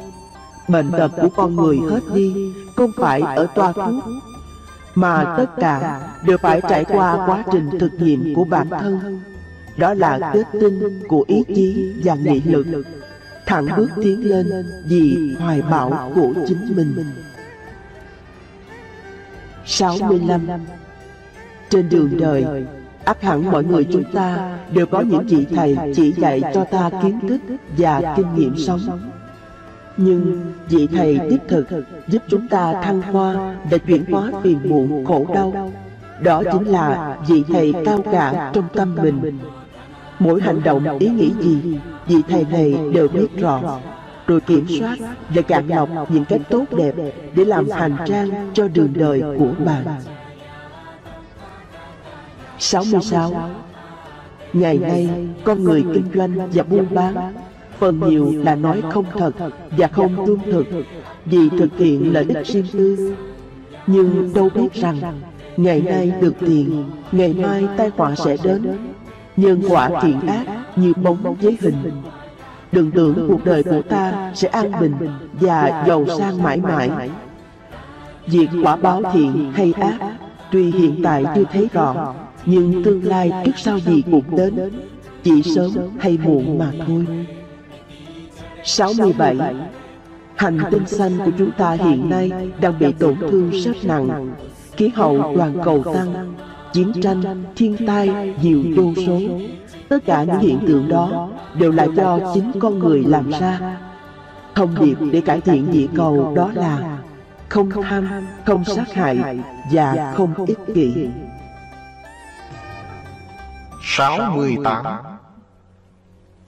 Bệnh 0.69 0.91
tật 0.91 1.13
của 1.23 1.29
con 1.37 1.57
người 1.57 1.79
hết 1.91 2.01
đi 2.15 2.35
không 2.77 2.91
phải 2.97 3.21
ở 3.21 3.47
toa 3.55 3.73
thuốc 3.73 4.05
mà 4.95 5.35
tất 5.37 5.57
cả 5.57 6.01
đều 6.27 6.39
phải 6.39 6.61
trải 6.69 6.85
qua 6.85 7.27
quá 7.27 7.45
trình 7.53 7.71
thực 7.81 7.93
nghiệm 7.99 8.35
của 8.35 8.45
bản 8.45 8.71
thân. 8.71 9.21
Đó 9.77 9.95
là 9.95 10.31
kết 10.35 10.45
tinh 10.53 11.03
của 11.09 11.25
ý 11.29 11.45
chí 11.55 11.95
và 12.05 12.15
nghị 12.15 12.41
lực, 12.41 12.67
thẳng 13.51 13.67
bước 13.77 13.91
tiến 14.03 14.29
lên 14.29 14.65
vì 14.85 15.35
hoài 15.41 15.63
bão 15.63 16.13
của 16.15 16.33
chính 16.49 16.77
mình. 16.77 16.95
65. 19.67 20.41
Trên 21.71 21.89
đường 21.89 22.19
đời, 22.21 22.47
ắt 23.05 23.23
hẳn 23.23 23.51
mọi 23.51 23.65
người 23.65 23.87
chúng 23.93 24.05
ta 24.13 24.59
đều 24.73 24.87
có 24.87 25.01
những 25.01 25.27
vị 25.27 25.47
thầy 25.55 25.77
chỉ 25.97 26.13
dạy 26.13 26.43
cho 26.55 26.65
ta 26.65 26.91
kiến 27.03 27.21
thức 27.29 27.41
và 27.79 28.15
kinh 28.17 28.35
nghiệm 28.35 28.57
sống. 28.57 29.11
nhưng 29.97 30.53
vị 30.69 30.87
thầy 30.87 31.19
đích 31.19 31.43
thực 31.49 31.67
giúp 32.09 32.23
chúng 32.29 32.49
ta 32.49 32.83
thăng 32.83 33.03
hoa 33.03 33.57
để 33.71 33.79
chuyển 33.79 34.05
hóa 34.11 34.31
phiền 34.43 34.61
muộn 34.65 35.05
khổ 35.05 35.27
đau. 35.35 35.73
đó 36.21 36.43
chính 36.53 36.65
là 36.65 37.17
vị 37.29 37.45
thầy 37.49 37.75
cao 37.85 38.03
cả 38.13 38.51
trong 38.55 38.69
tâm 38.75 38.95
mình 39.03 39.39
mỗi 40.21 40.41
hành 40.41 40.63
động 40.65 40.99
ý 40.99 41.09
nghĩ 41.09 41.33
gì 41.41 41.79
vị 42.07 42.17
thầy 42.29 42.47
này 42.53 42.79
đều 42.95 43.09
biết 43.09 43.37
rõ. 43.37 43.81
Rồi 44.27 44.41
kiểm 44.41 44.67
soát 44.79 44.97
và 45.29 45.43
cạn 45.43 45.69
lọc 45.69 45.89
những 46.11 46.25
cái 46.25 46.39
tốt 46.39 46.65
đẹp 46.77 46.95
để 47.35 47.45
làm 47.45 47.71
hành 47.71 47.97
trang 48.07 48.51
cho 48.55 48.69
đường 48.69 48.93
đời 48.95 49.23
của 49.39 49.65
bạn. 49.65 49.85
66 52.59 53.51
Ngày 54.53 54.79
nay, 54.79 55.09
con 55.45 55.65
người 55.65 55.85
kinh 55.95 56.07
doanh 56.15 56.51
và 56.53 56.63
buôn 56.63 56.87
bán 56.91 57.35
phần 57.79 58.01
nhiều 58.01 58.33
là 58.45 58.55
nói 58.55 58.83
không 58.93 59.05
thật 59.13 59.33
và 59.71 59.89
không 59.89 60.27
tương 60.27 60.41
thực 60.53 60.67
vì 61.25 61.49
thực 61.59 61.79
hiện 61.79 62.13
lợi 62.13 62.27
ích 62.29 62.47
riêng 62.47 62.67
tư. 62.73 63.17
Nhưng 63.87 64.31
đâu 64.35 64.49
biết 64.55 64.75
rằng 64.75 65.21
ngày 65.57 65.81
nay 65.81 66.13
được 66.21 66.35
tiền 66.41 66.85
ngày 67.13 67.35
mai 67.35 67.69
tai 67.77 67.91
họa 67.97 68.15
sẽ 68.15 68.37
đến 68.45 68.77
nhân 69.41 69.63
quả 69.69 69.91
thiện 70.03 70.21
ác 70.27 70.47
như 70.77 70.93
bóng 71.03 71.37
với 71.41 71.59
hình. 71.61 71.93
đừng 72.73 72.91
tưởng 72.91 73.29
cuộc 73.29 73.45
đời 73.45 73.63
của 73.63 73.83
ta 73.83 74.33
sẽ 74.35 74.49
an 74.49 74.73
bình 74.81 74.97
và 75.33 75.85
giàu 75.89 76.05
sang 76.19 76.43
mãi 76.43 76.57
mãi 76.57 76.91
việc 78.27 78.49
quả 78.63 78.77
báo 78.77 79.03
thiện 79.13 79.53
hay 79.55 79.73
ác 79.81 79.99
tuy 80.51 80.71
hiện 80.71 81.01
tại 81.05 81.25
chưa 81.35 81.45
thấy 81.53 81.69
rõ 81.73 82.15
nhưng 82.47 82.85
tương 82.85 83.05
lai 83.05 83.33
trước 83.45 83.59
sau 83.59 83.79
gì 83.79 84.03
cũng 84.11 84.37
đến 84.37 84.71
chỉ 85.23 85.43
sớm 85.43 85.71
hay 85.99 86.19
muộn 86.23 86.59
mà 86.59 86.73
thôi. 86.87 87.07
67. 88.65 89.37
Hành 90.37 90.59
tinh 90.71 90.87
xanh 90.87 91.19
của 91.25 91.31
chúng 91.39 91.51
ta 91.51 91.73
hiện 91.73 92.11
nay 92.11 92.31
đang 92.61 92.79
bị 92.79 92.93
tổn 92.93 93.17
thương 93.21 93.51
rất 93.51 93.85
nặng. 93.85 94.35
Khí 94.77 94.89
hậu 94.95 95.33
toàn 95.37 95.55
cầu 95.65 95.83
tăng, 95.95 96.35
chiến 96.73 96.93
tranh, 97.03 97.45
thiên 97.57 97.87
tai 97.87 98.35
nhiều 98.43 98.63
vô 98.77 99.03
số. 99.07 99.19
Tất 99.89 99.99
cả 100.07 100.23
những 100.23 100.39
hiện 100.39 100.59
tượng 100.67 100.89
đó 100.89 101.29
đều 101.55 101.73
là 101.73 101.85
do 101.85 102.19
chính 102.35 102.53
con 102.61 102.79
người 102.79 103.05
làm 103.05 103.31
ra. 103.31 103.77
Thông 104.55 104.75
điệp 104.81 104.97
để 105.13 105.21
cải 105.21 105.41
thiện 105.41 105.73
địa 105.73 105.87
cầu 105.97 106.33
đó 106.37 106.51
là 106.55 106.99
không 107.49 107.71
tham, 107.83 108.27
không 108.47 108.65
sát 108.65 108.93
hại 108.93 109.41
và 109.73 110.13
không 110.17 110.47
ích 110.47 110.59
kỷ. 110.75 111.09
68 113.83 114.85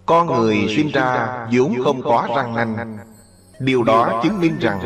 Con 0.06 0.26
người 0.26 0.66
sinh 0.76 0.88
ra 0.88 1.28
vốn 1.52 1.74
không 1.84 2.02
có 2.02 2.28
răng 2.36 2.54
nanh 2.54 2.98
Điều 3.58 3.82
đó 3.82 4.20
chứng 4.22 4.40
minh 4.40 4.58
rằng 4.60 4.80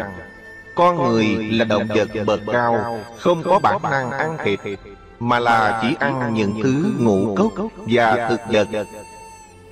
Con 0.75 0.97
người 0.97 1.25
là 1.27 1.65
động 1.65 1.87
vật 1.89 2.09
bậc 2.27 2.41
cao 2.53 2.99
Không 3.19 3.43
có 3.43 3.59
bản 3.59 3.83
năng 3.83 4.11
ăn 4.11 4.37
thịt 4.45 4.61
Mà 5.21 5.39
là 5.39 5.79
chỉ 5.83 5.97
ăn 6.01 6.35
những 6.35 6.61
thứ 6.63 6.85
ngũ 6.99 7.35
cốc 7.35 7.53
và 7.87 8.29
thực 8.29 8.41
vật. 8.53 8.69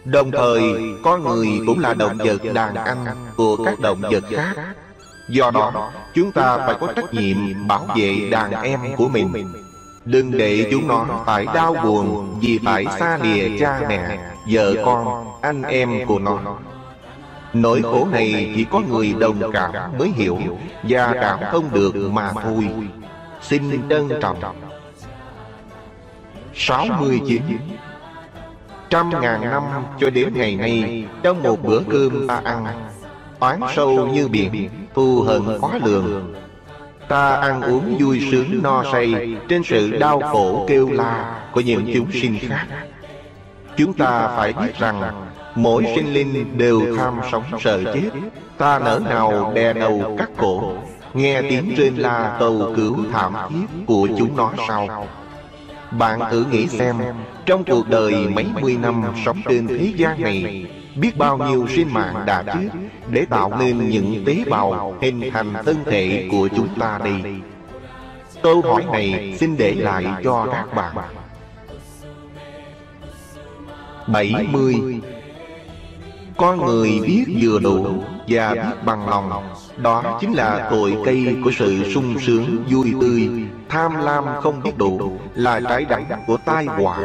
Đồng 0.04 0.30
thời 0.30 0.62
con 1.02 1.22
người 1.22 1.48
cũng 1.66 1.78
là 1.78 1.94
động 1.94 2.18
vật 2.18 2.52
đàn 2.54 2.74
anh 2.74 3.04
của 3.36 3.56
các 3.64 3.80
động 3.80 4.00
vật 4.00 4.24
khác. 4.30 4.56
Do 5.28 5.50
đó 5.50 5.90
chúng 6.14 6.32
ta 6.32 6.58
phải 6.58 6.74
có 6.80 6.92
trách 6.96 7.14
nhiệm 7.14 7.66
bảo 7.68 7.86
vệ 7.96 8.28
đàn 8.30 8.62
em 8.62 8.80
của 8.96 9.08
mình. 9.08 9.32
Đừng 10.04 10.38
để 10.38 10.68
chúng 10.70 10.88
nó 10.88 11.06
phải 11.26 11.46
đau 11.54 11.76
buồn 11.84 12.38
vì 12.40 12.58
phải 12.64 12.86
xa 12.98 13.18
lìa 13.22 13.58
cha 13.60 13.80
mẹ, 13.88 14.18
vợ 14.50 14.74
con, 14.84 15.26
anh 15.42 15.62
em 15.62 16.06
của 16.06 16.18
nó. 16.18 16.38
Nỗi 17.54 17.82
khổ 17.82 18.08
này 18.12 18.52
chỉ 18.56 18.64
có 18.64 18.80
người 18.88 19.14
đồng 19.18 19.52
cảm 19.52 19.72
mới 19.98 20.08
hiểu 20.08 20.38
Và 20.82 21.14
cảm 21.20 21.38
thông 21.52 21.64
được 21.74 21.94
mà 22.12 22.32
thôi 22.42 22.68
Xin 23.42 23.88
trân 23.88 24.08
trọng 24.20 24.38
69 26.54 27.42
Trăm 28.90 29.10
ngàn 29.20 29.40
năm 29.40 29.62
cho 30.00 30.10
đến 30.10 30.28
ngày 30.34 30.56
nay 30.56 31.04
Trong 31.22 31.42
một 31.42 31.62
bữa 31.62 31.80
cơm 31.90 32.26
ta 32.28 32.40
ăn 32.44 32.64
Oán 33.38 33.60
sâu 33.74 34.06
như 34.06 34.28
biển 34.28 34.70
Thù 34.94 35.22
hận 35.22 35.42
khó 35.60 35.70
lường. 35.84 36.34
Ta 37.08 37.34
ăn 37.34 37.62
uống 37.62 37.96
vui 38.00 38.28
sướng 38.30 38.62
no 38.62 38.84
say 38.92 39.36
Trên 39.48 39.62
sự 39.64 39.90
đau 39.90 40.20
khổ 40.20 40.64
kêu 40.68 40.90
la 40.92 41.40
Của 41.52 41.60
những 41.60 41.90
chúng 41.94 42.12
sinh 42.12 42.38
khác. 42.48 42.66
Chúng 43.76 43.92
ta 43.92 44.28
phải 44.36 44.52
biết 44.52 44.78
rằng 44.78 45.26
Mỗi 45.54 45.92
sinh 45.96 46.14
linh 46.14 46.58
đều 46.58 46.96
tham 46.96 47.20
sống 47.32 47.44
sợ 47.60 47.84
chết. 47.84 48.10
Ta 48.58 48.78
nỡ 48.78 49.00
nào 49.08 49.52
đè 49.54 49.72
đầu 49.72 50.16
cắt 50.18 50.30
cổ 50.36 50.72
Nghe 51.14 51.42
tiếng 51.42 51.74
rên 51.76 51.94
la 51.96 52.36
cầu 52.40 52.72
cứu 52.76 52.96
thảm 53.12 53.34
thiết 53.50 53.84
của 53.86 54.08
chúng 54.18 54.36
nó 54.36 54.52
sao 54.68 55.06
Bạn 55.98 56.20
thử 56.30 56.44
nghĩ 56.50 56.68
xem 56.68 56.96
Trong 57.46 57.64
cuộc 57.64 57.88
đời 57.88 58.28
mấy 58.34 58.46
mươi 58.60 58.76
năm 58.82 59.02
sống 59.24 59.40
trên 59.48 59.66
thế 59.66 59.92
gian 59.96 60.22
này 60.22 60.66
Biết 60.96 61.16
bao 61.16 61.38
nhiêu 61.38 61.66
sinh 61.68 61.92
mạng 61.92 62.14
đã 62.26 62.42
chết 62.42 62.68
Để 63.08 63.26
tạo 63.30 63.52
nên 63.58 63.88
những 63.88 64.24
tế 64.26 64.44
bào 64.50 64.94
hình 65.02 65.30
thành 65.32 65.52
thân 65.64 65.76
thể 65.84 66.28
của 66.30 66.48
chúng 66.56 66.68
ta 66.80 67.00
đây 67.04 67.40
Câu 68.42 68.62
hỏi 68.62 68.84
này 68.92 69.36
xin 69.40 69.56
để 69.56 69.74
lại 69.74 70.04
cho 70.24 70.46
các 70.52 70.74
bạn. 70.74 70.94
70 74.06 75.00
Con 76.36 76.66
người 76.66 77.00
biết 77.06 77.24
vừa 77.40 77.58
đủ 77.58 77.86
và 78.28 78.54
biết 78.54 78.84
bằng 78.84 79.08
lòng. 79.08 79.30
Đó 79.76 80.18
chính 80.20 80.32
là 80.32 80.68
tội 80.70 80.96
cây 81.04 81.36
của 81.44 81.50
sự 81.58 81.92
sung 81.94 82.14
sướng 82.26 82.64
vui 82.70 82.94
tươi. 83.00 83.30
Tham 83.68 83.96
lam 83.96 84.24
không 84.42 84.62
biết 84.62 84.78
đủ 84.78 85.18
Là 85.34 85.60
trái 85.60 85.84
đắng 85.84 86.04
của 86.26 86.36
tai 86.44 86.64
họa. 86.64 86.98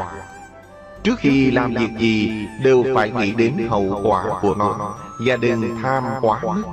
Trước 1.03 1.19
khi 1.19 1.51
làm 1.51 1.73
việc 1.73 1.89
gì 1.99 2.31
Đều 2.63 2.85
phải 2.95 3.11
nghĩ 3.11 3.31
đến 3.31 3.53
hậu 3.69 4.01
quả 4.03 4.25
của 4.41 4.55
nó. 4.55 4.95
Và 5.25 5.35
đừng 5.35 5.75
tham 5.83 6.03
quá 6.21 6.39
mức. 6.43 6.63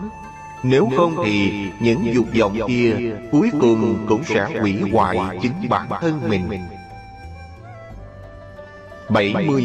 Nếu 0.62 0.88
không 0.96 1.16
thì 1.24 1.52
những 1.80 2.14
dục 2.14 2.26
vọng 2.40 2.58
kia 2.68 2.96
Cuối 3.32 3.50
cùng 3.60 4.06
cũng 4.08 4.24
sẽ 4.24 4.60
hủy 4.60 4.82
hoại 4.92 5.18
chính 5.42 5.68
bản 5.68 5.88
thân 6.00 6.20
mình. 6.28 6.48
71 9.08 9.60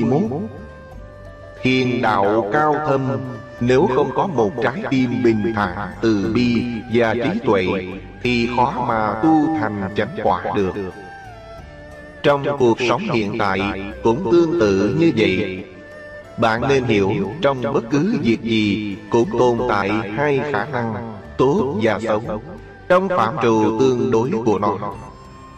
Hiền 1.62 2.02
đạo 2.02 2.50
cao 2.54 2.76
thâm 2.88 3.18
Nếu 3.60 3.90
không 3.96 4.12
có 4.16 4.28
một 4.28 4.52
trái 4.64 4.84
tim 4.90 5.24
bình 5.24 5.54
thản 5.56 5.92
Từ 6.02 6.32
bi 6.36 6.64
và 6.94 7.14
trí 7.14 7.40
tuệ 7.46 7.68
Thì 8.24 8.50
khó 8.56 8.86
mà 8.88 9.20
tu 9.24 9.58
thành 9.60 9.90
chánh 9.96 10.16
quả 10.24 10.44
được. 10.56 10.74
Trong 12.24 12.46
cuộc 12.60 12.78
sống 12.90 13.02
hiện 13.14 13.36
tại 13.40 13.60
Cũng 14.04 14.32
tương 14.32 14.60
tự 14.60 14.98
như 15.00 15.12
vậy. 15.18 15.66
Bạn 16.38 16.62
nên 16.70 16.84
hiểu 16.84 17.12
Trong 17.42 17.62
bất 17.74 17.84
cứ 17.92 18.16
việc 18.22 18.42
gì 18.42 18.98
Cũng 19.10 19.30
tồn 19.40 19.58
tại 19.70 19.90
hai 19.90 20.40
khả 20.52 20.66
năng 20.66 21.16
Tốt 21.38 21.76
và 21.82 22.00
xấu. 22.00 22.22
Trong 22.90 23.10
phạm 23.10 23.36
trù 23.42 23.80
tương 23.80 24.12
đối 24.12 24.32
của 24.46 24.60
nó. 24.60 24.78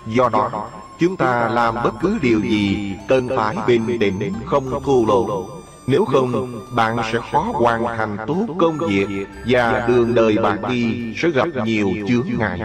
Do 0.08 0.30
đó 0.30 0.70
Chúng 1.00 1.18
ta 1.18 1.50
làm 1.50 1.76
bất 1.84 1.94
cứ 2.02 2.18
điều 2.22 2.40
gì 2.40 2.94
Cần 3.08 3.28
phải 3.36 3.56
bình 3.68 3.98
tĩnh 4.00 4.34
không 4.46 4.84
thua 4.84 5.06
lộ 5.06 5.46
nếu 5.88 6.06
không, 6.06 6.62
bạn 6.76 6.98
sẽ 7.12 7.20
khó 7.32 7.40
hoàn 7.54 7.86
thành 7.98 8.18
tốt 8.28 8.46
công 8.60 8.78
việc 8.78 9.08
Và 9.46 9.86
đường 9.88 10.16
đời 10.16 10.38
bạn 10.38 10.62
đi 10.70 11.14
sẽ 11.18 11.30
gặp 11.30 11.48
nhiều 11.66 11.92
chướng 12.08 12.28
ngại. 12.38 12.60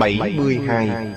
72 0.00 1.14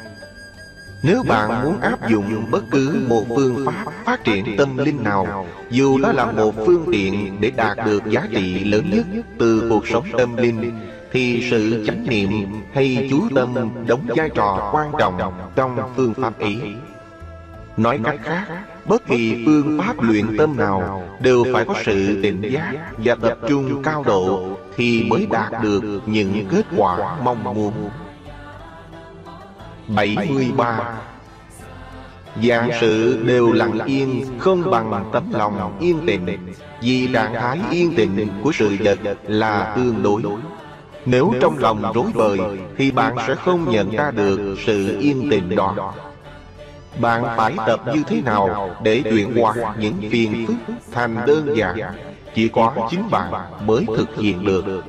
Nếu 1.04 1.24
bạn 1.24 1.64
muốn 1.64 1.80
áp 1.82 2.10
dụng 2.10 2.52
bất 2.52 2.64
cứ 2.72 3.06
một 3.08 3.24
phương 3.36 3.66
pháp 3.66 3.92
phát 4.06 4.24
triển 4.24 4.58
tâm 4.58 4.78
linh 4.78 5.04
nào 5.04 5.46
Dù 5.70 5.98
đó 5.98 6.12
là 6.12 6.32
một 6.32 6.56
phương 6.66 6.86
tiện 6.92 7.38
để 7.42 7.52
đạt 7.52 7.78
được 7.86 8.06
giá 8.06 8.28
trị 8.32 8.64
lớn 8.64 8.90
nhất 8.94 9.06
từ 9.40 9.68
cuộc 9.70 9.88
sống 9.88 10.06
tâm 10.18 10.38
linh 10.38 10.80
Thì 11.12 11.48
sự 11.52 11.86
chánh 11.88 12.06
niệm 12.10 12.30
hay 12.74 13.08
chú 13.10 13.22
tâm 13.36 13.54
đóng 13.88 14.08
vai 14.16 14.30
trò 14.30 14.70
quan 14.74 14.92
trọng 15.00 15.34
trong 15.56 15.94
phương 15.96 16.14
pháp 16.14 16.40
ấy. 16.40 16.76
Nói 17.78 18.00
cách 18.04 18.20
khác, 18.24 18.46
bất 18.88 19.08
kỳ 19.08 19.44
phương 19.46 19.80
pháp 19.80 20.02
luyện 20.02 20.38
tâm 20.38 20.58
nào 20.58 21.04
đều 21.20 21.46
phải 21.54 21.66
có 21.66 21.74
sự 21.86 22.22
tỉnh 22.22 22.42
giác 22.42 22.74
và 22.98 23.16
tập 23.16 23.38
trung 23.50 23.84
cao 23.84 24.04
độ 24.04 24.50
thì 24.76 25.04
mới 25.04 25.28
đạt 25.32 25.64
được 25.64 26.02
những 26.06 26.46
kết 26.52 26.66
quả 26.78 27.18
mong 27.24 27.44
muốn. 27.44 27.90
73 29.88 30.80
Dạng 32.44 32.70
sự 32.82 33.24
đều 33.24 33.52
lặng 33.52 33.80
yên 33.86 34.26
Không 34.40 34.72
bằng 34.72 35.10
tấm 35.14 35.24
lòng 35.32 35.78
yên 35.80 36.06
tĩnh 36.08 36.26
Vì 36.82 37.10
trạng 37.14 37.34
thái 37.34 37.60
yên 37.72 37.96
tĩnh 37.96 38.28
của 38.44 38.52
sự 38.52 38.78
vật 38.80 39.00
là 39.24 39.74
tương 39.76 40.04
đối. 40.04 40.22
Nếu 41.06 41.34
trong 41.42 41.58
lòng 41.58 41.94
rối 41.94 42.12
bời 42.16 42.40
Thì 42.78 42.92
bạn 42.92 43.16
sẽ 43.28 43.36
không 43.36 43.72
nhận 43.72 43.90
ra 43.90 44.12
được 44.12 44.56
sự 44.66 44.98
yên 45.00 45.30
tĩnh 45.30 45.56
đó 45.56 45.94
bạn 47.00 47.24
phải 47.38 47.56
tập 47.68 47.82
như 47.94 48.04
thế 48.08 48.22
nào 48.22 48.76
để 48.84 49.02
chuyển 49.04 49.38
hóa 49.38 49.54
những 49.80 49.96
phiền 50.12 50.46
phức 50.48 50.56
thành 50.92 51.18
đơn 51.28 51.58
giản? 51.58 51.78
Chỉ 52.36 52.48
có 52.48 52.74
chính 52.90 53.10
bạn 53.12 53.32
mới 53.66 53.86
thực 53.98 54.16
hiện 54.16 54.46
được. 54.46 54.84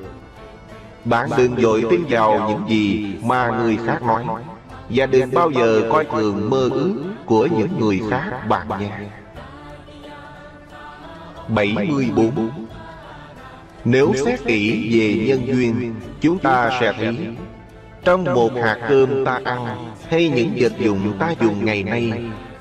Bạn 1.04 1.30
đừng 1.36 1.60
dội 1.60 1.84
tin 1.90 2.04
vào 2.08 2.48
những 2.48 2.68
gì 2.68 3.14
mà 3.22 3.48
người 3.62 3.78
khác 3.86 4.02
nói. 4.02 4.24
Và 4.88 5.06
đừng 5.06 5.34
bao 5.34 5.50
giờ 5.50 5.82
coi 5.92 6.04
thường 6.04 6.50
mơ 6.50 6.68
ước 6.72 6.94
của 7.26 7.48
những 7.56 7.80
người 7.80 8.00
khác 8.10 8.42
bạn 8.48 8.66
nghe 8.80 8.90
74 11.48 12.50
Nếu 13.84 14.12
xét 14.24 14.40
kỹ 14.44 14.88
về 14.98 15.26
nhân 15.26 15.46
duyên 15.46 15.94
Chúng 16.20 16.38
ta 16.38 16.70
sẽ 16.80 16.92
thấy 16.92 17.16
Trong 18.04 18.24
một 18.24 18.50
hạt 18.54 18.78
cơm 18.88 19.24
ta 19.24 19.40
ăn 19.44 19.66
hay 20.10 20.28
những 20.28 20.52
vật 20.56 20.72
dụng 20.78 21.12
ta 21.18 21.34
dùng 21.40 21.64
ngày 21.64 21.82
nay 21.82 22.12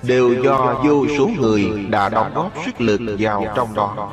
đều 0.04 0.44
do 0.44 0.82
vô 0.86 1.06
số 1.18 1.30
người 1.40 1.86
đã 1.90 2.10
đóng 2.10 2.32
góp 2.36 2.52
sức 2.66 2.82
lực 2.82 3.02
vào 3.20 3.46
trong 3.56 3.74
đó. 3.76 4.12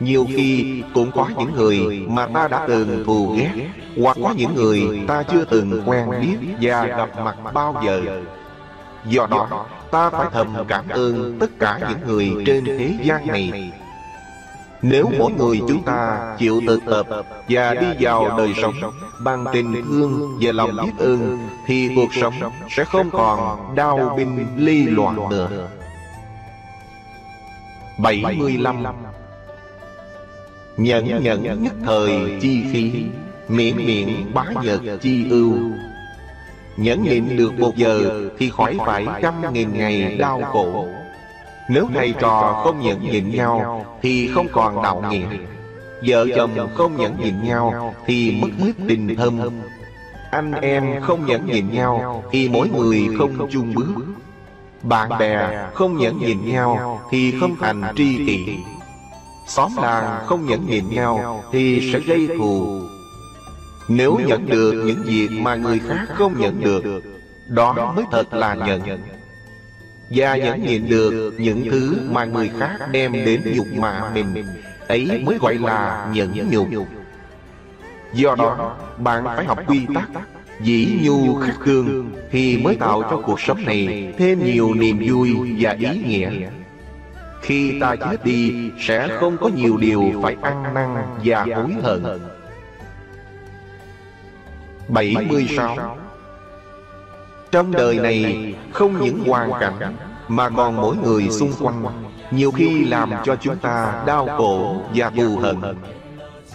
Nhiều 0.00 0.26
khi 0.36 0.82
cũng 0.94 1.10
có 1.14 1.28
những 1.38 1.54
người 1.54 2.06
mà 2.08 2.26
ta 2.26 2.48
đã 2.48 2.64
từng 2.68 3.04
thù 3.06 3.34
ghét, 3.36 3.50
Hoặc 4.02 4.16
có 4.22 4.34
những 4.36 4.54
người 4.54 5.04
ta 5.08 5.22
chưa 5.22 5.44
từng 5.44 5.82
quen 5.86 6.08
biết 6.20 6.36
và 6.60 6.84
gặp 6.84 7.10
mặt 7.24 7.36
bao 7.54 7.82
giờ 7.84 8.02
Do 9.08 9.26
đó, 9.30 9.66
ta 9.90 10.10
phải 10.10 10.26
thầm 10.32 10.54
cảm 10.68 10.88
ơn 10.88 11.38
tất 11.40 11.50
cả 11.58 11.80
những 11.88 11.98
người 12.06 12.44
trên 12.46 12.64
thế 12.64 12.94
gian 13.02 13.26
này 13.26 13.72
nếu 14.90 15.10
mỗi 15.18 15.32
người 15.32 15.60
chúng 15.68 15.82
ta 15.82 16.34
chịu 16.38 16.60
tự 16.66 16.80
tập 16.86 17.06
và 17.48 17.74
đi 17.74 17.86
vào 18.00 18.38
đời 18.38 18.52
sống 18.62 18.74
bằng 19.24 19.44
tình 19.52 19.82
thương 19.84 20.38
và 20.40 20.52
lòng 20.52 20.70
biết 20.84 20.92
ơn 20.98 21.48
thì 21.66 21.90
cuộc 21.96 22.14
sống 22.14 22.34
sẽ 22.70 22.84
không 22.84 23.10
còn 23.10 23.74
đau 23.74 24.14
binh 24.16 24.46
ly 24.56 24.84
loạn 24.84 25.28
nữa. 25.30 25.68
75 27.98 28.84
Nhẫn 30.76 31.22
nhẫn 31.22 31.62
nhất 31.62 31.72
thời 31.84 32.38
chi 32.40 32.64
khí 32.72 33.04
Miễn 33.48 33.76
miệng 33.76 34.34
bá 34.34 34.44
nhật 34.62 34.80
chi 35.00 35.26
ưu. 35.30 35.54
Nhẫn 36.76 37.02
nhịn 37.02 37.36
được 37.36 37.58
một 37.58 37.76
giờ 37.76 38.20
Thì 38.38 38.50
khỏi 38.50 38.76
phải 38.86 39.06
trăm 39.22 39.52
nghìn 39.52 39.78
ngày 39.78 40.16
đau 40.18 40.42
khổ 40.42 40.88
nếu 41.68 41.88
thầy 41.94 42.14
trò 42.20 42.60
không 42.64 42.80
nhẫn 42.80 43.00
nhịn 43.00 43.30
nhau 43.30 43.84
Thì 44.02 44.30
không 44.34 44.46
còn 44.52 44.82
đạo 44.82 45.04
nghĩa. 45.10 45.26
Vợ 46.06 46.26
chồng 46.36 46.68
không 46.74 46.96
nhẫn 46.96 47.16
nhịn 47.20 47.42
nhau 47.42 47.94
Thì 48.06 48.38
mất 48.40 48.48
hết 48.58 48.72
tình 48.88 49.16
thâm. 49.16 49.40
Anh 50.30 50.52
em 50.52 51.02
không 51.02 51.26
nhẫn 51.26 51.46
nhịn 51.46 51.70
nhau 51.70 52.24
Thì 52.30 52.48
mỗi 52.48 52.68
người 52.68 53.08
không 53.18 53.48
chung 53.50 53.74
bước. 53.74 53.94
Bạn 54.82 55.08
bè 55.18 55.66
không 55.74 55.98
nhẫn 55.98 56.18
nhịn 56.18 56.44
nhau 56.44 57.00
Thì 57.10 57.34
không 57.40 57.56
thành 57.60 57.82
tri 57.96 58.26
kỷ. 58.26 58.58
Xóm 59.46 59.70
làng 59.82 60.24
không 60.26 60.46
nhẫn 60.46 60.66
nhịn 60.66 60.90
nhau 60.90 61.42
Thì 61.52 61.92
sẽ 61.92 61.98
gây 61.98 62.28
thù. 62.38 62.80
Nếu 63.88 64.18
nhận 64.26 64.46
được 64.46 64.72
những 64.86 65.02
việc 65.04 65.28
mà 65.32 65.54
người 65.54 65.78
khác 65.78 66.06
không 66.08 66.40
nhận 66.40 66.60
được 66.60 66.82
Đó 67.48 67.92
mới 67.96 68.04
thật 68.10 68.34
là 68.34 68.54
nhận 68.54 68.82
Và 70.10 70.36
nhẫn 70.36 70.66
nhịn 70.66 70.88
được 70.88 71.34
những 71.38 71.64
thứ 71.70 71.98
mà 72.10 72.24
người 72.24 72.50
khác 72.58 72.78
đem 72.90 73.12
đến 73.12 73.40
nhục 73.56 73.66
mạ 73.76 74.10
mình. 74.14 74.44
Ấy 74.88 75.22
mới 75.24 75.38
gọi 75.38 75.54
là 75.54 76.08
nhẫn 76.12 76.50
nhục. 76.50 76.68
Do 78.14 78.34
đó 78.34 78.76
bạn 78.98 79.24
phải 79.24 79.44
học 79.44 79.58
quy 79.66 79.86
tắc. 79.94 80.08
Dĩ 80.60 80.98
nhu 81.02 81.34
khắc 81.34 81.56
cương 81.64 82.10
Thì 82.30 82.56
mới 82.56 82.76
tạo 82.76 83.02
cho 83.02 83.22
cuộc 83.24 83.40
sống 83.40 83.64
này 83.64 84.14
Thêm 84.18 84.44
nhiều 84.44 84.74
niềm 84.74 84.98
vui 85.08 85.36
và 85.58 85.70
ý 85.70 86.02
nghĩa. 86.06 86.30
Khi 87.42 87.80
ta 87.80 87.96
chết 87.96 88.24
đi 88.24 88.70
Sẽ 88.80 89.08
không 89.20 89.36
có 89.40 89.48
nhiều 89.48 89.76
điều 89.76 90.12
phải 90.22 90.36
ăn 90.42 90.74
năn 90.74 90.96
và 91.24 91.44
hối 91.44 91.72
hận. 91.82 92.20
76 94.88 95.96
Trong 97.56 97.72
đời 97.72 97.96
này 97.98 98.54
Không 98.72 99.00
những 99.00 99.18
hoàn 99.26 99.50
cảnh 99.60 99.96
Mà 100.28 100.50
còn 100.50 100.76
mỗi 100.76 100.96
người 100.96 101.30
xung 101.30 101.52
quanh. 101.60 101.84
Nhiều 102.30 102.50
khi 102.50 102.84
làm 102.84 103.12
cho 103.24 103.36
chúng 103.36 103.56
ta 103.56 104.02
đau 104.06 104.28
khổ 104.38 104.76
và 104.94 105.10
thù 105.10 105.36
hận. 105.36 105.56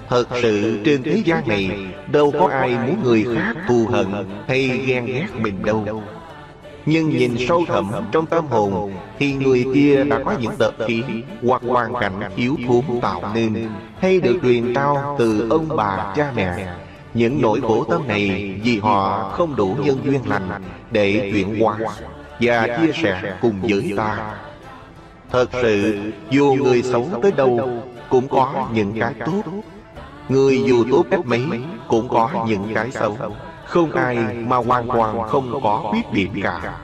Thật 0.10 0.26
sự 0.42 0.80
trên 0.86 1.04
thế 1.04 1.22
gian 1.26 1.48
này 1.48 1.88
Đâu 2.12 2.32
có 2.40 2.48
ai 2.48 2.70
muốn 2.70 3.04
người 3.04 3.26
khác 3.36 3.54
thù 3.68 3.88
hận 3.92 4.08
Hay 4.48 4.68
ghen 4.68 5.06
ghét 5.06 5.28
mình 5.40 5.66
đâu. 5.66 6.04
Nhưng 6.86 7.10
nhìn 7.10 7.36
sâu 7.48 7.64
thẳm 7.68 7.92
trong 8.12 8.26
tâm 8.26 8.48
hồn 8.48 8.94
Thì 9.20 9.34
người 9.34 9.66
kia 9.74 10.04
đã 10.04 10.20
có 10.26 10.34
những 10.42 10.54
tập 10.58 10.74
khí 10.88 11.04
Hoặc 11.44 11.62
hoàn 11.68 11.94
cảnh 12.02 12.20
yếu 12.36 12.56
thốn 12.68 13.02
tạo 13.02 13.22
nên 13.34 13.70
Hay 14.00 14.20
được 14.20 14.40
truyền 14.44 14.74
trao 14.74 15.16
từ 15.20 15.48
ông 15.50 15.68
bà 15.78 16.14
cha 16.16 16.32
mẹ 16.36 16.68
Những 17.14 17.42
nỗi 17.42 17.62
khổ 17.62 17.84
tâm 17.84 18.08
này 18.08 18.60
Vì 18.64 18.80
họ 18.80 19.30
không 19.34 19.56
đủ 19.56 19.76
nhân 19.84 19.98
duyên 20.04 20.22
lành 20.30 20.50
Để 20.92 21.32
chuyển 21.34 21.60
hóa 21.62 21.78
Và 22.40 22.68
chia 22.68 22.92
sẻ 22.94 23.38
cùng 23.42 23.62
với 23.62 23.94
ta. 23.98 24.36
Thật 25.32 25.46
sự 25.52 26.00
dù 26.30 26.56
người 26.64 26.84
xấu 26.84 27.10
tới 27.22 27.32
đâu 27.32 27.70
Cũng 28.10 28.28
có 28.28 28.68
những 28.74 29.00
cái 29.00 29.14
tốt. 29.26 29.42
Người 30.30 30.64
dù 30.68 30.86
tốt 30.92 31.06
cách 31.12 31.26
mấy 31.26 31.42
Cũng 31.88 32.08
có 32.10 32.30
những 32.48 32.74
cái 32.74 32.92
xấu. 32.92 33.18
Không 33.66 33.92
ai 33.92 34.16
mà 34.48 34.58
hoàn 34.58 34.88
toàn 34.88 35.30
không 35.30 35.60
có 35.64 35.84
khuyết 35.92 36.12
điểm 36.12 36.42
cả. 36.44 36.78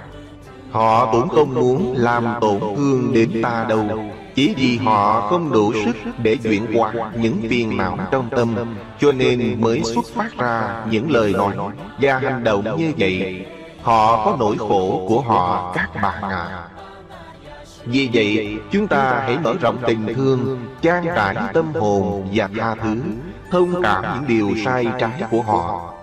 Họ 0.71 1.11
cũng 1.11 1.29
không 1.29 1.53
muốn 1.53 1.93
làm 1.97 2.25
tổn 2.41 2.59
thương 2.59 3.13
đến 3.13 3.41
ta 3.43 3.65
đâu 3.69 3.85
chỉ 4.37 4.53
vì 4.57 4.77
họ 4.77 5.27
không 5.29 5.51
đủ 5.51 5.73
sức 5.85 5.95
để 6.23 6.35
chuyển 6.35 6.65
qua 6.73 6.93
những 7.15 7.41
phiền 7.49 7.77
não 7.77 7.97
trong 8.11 8.29
tâm 8.29 8.55
Cho 8.99 9.11
nên 9.11 9.61
mới 9.61 9.81
xuất 9.83 10.05
phát 10.15 10.37
ra 10.37 10.85
những 10.89 11.11
lời 11.11 11.33
nói 11.33 11.55
và 12.01 12.19
hành 12.19 12.43
động 12.43 12.77
như 12.77 12.93
vậy 12.97 13.45
Họ 13.81 14.25
có 14.25 14.35
nỗi 14.39 14.57
khổ 14.57 15.05
của 15.07 15.21
họ 15.21 15.73
các 15.75 15.89
bạn 16.01 16.21
ạ 16.21 16.47
à. 16.49 16.67
Vì 17.85 18.09
vậy, 18.13 18.57
chúng 18.71 18.87
ta 18.87 19.21
hãy 19.25 19.37
mở 19.43 19.53
rộng 19.61 19.77
tình 19.87 20.13
thương, 20.15 20.67
trang 20.81 21.05
trải 21.05 21.35
tâm 21.53 21.73
hồn 21.73 22.27
và 22.33 22.49
tha 22.57 22.75
thứ, 22.75 23.01
thông 23.51 23.81
cảm 23.83 24.03
những 24.15 24.27
điều 24.27 24.51
sai 24.65 24.87
trái 24.99 25.23
của 25.31 25.41
họ. 25.41 25.93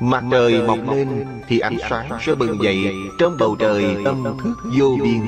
Mặt 0.00 0.24
trời 0.30 0.62
mọc 0.62 0.78
lên 0.90 1.26
thì 1.48 1.58
ánh 1.58 1.76
sáng 1.90 2.08
sẽ 2.20 2.34
bừng 2.34 2.62
dậy 2.62 2.94
trong 3.18 3.36
bầu 3.38 3.56
trời 3.58 3.96
tâm 4.04 4.24
thức 4.24 4.54
vô 4.78 4.96
biên. 5.02 5.22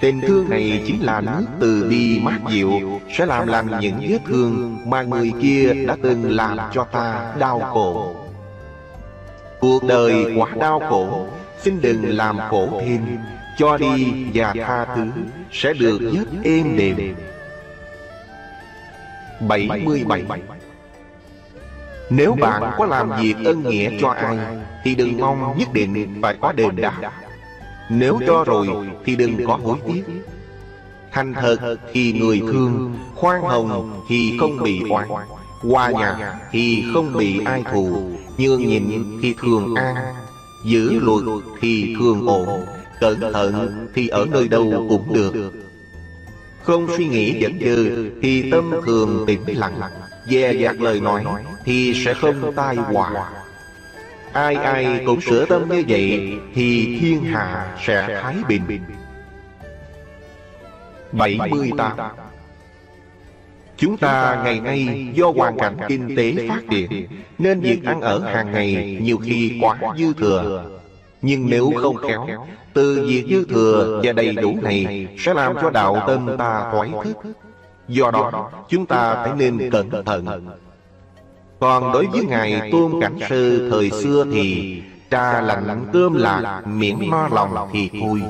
Tình 0.00 0.20
thương 0.20 0.48
này 0.48 0.82
chính 0.86 1.04
là 1.04 1.20
nước 1.20 1.46
từ 1.60 1.86
bi 1.90 2.20
mát 2.20 2.38
dịu 2.50 3.00
Sẽ 3.10 3.26
làm 3.26 3.48
lành 3.48 3.80
những 3.80 3.98
vết 4.08 4.18
thương 4.26 4.78
mà 4.90 5.02
người 5.02 5.32
kia 5.42 5.72
đã 5.86 5.96
từng 6.02 6.30
làm 6.30 6.58
cho 6.72 6.84
ta 6.84 7.34
đau 7.38 7.60
khổ. 7.60 8.14
Cuộc 9.60 9.84
đời 9.84 10.34
quá 10.36 10.50
đau 10.60 10.80
khổ 10.88 11.26
Xin 11.58 11.80
đừng 11.80 12.16
làm 12.16 12.38
khổ 12.50 12.80
thêm. 12.80 13.18
cho 13.58 13.78
đi 13.78 14.24
và 14.34 14.54
tha 14.56 14.84
thứ 14.96 15.06
Sẽ 15.52 15.72
được 15.72 15.98
rất 16.14 16.28
êm 16.44 16.76
đềm. 16.76 17.14
77 19.40 20.24
Nếu 22.10 22.36
bạn 22.40 22.72
có 22.78 22.86
làm 22.86 23.10
việc 23.20 23.34
ân 23.44 23.62
nghĩa 23.62 23.90
cho 24.00 24.08
ai 24.08 24.38
Thì 24.84 24.94
đừng 24.94 25.20
mong 25.20 25.58
nhất 25.58 25.68
định 25.72 26.18
phải 26.22 26.36
có 26.40 26.52
đền 26.52 26.76
đáp 26.76 27.22
Nếu 27.90 28.18
cho 28.26 28.44
rồi 28.44 28.66
thì 29.04 29.16
đừng 29.16 29.46
có 29.46 29.58
hối 29.64 29.78
tiếc. 29.86 30.02
Thành 31.12 31.34
thật 31.34 31.76
thì 31.92 32.12
người 32.12 32.40
thương 32.40 32.96
Khoan 33.14 33.42
hồng 33.42 34.00
thì 34.08 34.36
không 34.40 34.62
bị 34.62 34.82
oán. 34.90 35.08
Hòa 35.60 35.90
nhạc 35.90 36.38
thì 36.50 36.84
không 36.94 37.12
bị 37.12 37.40
ai 37.44 37.64
thù. 37.72 38.10
Nhường 38.38 38.66
nhịn 38.68 39.18
thì 39.22 39.34
thường 39.40 39.74
an 39.74 39.94
Giữ 40.64 41.00
luật 41.00 41.24
thì 41.60 41.94
thường 41.98 42.26
ổn. 42.26 42.64
Cẩn 43.00 43.20
thận 43.32 43.86
thì 43.94 44.08
ở 44.08 44.26
nơi 44.30 44.48
đâu 44.48 44.86
cũng 44.88 45.14
được. 45.14 45.52
Không 46.62 46.86
suy 46.96 47.08
nghĩ 47.08 47.40
dẫn 47.40 47.58
dư 47.60 48.10
Thì 48.22 48.50
tâm 48.50 48.70
thường 48.86 49.24
tĩnh 49.26 49.40
lặng. 49.46 49.80
Dè 50.30 50.52
dặt 50.52 50.80
lời 50.80 51.00
nói 51.00 51.24
Thì 51.64 52.04
sẽ 52.04 52.14
không 52.14 52.52
tai 52.56 52.76
họa 52.76 53.30
Ai 54.36 54.54
ai 54.54 55.02
cũng 55.06 55.20
sửa 55.20 55.46
tâm 55.46 55.68
như 55.68 55.84
vậy 55.88 56.32
Thì 56.54 56.98
thiên 57.00 57.24
hạ 57.24 57.76
sẽ 57.84 58.20
thái 58.22 58.36
bình. 58.48 58.62
78 61.12 61.96
Chúng 63.76 63.96
ta 63.96 64.40
ngày 64.44 64.60
nay 64.60 65.08
do 65.14 65.30
hoàn 65.30 65.58
cảnh 65.58 65.76
kinh 65.88 66.16
tế 66.16 66.48
phát 66.48 66.60
triển 66.70 67.06
Nên 67.38 67.60
việc 67.60 67.84
ăn 67.84 68.00
ở 68.00 68.18
hàng 68.18 68.52
ngày 68.52 68.98
nhiều 69.02 69.18
khi 69.24 69.58
quá 69.60 69.76
dư 69.98 70.12
thừa. 70.14 70.70
Nhưng 71.22 71.50
nếu 71.50 71.72
không 71.82 71.96
khéo 71.96 72.46
từ 72.72 73.06
việc 73.08 73.24
dư 73.30 73.44
thừa 73.44 74.00
và 74.04 74.12
đầy 74.12 74.32
đủ 74.32 74.58
này 74.62 75.08
Sẽ 75.18 75.34
làm 75.34 75.54
cho 75.62 75.70
đạo 75.70 76.04
tâm 76.06 76.36
ta 76.38 76.68
thoái 76.72 76.90
thức. 77.04 77.16
Do 77.88 78.10
đó 78.10 78.50
chúng 78.68 78.86
ta 78.86 79.14
phải 79.14 79.32
nên 79.36 79.70
cẩn 79.70 79.90
thận 80.04 80.26
Còn 81.60 81.92
đối 81.92 82.06
với 82.06 82.24
Ngài 82.24 82.70
Tôn 82.72 83.00
Cảnh 83.00 83.18
Sư 83.28 83.68
thời 83.70 83.90
xưa 83.90 84.24
thì 84.32 84.82
Trà 85.10 85.40
lạnh 85.40 85.86
cơm 85.92 86.14
lạc 86.14 86.62
miễn 86.66 86.96
no 87.10 87.28
lòng 87.28 87.68
thì 87.72 87.90
thôi. 88.00 88.22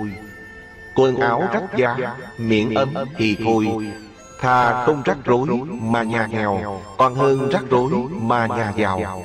Quần 0.94 1.16
áo 1.16 1.42
rách 1.52 1.76
da 1.76 2.16
miễn 2.38 2.74
ấm 2.74 2.88
thì 3.16 3.36
thôi. 3.44 3.66
Thà 4.40 4.84
không 4.86 5.02
rắc 5.04 5.16
rối 5.24 5.48
mà 5.70 6.02
nhà 6.02 6.26
nghèo 6.26 6.80
Còn 6.98 7.14
hơn 7.14 7.48
rắc 7.50 7.64
rối 7.70 7.90
mà 8.10 8.46
nhà 8.46 8.72
giàu. 8.76 9.22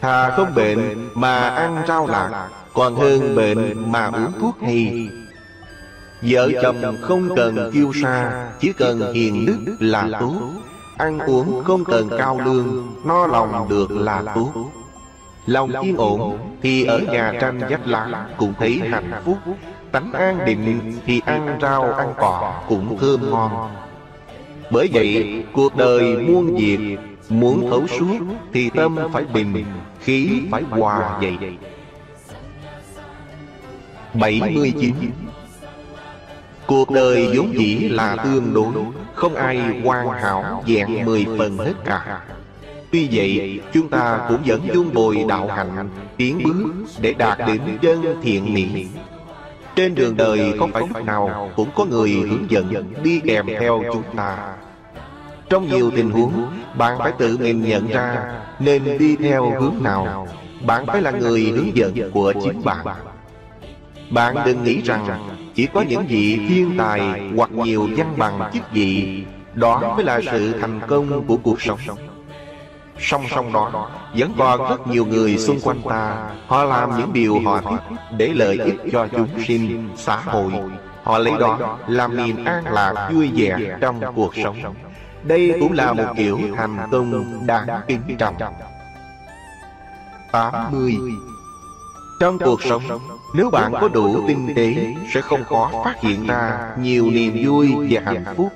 Thà 0.00 0.30
không 0.30 0.54
bệnh 0.54 1.10
mà 1.14 1.48
ăn 1.48 1.82
rau 1.88 2.06
lạc 2.06 2.48
còn 2.74 2.94
hơn 2.94 3.36
bệnh 3.36 3.92
mà 3.92 4.06
uống 4.06 4.32
thuốc 4.40 4.56
hay. 4.62 5.08
Vợ 6.22 6.50
chồng 6.62 6.96
không 7.02 7.36
cần 7.36 7.70
kiêu 7.74 7.92
sa 8.02 8.48
Chỉ 8.60 8.72
cần 8.72 9.14
hiền 9.14 9.46
đức 9.46 9.76
là 9.80 10.08
tốt 10.20 10.34
Ăn 10.96 11.18
uống 11.18 11.64
không 11.64 11.84
cần 11.84 12.08
cao 12.18 12.40
lương 12.44 12.86
No 13.04 13.26
lòng 13.26 13.68
được 13.68 13.90
là 13.90 14.22
tốt 14.34 14.52
Lòng 15.46 15.80
yên 15.80 15.96
ổn 15.96 16.38
Thì 16.62 16.84
ở 16.84 16.98
nhà 16.98 17.32
tranh 17.40 17.60
dắt 17.70 17.80
lá 17.86 18.26
Cũng 18.36 18.54
thấy 18.58 18.80
hạnh 18.90 19.12
phúc. 19.24 19.36
Tánh 19.92 20.12
an 20.12 20.38
định 20.46 20.92
Thì 21.06 21.20
ăn 21.26 21.58
rau 21.62 21.92
ăn 21.92 22.14
cỏ 22.16 22.62
Cũng 22.68 22.98
thơm 22.98 23.30
ngon. 23.30 23.70
Bởi 24.70 24.90
vậy 24.92 25.44
cuộc 25.52 25.76
đời 25.76 26.16
muôn 26.16 26.56
việc 26.56 26.98
Muốn 27.28 27.70
thấu 27.70 27.86
suốt 27.86 28.18
Thì 28.52 28.70
tâm 28.70 28.96
phải 29.12 29.24
bình 29.24 29.64
Khí 30.00 30.42
phải 30.50 30.62
hòa 30.70 31.18
vậy 31.20 31.56
79 34.14 34.94
Cuộc 36.66 36.90
đời 36.90 37.36
vốn 37.36 37.52
dĩ 37.58 37.74
là 37.88 38.16
tương 38.16 38.54
đối 38.54 38.72
không 39.22 39.34
ai 39.34 39.80
hoàn 39.84 40.08
hảo 40.08 40.64
dạng 40.68 41.04
mười 41.04 41.26
phần 41.38 41.58
hết 41.58 41.74
cả. 41.84 42.20
Tuy 42.90 43.08
vậy, 43.12 43.60
chúng 43.72 43.88
ta 43.88 44.26
cũng 44.28 44.38
vẫn 44.46 44.60
dung 44.74 44.94
bồi 44.94 45.24
đạo 45.28 45.48
hạnh, 45.48 45.88
Tiến 46.16 46.40
bước 46.44 46.72
để 47.00 47.14
đạt 47.14 47.38
đến 47.38 47.60
chân 47.82 48.20
thiện 48.22 48.54
mỹ 48.54 48.86
Trên 49.76 49.94
đường 49.94 50.16
đời 50.16 50.54
không 50.58 50.72
phải 50.72 50.82
lúc 50.88 51.04
nào 51.04 51.50
cũng 51.56 51.68
có 51.74 51.84
người 51.84 52.10
hướng 52.10 52.50
dẫn 52.50 52.84
đi 53.02 53.20
kèm 53.20 53.46
theo 53.60 53.82
chúng 53.92 54.16
ta. 54.16 54.54
Trong 55.48 55.68
nhiều 55.68 55.90
tình 55.96 56.10
huống, 56.10 56.46
bạn 56.78 56.98
phải 56.98 57.12
tự 57.18 57.38
mình 57.38 57.62
nhận 57.62 57.88
ra 57.88 58.32
Nên 58.58 58.98
đi 58.98 59.16
theo 59.16 59.60
hướng 59.60 59.74
nào. 59.82 60.28
Bạn 60.66 60.86
phải 60.86 61.02
là 61.02 61.10
người 61.10 61.40
hướng 61.40 61.76
dẫn 61.76 62.10
của 62.12 62.32
chính 62.44 62.64
bạn. 62.64 62.86
Bạn 64.10 64.36
đừng 64.46 64.64
nghĩ 64.64 64.80
rằng 64.84 65.31
chỉ 65.54 65.66
có 65.66 65.80
những 65.80 66.06
vị 66.06 66.40
thiên 66.48 66.74
tài 66.78 67.00
hoặc 67.36 67.52
nhiều 67.52 67.88
danh 67.96 68.14
bằng 68.16 68.50
chức 68.52 68.62
vị 68.72 69.24
đó 69.54 69.94
mới 69.96 70.04
là 70.04 70.20
sự 70.30 70.60
thành 70.60 70.80
công 70.88 71.26
của 71.26 71.36
cuộc 71.36 71.62
sống. 71.62 71.78
Song 72.98 73.24
song 73.30 73.52
đó 73.52 73.90
Vẫn 74.14 74.32
còn 74.38 74.68
rất 74.68 74.86
nhiều 74.86 75.06
người 75.06 75.38
xung 75.38 75.60
quanh 75.60 75.82
ta 75.88 76.30
Họ 76.46 76.64
làm 76.64 76.98
những 76.98 77.12
điều 77.12 77.40
họ 77.40 77.60
thích 77.60 77.96
Để 78.18 78.28
lợi 78.34 78.58
ích 78.58 78.76
cho 78.92 79.08
chúng 79.08 79.28
sinh, 79.46 79.88
xã 79.96 80.16
hội. 80.16 80.52
Họ 81.02 81.18
lấy 81.18 81.32
đó 81.40 81.78
làm 81.86 82.16
niềm 82.16 82.44
an 82.44 82.64
lạc 82.64 83.10
vui 83.12 83.30
vẻ 83.34 83.76
trong 83.80 84.00
cuộc 84.14 84.36
sống. 84.44 84.56
Đây 85.22 85.56
cũng 85.60 85.72
là 85.72 85.92
một 85.92 86.06
kiểu 86.16 86.38
thành 86.56 86.76
công 86.90 87.24
đáng 87.46 87.66
kính 87.88 88.16
trọng. 88.18 88.34
80 90.32 90.98
trong 92.22 92.38
cuộc 92.38 92.62
sống 92.62 92.82
Nếu 93.34 93.50
bạn 93.50 93.72
có 93.80 93.88
đủ 93.88 94.24
tinh 94.28 94.52
tế 94.56 94.94
Sẽ 95.14 95.20
không 95.20 95.44
khó 95.44 95.82
phát 95.84 96.00
hiện 96.00 96.26
ra 96.26 96.70
Nhiều 96.80 97.10
niềm 97.10 97.46
vui 97.46 97.72
và 97.90 98.00
hạnh 98.04 98.24
phúc. 98.36 98.48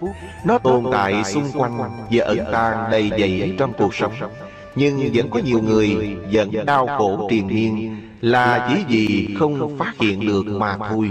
Nó 0.44 0.58
tồn 0.58 0.84
tại 0.92 1.24
xung 1.24 1.50
quanh 1.54 1.78
Và 2.10 2.24
ẩn 2.24 2.38
tàng 2.52 2.90
đầy 2.90 3.10
dẫy 3.10 3.54
trong 3.58 3.72
cuộc 3.78 3.94
sống. 3.94 4.12
Nhưng 4.74 5.10
vẫn 5.14 5.30
có 5.30 5.40
nhiều 5.44 5.62
người 5.62 6.16
Vẫn 6.32 6.50
đau 6.66 6.86
khổ 6.98 7.28
triền 7.30 7.46
miên 7.46 8.00
Là 8.20 8.68
chỉ 8.68 8.84
vì 8.88 9.36
không 9.38 9.78
phát 9.78 9.92
hiện 10.00 10.26
được 10.26 10.46
mà 10.46 10.76
thôi. 10.88 11.10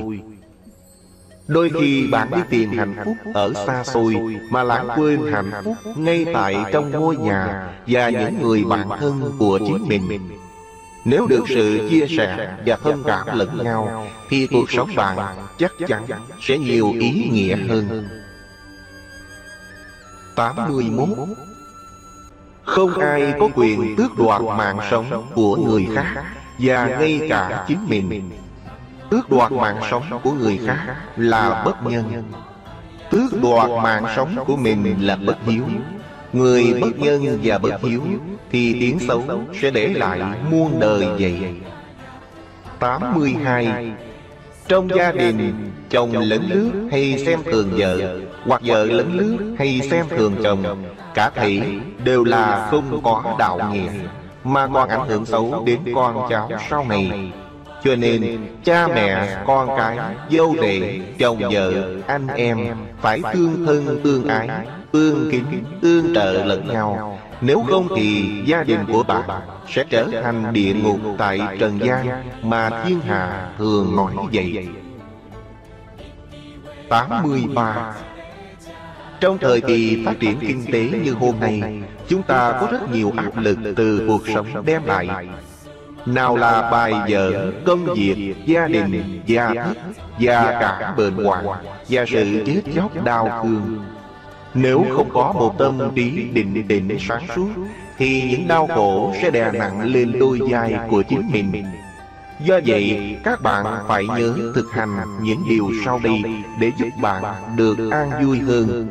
Đôi 1.47 1.72
khi 1.80 2.08
bạn 2.12 2.28
đi 2.36 2.41
tìm 2.49 2.72
hạnh 2.72 2.95
phúc 3.06 3.16
ở 3.34 3.53
xa 3.53 3.84
xôi 3.84 4.16
Mà 4.49 4.64
lãng 4.64 4.88
quên 4.95 5.20
hạnh 5.32 5.51
phúc 5.64 5.76
ngay 5.95 6.26
tại 6.34 6.56
trong 6.74 6.91
ngôi 6.91 7.18
nhà 7.18 7.70
Và 7.88 8.10
những 8.10 8.41
người 8.41 8.64
bạn 8.64 8.88
thân 8.99 9.32
của 9.39 9.60
chính 9.68 9.88
mình 9.88 10.20
nếu 11.06 11.28
được 11.28 11.43
sự 11.49 11.88
chia 11.89 12.06
sẻ 12.18 12.56
và 12.66 12.76
thông 12.76 13.03
cảm 13.03 13.28
lẫn 13.38 13.64
nhau 13.64 14.08
Thì 14.30 14.47
cuộc 14.47 14.72
sống 14.72 14.89
bạn 14.95 15.18
chắc 15.58 15.72
chắn 15.88 16.06
sẽ 16.41 16.58
nhiều 16.58 16.93
ý 16.99 17.30
nghĩa 17.32 17.56
hơn. 17.56 18.08
81 20.36 21.10
Không 22.64 22.99
ai 22.99 23.34
có 23.39 23.49
quyền 23.56 23.95
tước 23.95 24.18
đoạt 24.18 24.41
mạng 24.41 24.78
sống 24.91 25.32
của 25.36 25.56
người 25.56 25.88
khác 25.95 26.24
Và 26.60 26.86
ngay 26.86 27.22
cả 27.30 27.66
chính 27.68 27.89
mình. 27.89 28.32
Tước 29.10 29.30
đoạt 29.30 29.51
mạng 29.51 29.80
sống 29.91 30.03
của 30.24 30.32
người 30.32 30.60
khác 30.66 30.95
là 31.16 31.64
bất 31.66 31.84
nhân. 31.84 32.24
Tước 33.12 33.41
đoạt 33.41 33.70
mạng 33.84 34.06
sống 34.16 34.36
của 34.47 34.56
mình 34.56 35.08
là 35.08 35.16
bất 35.16 35.38
hiếu. 35.45 35.64
Người 36.34 36.74
bất 36.82 36.99
nhân 36.99 37.39
và 37.43 37.58
bất 37.58 37.82
hiếu 37.82 38.01
thì 38.56 38.78
tiếng 38.80 38.99
xấu 38.99 39.24
sẽ 39.62 39.70
để 39.70 39.88
lại 39.88 40.20
muôn 40.51 40.80
đời 40.80 41.06
vậy 41.20 41.36
82 42.80 43.91
Trong 44.68 44.89
gia 44.89 45.12
đình 45.12 45.53
Chồng 45.89 46.12
lấn 46.18 46.41
lướt 46.49 46.72
hay 46.91 47.24
xem 47.26 47.39
thường 47.43 47.70
vợ 47.78 48.20
Hoặc 48.45 48.62
vợ 48.66 48.86
lấn 48.86 49.18
lướt 49.18 49.56
hay 49.60 49.82
xem 49.82 50.06
thường 50.10 50.36
chồng 50.43 50.84
Cả 51.14 51.30
thể 51.30 51.62
đều 52.03 52.24
là 52.24 52.68
không 52.72 53.01
có 53.03 53.36
đạo 53.39 53.72
nghĩa 53.74 53.89
Mà 54.43 54.68
còn 54.68 54.89
ảnh 54.89 55.08
hưởng 55.08 55.26
xấu 55.26 55.64
đến 55.66 55.80
con 55.95 56.28
cháu 56.30 56.49
sau 56.70 56.86
này. 56.89 57.32
Cho 57.84 57.95
nên 57.95 58.38
cha 58.64 58.88
mẹ, 58.88 59.38
con 59.45 59.70
cái, 59.78 59.97
dâu 60.32 60.56
rể, 60.62 60.99
chồng 61.20 61.39
vợ, 61.51 61.74
anh 62.08 62.28
em 62.28 62.58
Phải 63.01 63.22
tương 63.34 63.66
thân 63.66 63.99
tương 64.03 64.28
ái, 64.28 64.49
tương 64.91 65.32
kính, 65.32 65.64
tương 65.82 66.16
trợ 66.16 66.45
lẫn 66.45 66.68
nhau. 66.68 67.20
Nếu 67.42 67.64
không 67.70 67.88
thì 67.96 68.42
gia 68.46 68.64
đình 68.64 68.80
của 68.92 69.04
bạn 69.04 69.30
sẽ 69.70 69.84
trở 69.90 70.08
thành 70.24 70.54
địa 70.54 70.74
ngục 70.74 71.00
tại 71.18 71.40
trần 71.60 71.80
gian 71.80 72.08
Mà 72.44 72.84
thiên 72.86 73.00
hạ 73.02 73.50
thường 73.58 73.96
nói 73.96 74.14
vậy 74.34 74.68
83 76.90 77.94
Trong 79.20 79.38
thời 79.38 79.62
kỳ 79.62 80.06
phát 80.06 80.14
triển 80.20 80.38
kinh 80.40 80.66
tế 80.72 80.90
như 81.04 81.14
hôm 81.14 81.36
nay 81.40 81.82
Chúng 82.08 82.24
ta 82.24 82.58
có 82.62 82.68
rất 82.72 82.92
nhiều 82.92 83.14
áp 83.18 83.38
lực 83.38 83.58
từ 83.76 84.06
cuộc 84.08 84.28
sống 84.34 84.48
đem 84.66 84.86
lại. 84.86 85.10
Nào 86.06 86.38
là 86.38 86.72
bài 86.72 86.94
vở, 87.10 87.52
công 87.66 87.86
việc, 87.86 88.36
gia 88.46 88.68
đình, 88.68 89.22
gia 89.26 89.54
thất 89.54 89.74
Và 90.20 90.58
cả 90.62 90.94
bệnh 90.98 91.14
hoạn 91.26 91.46
Và 91.90 92.06
sự 92.08 92.44
chết 92.46 92.62
chóc 92.76 93.04
đau 93.04 93.42
thương 93.44 93.80
Nếu 94.56 94.86
không 94.95 95.10
có 95.14 95.34
một 95.34 95.56
tâm 95.58 95.80
trí 95.95 96.30
định 96.34 96.68
định 96.68 96.97
sáng 96.99 97.24
suốt 97.36 97.49
Thì 97.97 98.24
những 98.30 98.47
đau 98.47 98.68
khổ 98.68 99.14
sẽ 99.22 99.32
đè 99.32 99.51
nặng 99.51 99.82
lên 99.82 100.20
đôi 100.20 100.39
vai 100.49 100.76
của 100.89 101.03
chính 101.10 101.32
mình. 101.32 101.66
Do 102.39 102.60
vậy, 102.66 103.18
các 103.24 103.41
bạn 103.41 103.66
phải 103.88 104.03
nhớ 104.08 104.36
thực 104.56 104.72
hành 104.72 104.89
những 105.22 105.43
điều 105.49 105.70
sau 105.86 105.99
đây 106.03 106.24
để 106.60 106.72
giúp 106.78 106.89
bạn 107.01 107.24
được 107.56 107.91
an 107.91 108.12
vui 108.24 108.39
hơn. 108.39 108.88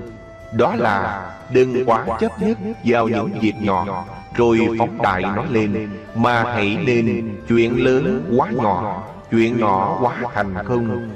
Đó 0.52 0.74
là 0.76 1.30
đừng 1.52 1.84
quá 1.86 2.06
chấp 2.20 2.42
nhất 2.42 2.58
vào 2.84 3.08
những 3.08 3.30
việc 3.40 3.54
nhỏ 3.60 4.04
rồi 4.34 4.60
phóng 4.78 5.02
đại 5.02 5.22
nó 5.22 5.44
lên. 5.50 5.88
Mà 6.14 6.42
hãy 6.42 6.78
nên 6.86 7.36
chuyện 7.48 7.84
lớn 7.84 8.32
quá 8.36 8.50
nhỏ 8.50 9.02
Chuyện 9.30 9.60
nhỏ 9.60 9.98
quá 10.00 10.14
thành 10.34 10.54
không 10.64 11.10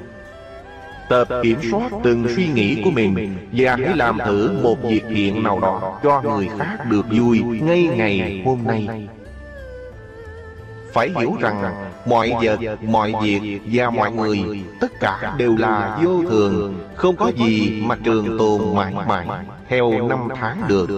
Tập 1.09 1.27
kiểm 1.43 1.59
soát 1.71 1.91
từng 2.03 2.27
suy 2.35 2.47
nghĩ 2.47 2.81
của 2.83 2.91
mình 2.91 3.37
Và 3.51 3.75
hãy 3.75 3.95
làm 3.95 4.17
thử 4.25 4.59
một 4.63 4.83
việc 4.83 5.03
thiện 5.09 5.43
nào 5.43 5.59
đó 5.59 5.99
Cho 6.03 6.21
người 6.21 6.49
khác 6.59 6.77
được 6.89 7.05
vui 7.11 7.39
ngay 7.61 7.83
ngày 7.83 8.41
hôm 8.45 8.59
nay. 8.63 9.07
Phải 10.93 11.11
hiểu 11.19 11.35
rằng 11.39 11.73
mọi 12.05 12.33
vật, 12.43 12.59
mọi 12.81 13.13
việc 13.21 13.59
và 13.65 13.89
mọi 13.89 14.11
người 14.11 14.63
Tất 14.79 14.91
cả 14.99 15.35
đều 15.37 15.55
là 15.57 15.99
vô 16.03 16.23
thường 16.29 16.79
Không 16.95 17.15
có 17.15 17.31
gì 17.37 17.81
mà 17.85 17.95
trường 18.03 18.37
tồn 18.37 18.75
mãi 18.75 18.93
mãi 19.07 19.27
Theo 19.67 20.07
năm 20.09 20.27
tháng 20.35 20.61
được. 20.67 20.89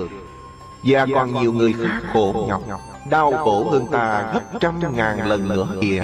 Và 0.83 1.05
còn 1.13 1.41
nhiều 1.41 1.53
người 1.53 1.73
khác 1.73 2.01
khổ 2.13 2.45
nhọc 2.47 2.61
Đau 3.09 3.31
khổ 3.31 3.69
hơn 3.71 3.85
ta 3.91 4.31
gấp 4.33 4.59
trăm 4.59 4.95
ngàn 4.95 5.27
lần 5.27 5.49
nữa 5.49 5.67
kìa. 5.81 6.03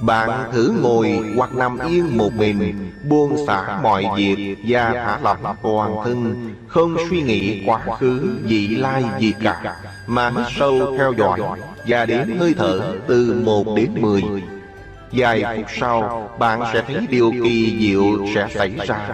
Bạn 0.00 0.50
thử 0.52 0.74
ngồi 0.82 1.20
hoặc 1.36 1.54
nằm 1.54 1.78
yên 1.78 2.16
một 2.16 2.30
mình 2.34 2.90
Buông 3.08 3.46
xả 3.46 3.78
mọi 3.82 4.04
việc 4.16 4.56
Và 4.66 4.92
thả 4.92 5.18
lỏng 5.22 5.56
toàn 5.62 5.96
thân. 6.04 6.50
Không 6.68 6.96
suy 7.10 7.22
nghĩ 7.22 7.62
quá 7.66 7.80
khứ 7.98 8.38
vị 8.42 8.68
lai 8.68 9.04
gì 9.18 9.34
cả 9.42 9.76
Mà 10.06 10.30
hít 10.30 10.46
sâu 10.58 10.96
theo 10.98 11.12
dõi 11.12 11.40
Và 11.86 12.06
đến 12.06 12.36
hơi 12.38 12.54
thở 12.58 12.94
từ 13.06 13.42
một 13.44 13.76
đến 13.76 13.90
mười. 14.00 14.22
Vài 15.12 15.44
phút 15.56 15.66
sau 15.80 16.30
Bạn 16.38 16.60
sẽ 16.72 16.82
thấy 16.86 17.06
điều 17.10 17.32
kỳ 17.44 17.78
diệu 17.80 18.26
sẽ 18.34 18.46
xảy 18.54 18.72
ra. 18.86 19.08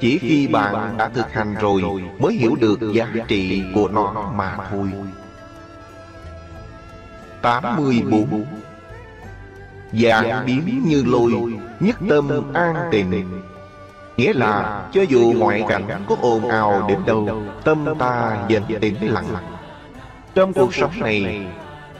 chỉ 0.00 0.18
khi 0.18 0.46
bạn 0.46 0.94
đã 0.98 1.08
thực 1.08 1.32
hành 1.32 1.54
rồi 1.60 1.82
Mới 2.18 2.34
hiểu 2.34 2.56
được 2.60 2.78
giá 2.94 3.08
trị 3.28 3.62
của 3.74 3.88
nó 3.88 4.32
mà 4.36 4.56
thôi 4.70 4.92
84 7.42 8.59
Dạng 9.92 10.46
biến 10.46 10.82
như 10.84 11.04
lôi, 11.06 11.32
Nhất 11.80 11.96
tâm 12.08 12.52
an 12.54 12.74
tịnh. 12.90 13.40
Nghĩa 14.16 14.32
là, 14.32 14.82
cho 14.92 15.02
dù 15.02 15.32
ngoại 15.36 15.64
cảnh 15.68 16.04
có 16.08 16.16
ồn 16.20 16.48
ào 16.48 16.86
đến 16.88 16.98
đâu, 17.06 17.42
Tâm 17.64 17.86
ta 17.98 18.38
vẫn 18.50 18.62
tĩnh 18.80 19.12
lặng. 19.12 19.26
Trong 20.34 20.52
cuộc 20.52 20.74
sống 20.74 20.92
này, 21.00 21.46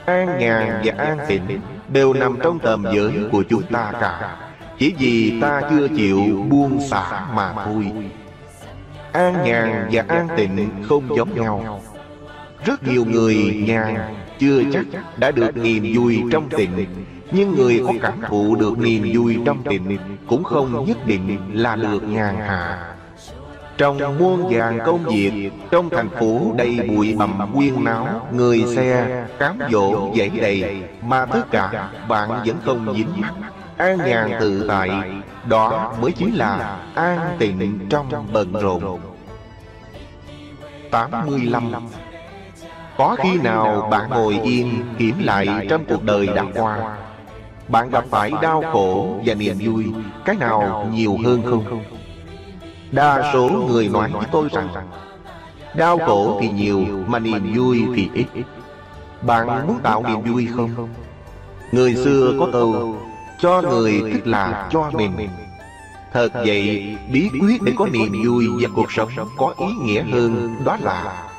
An 0.04 0.38
nhàn 0.38 0.80
và 0.84 1.04
an 1.04 1.18
tịnh 1.28 1.60
Đều 1.92 2.14
nằm 2.14 2.36
trong 2.42 2.58
tầm 2.58 2.84
giới 2.94 3.12
của 3.32 3.42
chúng 3.50 3.62
ta 3.62 3.92
cả. 4.00 4.36
Chỉ 4.78 4.94
vì 4.98 5.40
ta 5.40 5.60
chưa 5.70 5.88
chịu 5.88 6.46
buông 6.48 6.80
xả 6.80 7.26
mà 7.34 7.52
thôi. 7.64 7.92
An 9.12 9.44
nhàn 9.44 9.88
và 9.92 10.04
an 10.08 10.28
tịnh 10.36 10.68
không 10.88 11.16
giống 11.16 11.34
nhau. 11.34 11.80
Rất 12.64 12.88
nhiều 12.88 13.04
người 13.04 13.64
nhàn, 13.66 13.96
chưa 14.38 14.62
chắc 14.72 14.86
đã 15.16 15.30
được 15.30 15.56
niềm 15.56 15.92
vui 15.96 16.22
trong 16.32 16.48
tịnh. 16.48 16.99
Nhưng 17.32 17.54
người 17.54 17.82
có 17.86 17.92
cảm 18.02 18.20
thụ 18.28 18.56
được 18.56 18.78
niềm 18.78 19.10
vui 19.14 19.38
trong 19.46 19.62
tình 19.62 19.98
Cũng 20.28 20.44
không 20.44 20.84
nhất 20.84 21.06
định 21.06 21.38
là 21.52 21.76
được 21.76 22.02
nhàn 22.02 22.36
hạ. 22.36 22.94
Trong 23.76 24.18
muôn 24.18 24.48
vàng 24.50 24.78
công 24.86 25.04
việc 25.04 25.50
Trong 25.70 25.90
thành 25.90 26.08
phố 26.08 26.40
đầy 26.56 26.78
bụi 26.88 27.14
bặm 27.18 27.52
quyên 27.54 27.84
náo 27.84 28.26
Người 28.32 28.64
xe, 28.76 29.24
cám 29.38 29.58
dỗ, 29.70 30.12
dãy 30.18 30.30
đầy 30.40 30.82
Mà 31.02 31.26
tất 31.26 31.50
cả 31.50 31.90
bạn 32.08 32.30
vẫn 32.46 32.56
không 32.64 32.94
dính 32.94 33.20
mắt. 33.20 33.32
An 33.76 33.98
nhàn 33.98 34.30
tự 34.40 34.64
tại 34.68 34.90
Đó 35.48 35.94
mới 36.00 36.12
chính 36.12 36.34
là 36.34 36.78
an 36.94 37.36
tịnh 37.38 37.78
trong 37.90 38.06
bận 38.32 38.52
rộn. 38.52 39.00
85 40.90 41.72
Có 42.96 43.16
khi 43.22 43.38
nào 43.38 43.88
bạn 43.90 44.10
ngồi 44.10 44.40
yên 44.44 44.84
kiểm 44.98 45.14
lại 45.18 45.66
trong 45.70 45.84
cuộc 45.84 46.04
đời 46.04 46.26
đã 46.26 46.44
qua? 46.54 46.96
Bạn 47.70 47.90
gặp 47.90 48.04
phải 48.10 48.32
đau 48.42 48.62
khổ 48.72 49.20
và 49.24 49.34
niềm 49.34 49.56
vui. 49.60 49.84
Cái 50.24 50.36
nào 50.36 50.88
nhiều 50.92 51.16
hơn 51.24 51.42
không? 51.50 51.82
Đa 52.90 53.30
số 53.32 53.50
người 53.68 53.88
nói 53.88 54.10
với 54.12 54.26
tôi 54.32 54.48
rằng 54.52 54.68
Đau 55.74 55.98
khổ 55.98 56.38
thì 56.40 56.48
nhiều 56.48 56.84
mà 57.06 57.18
niềm 57.18 57.52
vui 57.56 57.82
thì 57.94 58.10
ít. 58.14 58.26
Bạn 59.22 59.66
muốn 59.66 59.78
tạo 59.82 60.02
niềm 60.02 60.32
vui 60.32 60.48
không? 60.56 60.88
Người 61.72 61.94
xưa 61.94 62.36
có 62.38 62.48
câu 62.52 62.96
cho 63.40 63.62
người 63.62 64.02
tức 64.14 64.26
là 64.26 64.68
cho 64.70 64.90
mình. 64.92 65.28
Thật 66.12 66.28
vậy, 66.34 66.96
bí 67.12 67.30
quyết 67.40 67.62
để 67.62 67.72
có 67.76 67.86
niềm 67.86 68.12
vui 68.26 68.46
và 68.60 68.68
cuộc 68.74 68.92
sống 68.92 69.08
có 69.36 69.54
ý 69.58 69.66
nghĩa 69.84 70.02
hơn 70.02 70.56
đó 70.64 70.76
là 70.80 71.29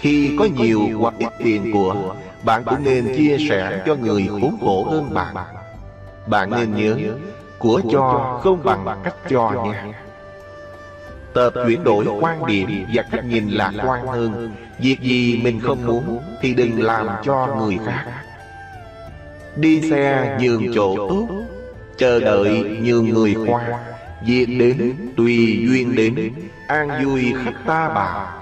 Khi 0.00 0.36
có 0.38 0.44
nhiều 0.44 0.88
hoặc 0.98 1.14
ít 1.18 1.32
tiền 1.38 1.72
của 1.72 2.14
Bạn 2.44 2.64
cũng 2.64 2.84
nên 2.84 3.16
chia 3.16 3.36
sẻ 3.48 3.82
cho 3.86 3.94
người 3.94 4.28
khốn 4.40 4.56
khổ 4.60 4.84
hơn 4.84 5.14
bạn. 5.14 5.34
Bạn. 6.26 6.50
Nên 6.50 6.74
nhớ 6.76 6.96
Của 7.58 7.80
cho 7.92 8.38
không 8.42 8.64
bằng 8.64 9.00
cách 9.04 9.14
cho 9.28 9.64
nha 9.64 9.84
Tập 11.34 11.52
chuyển 11.66 11.84
đổi 11.84 12.06
quan 12.20 12.46
điểm 12.46 12.86
và 12.94 13.02
cách 13.02 13.24
nhìn 13.24 13.48
lạc 13.48 13.72
quan 13.86 14.06
hơn. 14.06 14.52
Việc 14.78 15.00
gì 15.00 15.40
mình 15.42 15.60
không 15.60 15.86
muốn 15.86 16.22
Thì 16.40 16.54
đừng 16.54 16.82
làm 16.82 17.08
cho 17.22 17.56
người 17.58 17.78
khác. 17.86 18.04
Đi 19.56 19.90
xe 19.90 20.36
nhường 20.40 20.74
chỗ 20.74 20.96
tốt 20.96 21.28
Chờ 21.96 22.20
đợi 22.20 22.78
nhường 22.82 23.08
người 23.08 23.36
qua 23.46 23.78
Việc 24.26 24.46
đến 24.46 24.94
tùy 25.16 25.58
duyên 25.66 25.96
đến 25.96 26.32
An 26.66 27.04
vui 27.04 27.34
khách 27.44 27.66
ta 27.66 27.88
bà 27.88 28.39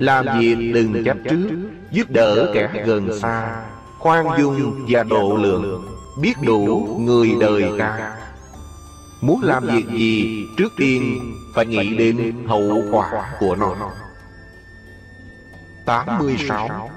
Làm 0.00 0.26
việc 0.40 0.72
đừng 0.74 1.04
chấp 1.04 1.16
trước 1.30 1.48
Giúp 1.90 2.10
đỡ 2.10 2.50
kẻ 2.54 2.84
gần 2.86 3.18
xa 3.20 3.62
Khoan 3.98 4.26
dung 4.38 4.86
và 4.88 5.02
độ 5.02 5.36
lượng 5.36 5.86
Biết 6.20 6.34
đủ 6.42 6.96
người 7.00 7.30
đời 7.40 7.64
ca. 7.78 8.16
Muốn 9.20 9.42
làm 9.42 9.66
việc 9.66 9.84
gì 9.88 10.44
Trước 10.58 10.72
tiên 10.76 11.20
phải 11.54 11.66
nghĩ 11.66 11.96
đến 11.96 12.44
hậu 12.48 12.82
quả 12.92 13.36
của 13.40 13.56
nó. 13.56 13.76
86 15.84 16.90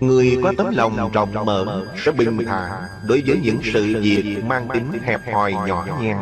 Người 0.00 0.38
có 0.42 0.52
tấm 0.58 0.66
lòng 0.76 1.10
rộng 1.12 1.44
mở 1.44 1.86
Sẽ 2.04 2.12
bình 2.12 2.38
thản 2.46 2.82
Đối 3.08 3.22
với 3.26 3.40
những 3.42 3.58
sự 3.72 4.00
việc 4.02 4.42
mang 4.46 4.68
tính 4.74 4.86
hẹp 5.04 5.20
hòi 5.32 5.52
nhỏ 5.52 5.86
nhen 6.00 6.16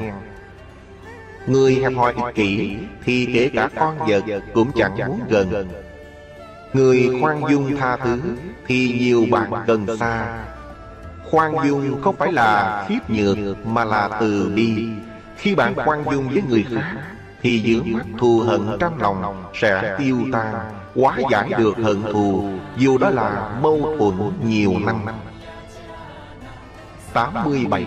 Người 1.51 1.74
hẹp 1.74 1.92
hòi 1.96 2.12
ích 2.12 2.34
kỷ 2.34 2.76
Thì 3.05 3.30
kể 3.34 3.51
cả 3.55 3.68
con 3.76 3.98
vật 3.98 4.24
cũng 4.55 4.70
chẳng 4.74 4.96
muốn 5.07 5.20
gần. 5.28 5.68
Người 6.72 7.11
khoan 7.20 7.42
dung 7.51 7.76
tha 7.76 7.96
thứ 7.96 8.20
Thì 8.66 8.98
nhiều 9.01 9.26
bạn 9.30 9.51
gần 9.66 9.86
xa. 9.98 10.38
Khoan 11.30 11.53
dung 11.64 12.03
không 12.03 12.16
phải 12.16 12.32
là 12.32 12.84
khiếp 12.88 12.98
nhược 13.09 13.66
Mà 13.66 13.84
là 13.84 14.09
từ 14.20 14.53
bi. 14.55 14.88
Khi 15.36 15.55
bạn 15.55 15.74
khoan 15.74 16.05
dung 16.12 16.28
với 16.28 16.42
người 16.48 16.66
khác 16.74 16.96
Thì 17.42 17.62
dưỡng 17.66 17.92
mắt 17.92 18.07
thù 18.18 18.38
hận 18.38 18.61
trong 18.80 19.01
lòng 19.01 19.44
Sẽ 19.55 19.96
tiêu 19.98 20.18
tan 20.32 20.55
Hóa 20.94 21.18
giải 21.30 21.51
được 21.59 21.76
hận 21.76 22.03
thù. 22.12 22.44
Dù 22.76 22.98
đó 22.98 23.11
là 23.11 23.59
mâu 23.62 23.96
thuẫn 23.98 24.32
nhiều 24.44 24.74
năm. 24.86 25.07
87 27.12 27.86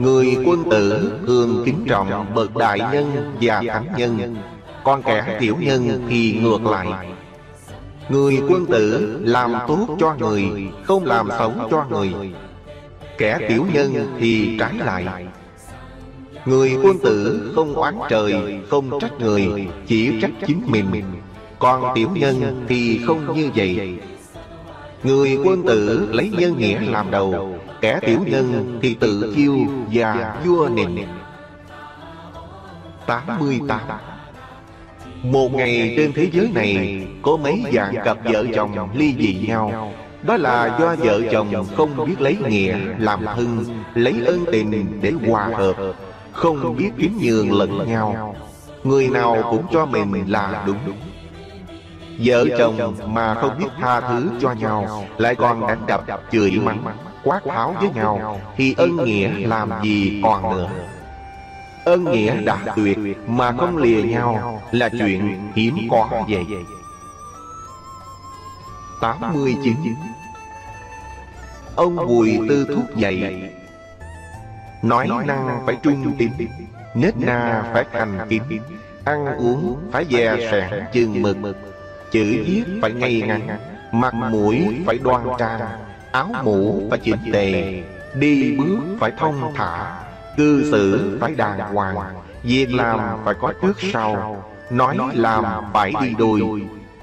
Người 0.00 0.36
quân 0.46 0.64
tử 0.70 1.12
thường 1.26 1.62
kính 1.64 1.84
trọng 1.88 2.34
bậc 2.34 2.56
đại 2.56 2.78
nhân 2.78 3.34
và 3.40 3.62
thánh 3.66 3.86
nhân. 3.96 4.36
Còn 4.84 5.02
kẻ 5.02 5.36
tiểu 5.40 5.56
nhân 5.60 6.06
thì 6.08 6.38
ngược 6.42 6.62
lại. 6.62 7.08
Người 8.08 8.40
quân 8.48 8.66
tử 8.66 9.18
làm 9.24 9.52
tốt 9.68 9.96
cho 10.00 10.14
người 10.18 10.44
Không 10.84 11.04
làm 11.04 11.28
xấu 11.38 11.52
cho 11.70 11.86
người. 11.90 12.12
Kẻ 13.18 13.38
tiểu 13.48 13.66
nhân 13.72 14.16
thì 14.20 14.56
trái 14.58 14.74
lại. 14.78 15.26
Người 16.44 16.76
quân 16.82 16.98
tử 16.98 17.52
không 17.54 17.74
oán 17.74 17.94
trời 18.08 18.60
Không 18.70 19.00
trách 19.00 19.20
người 19.20 19.68
Chỉ 19.86 20.20
trách 20.22 20.30
chính 20.46 20.62
mình. 20.66 21.04
Còn 21.58 21.94
tiểu 21.94 22.08
nhân 22.14 22.64
thì 22.68 23.00
không 23.06 23.36
như 23.36 23.50
vậy 23.54 23.98
Người 25.02 25.38
quân 25.44 25.62
tử 25.66 26.08
lấy 26.12 26.30
nhân 26.38 26.58
nghĩa 26.58 26.80
làm 26.80 27.10
đầu 27.10 27.58
Kẻ 27.80 28.00
tiểu 28.00 28.20
nhân 28.26 28.78
thì 28.82 28.94
tự 28.94 29.32
kiêu 29.36 29.56
và 29.92 30.36
vua 30.44 30.68
nịnh. 30.68 31.06
88 33.06 33.80
Một 35.22 35.54
ngày 35.54 35.94
trên 35.96 36.12
thế 36.12 36.28
giới 36.32 36.50
này 36.54 37.06
Có 37.22 37.36
mấy 37.36 37.64
dạng 37.72 37.94
cặp 38.04 38.18
vợ 38.24 38.44
chồng 38.54 38.88
ly 38.94 39.14
dị 39.18 39.46
nhau. 39.48 39.92
Đó 40.22 40.36
là 40.36 40.78
do 40.80 40.96
vợ 40.98 41.20
chồng 41.32 41.66
không 41.76 42.06
biết 42.06 42.20
lấy 42.20 42.36
nghĩa 42.48 42.76
làm 42.98 43.24
thân 43.24 43.64
Lấy 43.94 44.14
ân 44.26 44.44
tình 44.52 45.00
để 45.02 45.12
hòa 45.28 45.50
hợp 45.54 45.76
Không 46.32 46.76
biết 46.76 46.90
kính 46.98 47.18
nhường 47.22 47.52
lẫn 47.52 47.88
nhau. 47.88 48.34
Người 48.84 49.08
nào 49.08 49.36
cũng 49.50 49.64
cho 49.72 49.86
mình 49.86 50.24
là 50.26 50.64
đúng 50.66 50.78
Vợ 52.24 52.44
chồng 52.58 52.96
mà 53.06 53.34
không 53.34 53.58
biết 53.58 53.68
tha 53.80 54.00
thứ 54.00 54.30
cho 54.40 54.52
nhau 54.52 55.04
Lại 55.18 55.34
còn 55.34 55.66
đánh 55.66 55.86
đập 55.86 56.04
chửi 56.32 56.50
mắng 56.50 56.84
quát 57.24 57.40
tháo 57.48 57.74
với 57.80 57.90
nhau. 57.94 58.40
Thì 58.56 58.74
ân 58.78 58.96
nghĩa 58.96 59.28
làm 59.46 59.70
gì 59.82 60.20
còn 60.24 60.56
nữa 60.56 60.70
Ân 61.84 62.04
nghĩa 62.04 62.42
đã 62.42 62.58
tuyệt 62.76 62.98
mà 63.26 63.52
không 63.52 63.76
lìa 63.76 64.02
nhau 64.02 64.62
Là 64.70 64.88
chuyện 64.88 65.50
hiếm 65.54 65.76
có 65.90 66.08
vậy. 66.28 66.44
89 69.00 69.74
Ông 71.76 71.96
Bùi 71.96 72.38
Tư 72.48 72.66
Thúc 72.74 72.96
dạy 72.96 73.50
Nói 74.82 75.08
năng 75.26 75.62
phải 75.66 75.76
trung 75.82 76.12
tín 76.18 76.30
Nết 76.94 77.16
na 77.16 77.70
phải 77.72 77.84
thành 77.92 78.26
kín 78.28 78.42
Ăn 79.04 79.26
uống 79.26 79.90
phải 79.92 80.04
dè 80.10 80.36
sẻn 80.50 80.84
chừng 80.92 81.22
mực 81.22 81.56
Chữ 82.10 82.44
viết 82.46 82.64
phải 82.82 82.92
ngay 82.92 83.22
ngắn 83.26 83.48
Mặt 83.92 84.14
mũi 84.14 84.76
phải 84.86 84.98
đoan 84.98 85.26
trang 85.38 85.60
Áo 86.12 86.30
mũ 86.44 86.86
phải 86.90 86.98
chỉnh 86.98 87.32
tề 87.32 87.82
Đi 88.14 88.56
bước 88.58 88.78
phải 89.00 89.12
thông 89.18 89.54
thả 89.54 90.00
Cư 90.36 90.70
xử 90.70 91.18
phải 91.20 91.34
đàng 91.34 91.74
hoàng 91.74 91.96
Việc 92.42 92.66
làm 92.72 93.00
phải 93.24 93.34
có 93.40 93.52
trước 93.62 93.76
sau 93.92 94.44
Nói 94.70 94.96
làm 95.14 95.44
phải 95.72 95.92
đi 96.02 96.14
đôi 96.18 96.40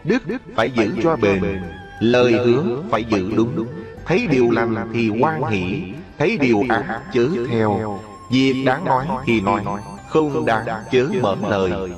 Đức 0.04 0.24
phải 0.56 0.72
giữ 0.72 0.96
cho 1.04 1.16
bền 1.16 1.62
Lời 2.00 2.32
hứa 2.34 2.84
phải 2.92 3.04
giữ 3.04 3.32
đúng 3.36 3.68
Thấy 4.06 4.28
điều 4.32 4.52
lành 4.52 4.76
thì 4.94 5.10
quan 5.10 5.44
hỷ 5.44 5.84
Thấy 6.18 6.38
điều 6.38 6.64
ác 6.70 7.02
chớ 7.14 7.28
theo 7.50 8.00
Việc 8.32 8.64
đáng 8.66 8.86
nói 8.86 9.06
thì 9.26 9.42
nói 9.42 9.64
Không 10.10 10.46
đáng 10.46 10.66
chớ 10.92 11.08
mở 11.22 11.36
lời 11.50 11.92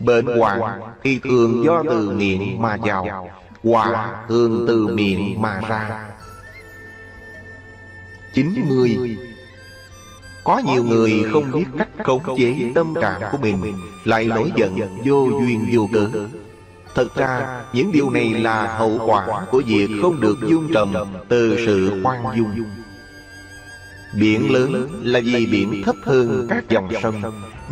Bệnh 0.00 0.26
hoạn 0.26 0.80
thì 1.02 1.20
thường 1.24 1.64
do 1.64 1.82
từ 1.88 2.10
miệng 2.10 2.62
mà 2.62 2.76
vào 2.82 3.30
Họa 3.64 4.24
thường 4.28 4.64
từ 4.68 4.86
miệng 4.86 5.42
mà 5.42 5.60
ra. 5.68 6.04
90 8.34 9.16
Có 10.44 10.58
nhiều 10.58 10.84
người 10.84 11.24
không 11.32 11.52
biết 11.52 11.64
cách 11.78 11.88
khống 12.04 12.36
chế 12.38 12.72
tâm 12.74 12.94
trạng 13.00 13.20
của 13.32 13.38
mình, 13.38 13.74
Lại 14.04 14.24
nổi 14.24 14.52
giận 14.56 14.78
vô 15.04 15.28
duyên 15.40 15.66
vô 15.72 15.88
cớ. 15.92 16.08
Thật 16.94 17.16
ra, 17.16 17.62
những 17.72 17.92
điều 17.92 18.10
này 18.10 18.34
là 18.34 18.76
hậu 18.76 18.98
quả 19.06 19.46
của 19.50 19.62
việc 19.66 19.88
không 20.02 20.20
được 20.20 20.38
dung 20.48 20.72
trầm 20.74 20.94
từ 21.28 21.66
sự 21.66 22.00
khoan 22.02 22.22
dung. 22.36 22.50
Biển 24.14 24.52
lớn 24.52 24.88
là 25.02 25.20
vì 25.24 25.46
biển 25.46 25.82
thấp 25.84 25.96
hơn 26.04 26.46
các 26.50 26.68
dòng 26.68 26.88
sông, 27.02 27.22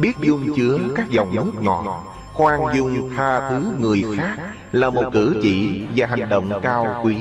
Biết 0.00 0.12
dung 0.22 0.56
chứa 0.56 0.78
các 0.94 1.10
dòng 1.10 1.34
nước 1.34 1.52
nhỏ. 1.60 2.04
Khoan 2.39 2.61
dung 2.74 3.11
tha 3.16 3.51
thứ 3.51 3.72
người 3.78 4.05
khác 4.16 4.36
Là 4.72 4.91
một 4.91 5.05
cử 5.12 5.36
chỉ 5.43 5.86
và 5.97 6.07
hành 6.07 6.28
động 6.28 6.61
cao 6.62 7.01
quý 7.05 7.16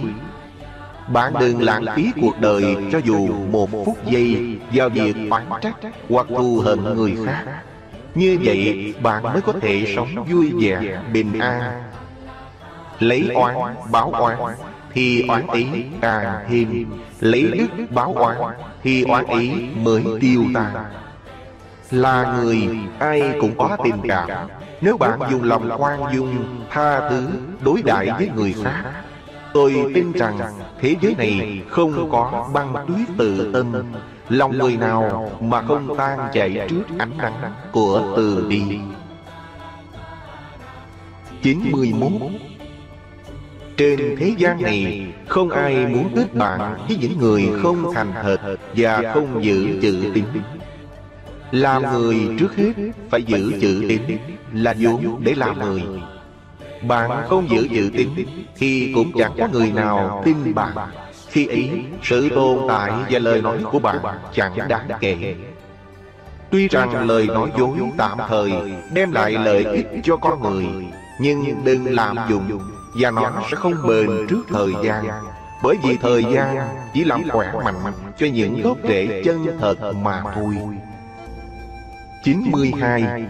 bạn 1.08 1.34
đừng 1.40 1.62
lãng 1.62 1.86
phí 1.96 2.12
cuộc 2.22 2.40
đời 2.40 2.76
cho 2.92 3.00
dù 3.06 3.28
một 3.52 3.70
phút 3.86 3.98
giây 4.06 4.58
vào 4.74 4.90
việc 4.90 5.16
oán 5.30 5.44
trách 5.62 5.76
hoặc 6.10 6.28
thù 6.30 6.62
hận 6.66 6.84
người 6.84 7.18
khác. 7.26 7.46
Như 8.16 8.38
vậy 8.44 8.94
bạn 9.02 9.24
mới 9.24 9.42
có 9.42 9.54
thể 9.62 9.94
sống 9.96 10.26
vui 10.30 10.52
vẻ, 10.62 11.02
bình 11.14 11.40
an. 11.40 11.84
Lấy 13.00 13.30
oán 13.36 13.56
báo 13.92 14.12
oán 14.12 14.38
thì 14.94 15.28
oán 15.28 15.48
ý 15.54 15.66
càng 16.02 16.46
thêm. 16.50 16.86
Lấy 17.20 17.44
đức 17.44 17.86
báo 17.90 18.14
oán 18.14 18.38
thì 18.84 19.04
oán 19.04 19.26
ý 19.26 19.52
mới 19.76 20.04
tiêu 20.22 20.44
tan. 20.54 20.76
Là 21.92 22.40
người 22.40 22.70
ai 23.00 23.34
cũng 23.42 23.58
có 23.58 23.78
tình 23.84 24.02
cảm. 24.08 24.30
Nếu 24.82 24.98
bạn 24.98 25.20
dùng 25.32 25.44
lòng 25.44 25.70
khoan 25.78 26.00
dung 26.14 26.46
Tha 26.70 27.10
thứ 27.10 27.28
đối 27.62 27.82
đãi 27.82 28.10
với 28.12 28.30
người 28.36 28.56
khác 28.64 28.84
Tôi 29.54 29.92
tin 29.96 30.12
rằng 30.12 30.38
thế 30.80 30.96
giới 31.02 31.16
này 31.16 31.62
không 31.70 32.12
có 32.12 32.50
băng 32.54 32.74
tuyết 32.88 33.08
tự 33.18 33.52
tâm 33.54 33.74
Lòng 34.30 34.58
người 34.58 34.78
nào 34.78 35.32
mà 35.42 35.62
không 35.62 35.98
tan 35.98 36.20
chảy 36.34 36.68
trước 36.70 36.84
ánh 36.98 37.18
nắng 37.18 37.54
của 37.72 38.14
từ 38.18 38.46
bi? 38.50 38.64
91 41.42 42.12
Trên 43.78 44.16
thế 44.20 44.36
gian 44.38 44.62
này 44.62 45.08
Không 45.28 45.50
ai 45.50 45.86
muốn 45.86 46.10
kết 46.16 46.34
bạn 46.34 46.78
với 46.88 46.98
những 47.02 47.18
người 47.20 47.50
không 47.64 47.94
thành 47.94 48.14
thật 48.24 48.38
Và 48.76 49.12
không 49.14 49.44
giữ 49.44 49.80
chữ 49.82 50.12
tín 50.14 50.26
Làm 51.52 51.84
người 51.94 52.16
trước 52.40 52.56
hết 52.56 52.74
phải 53.10 53.24
giữ 53.24 53.54
chữ 53.62 53.86
tín 53.90 54.02
Là 54.54 54.74
vốn 54.80 55.22
để 55.24 55.36
làm 55.36 55.60
người. 55.60 55.84
bạn 56.88 57.10
không 57.30 57.50
giữ 57.50 57.68
chữ 57.72 57.90
tín 57.98 58.10
Thì 58.56 58.92
cũng 58.96 59.12
chẳng 59.18 59.32
có 59.38 59.48
người 59.52 59.72
nào 59.72 60.22
tin 60.26 60.56
bạn. 60.56 60.76
Khi 61.28 61.48
ấy 61.48 61.86
sự 62.04 62.30
tồn 62.30 62.58
tại 62.68 62.92
và 63.10 63.20
lời 63.20 63.42
nói 63.42 63.58
của 63.72 63.80
bạn 63.80 63.98
chẳng 64.34 64.58
đáng 64.68 64.88
kể. 65.00 65.36
Tuy 66.52 66.68
rằng 66.68 67.08
lời 67.08 67.28
nói 67.28 67.52
dối 67.58 67.78
tạm 67.98 68.18
thời 68.28 68.54
Đem 68.94 69.12
lại 69.12 69.32
lợi 69.32 69.64
ích 69.64 69.88
cho 70.04 70.18
con 70.18 70.42
người 70.42 70.68
Nhưng 71.20 71.64
đừng 71.64 71.86
lạm 71.86 72.18
dụng 72.30 72.60
Và 73.02 73.12
nó 73.12 73.32
sẽ 73.52 73.56
không 73.56 73.74
bền 73.88 74.28
trước 74.30 74.44
thời 74.50 74.72
gian. 74.84 75.06
Bởi 75.64 75.76
vì 75.84 75.98
thời 75.98 76.24
gian 76.24 76.58
chỉ 76.94 77.04
làm 77.04 77.30
khỏe 77.30 77.54
mạnh 77.64 77.94
cho 78.18 78.28
những 78.28 78.62
gốc 78.62 78.78
rễ 78.84 79.22
chân 79.26 79.58
thật 79.60 79.76
mà 80.04 80.24
thôi 80.36 80.56
92 82.28 83.26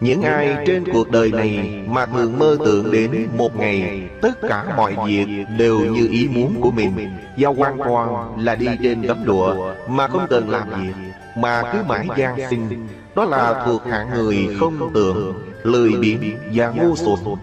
những 0.00 0.22
ai 0.22 0.56
trên 0.66 0.84
cuộc 0.92 1.10
đời 1.10 1.32
này 1.32 1.84
mà 1.88 2.06
thường 2.06 2.38
mơ 2.38 2.56
tưởng 2.64 2.92
đến 2.92 3.28
một 3.36 3.56
ngày 3.56 4.08
tất 4.22 4.40
cả 4.48 4.64
mọi 4.76 4.96
việc 5.06 5.26
đều 5.58 5.80
như 5.80 6.08
ý 6.08 6.28
muốn 6.28 6.60
của 6.60 6.70
mình. 6.70 7.10
Giao 7.36 7.54
quan 7.54 7.80
quan 7.80 8.38
là 8.44 8.54
đi 8.54 8.66
trên 8.82 9.02
gấm 9.02 9.24
lụa 9.24 9.74
mà 9.88 10.08
không 10.08 10.26
cần 10.30 10.50
làm 10.50 10.68
việc 10.68 10.92
Mà 11.36 11.62
cứ 11.72 11.78
mãi 11.88 12.06
gian 12.16 12.36
sinh. 12.50 12.88
Đó 13.14 13.24
là 13.24 13.64
thuộc 13.66 13.84
hạng 13.84 14.10
người 14.14 14.48
không 14.60 14.90
tưởng, 14.94 15.34
lười 15.62 15.92
biếng 16.00 16.20
và 16.52 16.68
ngu 16.70 16.96
xuẩn. 16.96 17.36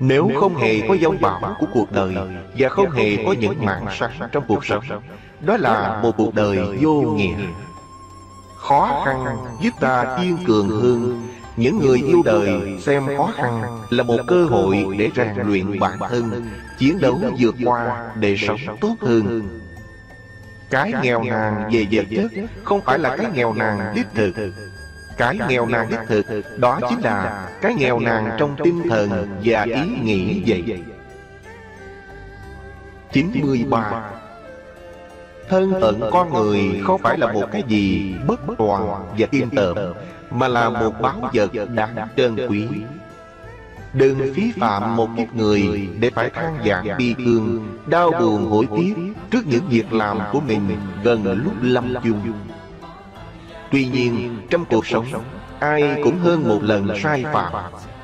Nếu 0.00 0.30
không 0.40 0.56
hề 0.56 0.80
có 0.88 0.96
dông 1.02 1.20
bão 1.20 1.56
của 1.60 1.66
cuộc 1.72 1.92
đời 1.92 2.14
Và 2.58 2.68
không 2.68 2.90
hề 2.90 3.16
có 3.26 3.32
những 3.32 3.64
mạng 3.64 3.86
sáng 3.98 4.28
trong 4.32 4.44
cuộc 4.48 4.66
sống 4.66 4.84
Đó 5.40 5.56
là 5.56 6.00
một 6.02 6.12
cuộc 6.16 6.34
đời 6.34 6.58
vô 6.80 6.92
nghĩa 6.92 7.34
Khó 8.68 9.02
khăn, 9.06 9.36
giúp 9.60 9.70
ta 9.80 10.16
kiên 10.20 10.38
cường 10.46 10.68
hơn. 10.68 11.28
Những 11.56 11.78
người 11.78 11.98
yêu 12.06 12.22
đời 12.24 12.78
xem 12.80 13.06
khó 13.16 13.32
khăn 13.36 13.62
Là 13.90 14.02
một 14.02 14.18
cơ 14.26 14.44
hội 14.44 14.86
để 14.98 15.10
rèn 15.16 15.36
luyện 15.46 15.78
bản 15.78 15.98
thân, 16.08 16.50
Chiến 16.78 17.00
đấu 17.00 17.20
vượt 17.38 17.54
qua 17.64 18.10
để 18.14 18.36
sống 18.38 18.58
tốt 18.80 18.94
hơn. 19.00 19.48
Cái 20.70 20.92
nghèo 21.02 21.22
nàn 21.22 21.68
về 21.72 21.86
vật 21.90 22.06
chất 22.10 22.30
Không 22.64 22.80
phải 22.80 22.98
là 22.98 23.16
cái 23.16 23.26
nghèo 23.34 23.52
nàn 23.52 23.92
đích 23.94 24.06
thực. 24.14 24.32
Cái 25.16 25.38
nghèo 25.48 25.66
nàn 25.66 25.90
đích 25.90 26.00
thực, 26.08 26.26
Đó 26.58 26.80
chính 26.88 27.00
là 27.00 27.48
cái 27.60 27.74
nghèo 27.74 27.98
nàn 27.98 28.36
trong 28.38 28.56
tinh 28.64 28.88
thần 28.88 29.40
và 29.44 29.62
ý 29.62 29.88
nghĩ 30.02 30.42
vậy. 30.46 30.82
93 33.12 34.17
Thân 35.48 35.72
phận 35.80 36.00
con 36.12 36.32
người 36.32 36.80
không 36.84 37.00
phải 37.02 37.18
là 37.18 37.32
một 37.32 37.44
cái 37.52 37.62
gì 37.68 38.14
bất 38.26 38.40
toàn 38.58 39.06
và 39.18 39.26
tiên 39.26 39.48
tởm 39.56 39.76
Mà 40.30 40.48
là 40.48 40.70
một 40.70 40.92
báo 41.00 41.30
vật 41.32 41.50
đáng 41.74 42.08
trân 42.16 42.36
quý 42.48 42.68
Đừng 43.92 44.34
phí 44.34 44.52
phạm 44.60 44.96
một 44.96 45.08
kiếp 45.16 45.34
người 45.34 45.88
để 46.00 46.10
phải 46.10 46.30
than 46.30 46.58
vãn 46.64 46.86
bi 46.98 47.14
thương, 47.24 47.68
đau 47.86 48.10
buồn 48.20 48.50
hối 48.50 48.66
tiếc 48.76 48.94
trước 49.30 49.46
những 49.46 49.68
việc 49.68 49.92
làm 49.92 50.18
của 50.32 50.40
mình 50.40 50.70
gần 51.02 51.24
lúc 51.44 51.52
lâm 51.60 51.94
chung. 52.04 52.20
Tuy 53.70 53.86
nhiên, 53.86 54.38
trong 54.50 54.64
cuộc 54.64 54.86
sống, 54.86 55.06
ai 55.58 56.00
cũng 56.04 56.18
hơn 56.18 56.48
một 56.48 56.58
lần 56.62 56.88
sai 57.02 57.24
phạm, 57.32 57.52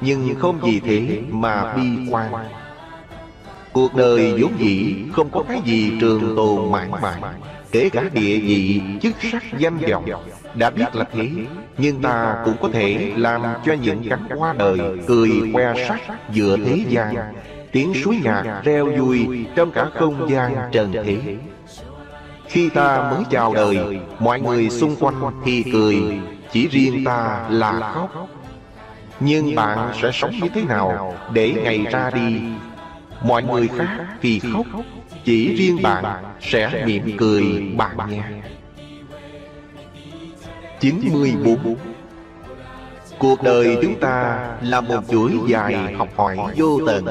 nhưng 0.01 0.35
không 0.39 0.59
vì 0.63 0.81
thế 0.81 1.23
mà 1.31 1.75
bi 1.75 2.09
quan. 2.11 2.33
Cuộc 3.75 3.95
đời 3.95 4.35
vốn 4.43 4.53
dĩ 4.59 4.95
không 5.13 5.31
có 5.31 5.43
cái 5.49 5.61
gì 5.65 5.93
trường 6.01 6.37
tồn 6.37 6.73
mãi 6.73 6.89
mãi 7.03 7.21
Kể 7.73 7.89
cả 7.93 8.03
địa 8.13 8.39
vị, 8.39 8.83
chức 9.03 9.15
sắc, 9.33 9.43
danh 9.59 9.79
vọng 9.79 10.05
Đã 10.55 10.71
biết 10.71 10.95
là 10.97 11.05
thế 11.13 11.31
Nhưng 11.79 12.03
ta 12.03 12.37
cũng 12.45 12.55
có 12.63 12.69
thể 12.73 13.13
làm 13.17 13.43
cho 13.65 13.73
những 13.73 14.09
cánh 14.11 14.25
hoa 14.39 14.53
đời 14.53 14.79
Cười 15.07 15.31
que 15.53 15.87
sắc 15.89 16.01
giữa 16.33 16.57
thế 16.57 16.85
gian. 16.89 17.15
Tiếng 17.73 17.95
suối 17.95 18.21
nhạc 18.23 18.61
reo 18.65 18.87
vui 18.87 19.47
Trong 19.57 19.71
cả 19.71 19.87
không 19.95 20.31
gian 20.31 20.57
trần 20.73 20.93
thế. 20.93 21.37
Khi 22.47 22.69
ta 22.69 23.11
mới 23.11 23.25
chào 23.31 23.55
đời 23.55 24.01
Mọi 24.19 24.41
người 24.41 24.71
xung 24.71 24.97
quanh 24.97 25.43
thì 25.45 25.65
cười 25.73 25.97
Chỉ 26.53 26.69
riêng 26.69 27.05
ta 27.05 27.47
là 27.51 27.93
khóc. 27.95 28.29
Nhưng 29.21 29.55
bạn 29.55 29.93
sẽ 30.03 30.11
sống 30.13 30.33
như 30.43 30.49
thế 30.55 30.63
nào 30.63 31.15
Để 31.33 31.53
ngày 31.65 31.87
ra 31.91 32.11
đi 32.11 32.41
Mọi 33.23 33.43
người 33.43 33.69
khác 33.69 34.07
thì 34.23 34.41
khóc 34.53 34.67
Chỉ 35.25 35.55
riêng 35.55 35.83
bạn 35.83 36.05
sẽ 36.41 36.85
mỉm 36.87 37.17
cười 37.19 37.43
bạn 37.77 37.97
nghe 38.09 38.23
94 40.81 41.77
Cuộc 43.19 43.43
đời 43.43 43.79
chúng 43.83 44.01
ta 44.01 44.47
là 44.63 44.81
một 44.81 45.01
chuỗi 45.11 45.33
dài 45.47 45.95
học 45.95 46.09
hỏi 46.17 46.37
vô 46.57 46.81
tận. 46.87 47.07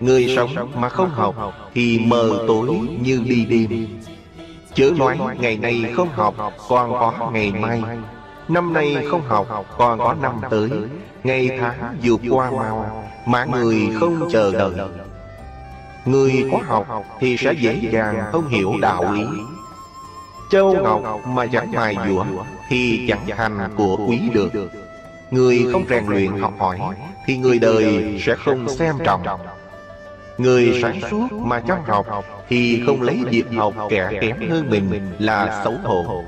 Người 0.00 0.34
sống 0.36 0.70
mà 0.74 0.88
không 0.88 1.10
học 1.10 1.34
thì 1.74 1.98
mờ 1.98 2.44
tối 2.48 2.68
như 3.00 3.22
đi 3.24 3.44
đêm. 3.44 3.86
Chớ 4.74 4.90
nói 4.98 5.16
ngày 5.40 5.56
nay 5.56 5.84
không 5.96 6.08
học 6.08 6.34
còn 6.68 6.92
có 6.92 7.30
ngày 7.32 7.52
mai. 7.52 7.82
Năm 8.48 8.72
nay 8.72 8.96
không 9.10 9.22
học 9.22 9.66
còn 9.78 9.98
có 9.98 10.14
năm 10.22 10.40
tới. 10.50 10.70
Ngày 11.24 11.48
tháng 11.60 11.96
vượt 12.02 12.20
qua 12.30 12.50
mau 12.50 13.04
Mà 13.26 13.44
người 13.44 13.88
không 14.00 14.28
chờ 14.30 14.52
đợi 14.52 14.72
Người 16.04 16.44
có 16.52 16.58
học 16.66 17.04
thì 17.20 17.36
sẽ 17.36 17.52
dễ 17.52 17.80
dàng 17.92 18.24
thông 18.32 18.48
hiểu 18.48 18.72
đạo 18.80 19.12
lý. 19.12 19.22
Châu 20.50 20.74
Ngọc 20.74 21.26
mà 21.26 21.46
chẳng 21.46 21.72
mài 21.72 21.96
dũa 22.08 22.24
Thì 22.68 23.06
chẳng 23.08 23.26
thành 23.36 23.58
của 23.76 23.96
quý 24.08 24.20
được. 24.32 24.52
Người 25.30 25.66
không 25.72 25.84
rèn 25.88 26.06
luyện 26.06 26.32
học 26.40 26.54
hỏi 26.58 26.78
Thì 27.26 27.36
người 27.36 27.58
đời 27.58 28.20
sẽ 28.26 28.34
không 28.34 28.68
xem 28.68 28.94
trọng. 29.04 29.22
Người 30.38 30.78
sáng 30.82 31.00
suốt 31.10 31.32
mà 31.32 31.60
chăm 31.60 31.78
học 31.86 32.06
Thì 32.48 32.82
không 32.86 33.02
lấy 33.02 33.20
việc 33.30 33.44
học 33.56 33.74
kẻ 33.90 34.10
kém 34.20 34.50
hơn 34.50 34.70
mình 34.70 35.12
là 35.18 35.62
xấu 35.64 35.74
hổ. 35.82 36.24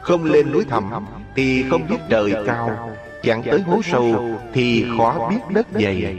Không 0.00 0.24
lên 0.24 0.52
núi 0.52 0.64
thẳm 0.64 0.90
thì 1.36 1.64
không 1.70 1.88
biết 1.88 1.98
trời 2.08 2.34
cao. 2.46 2.90
Chẳng 3.22 3.42
tới 3.42 3.60
hố 3.60 3.80
sâu 3.84 4.30
thì 4.52 4.86
khó 4.98 5.28
biết 5.30 5.40
đất 5.50 5.66
dày 5.72 6.16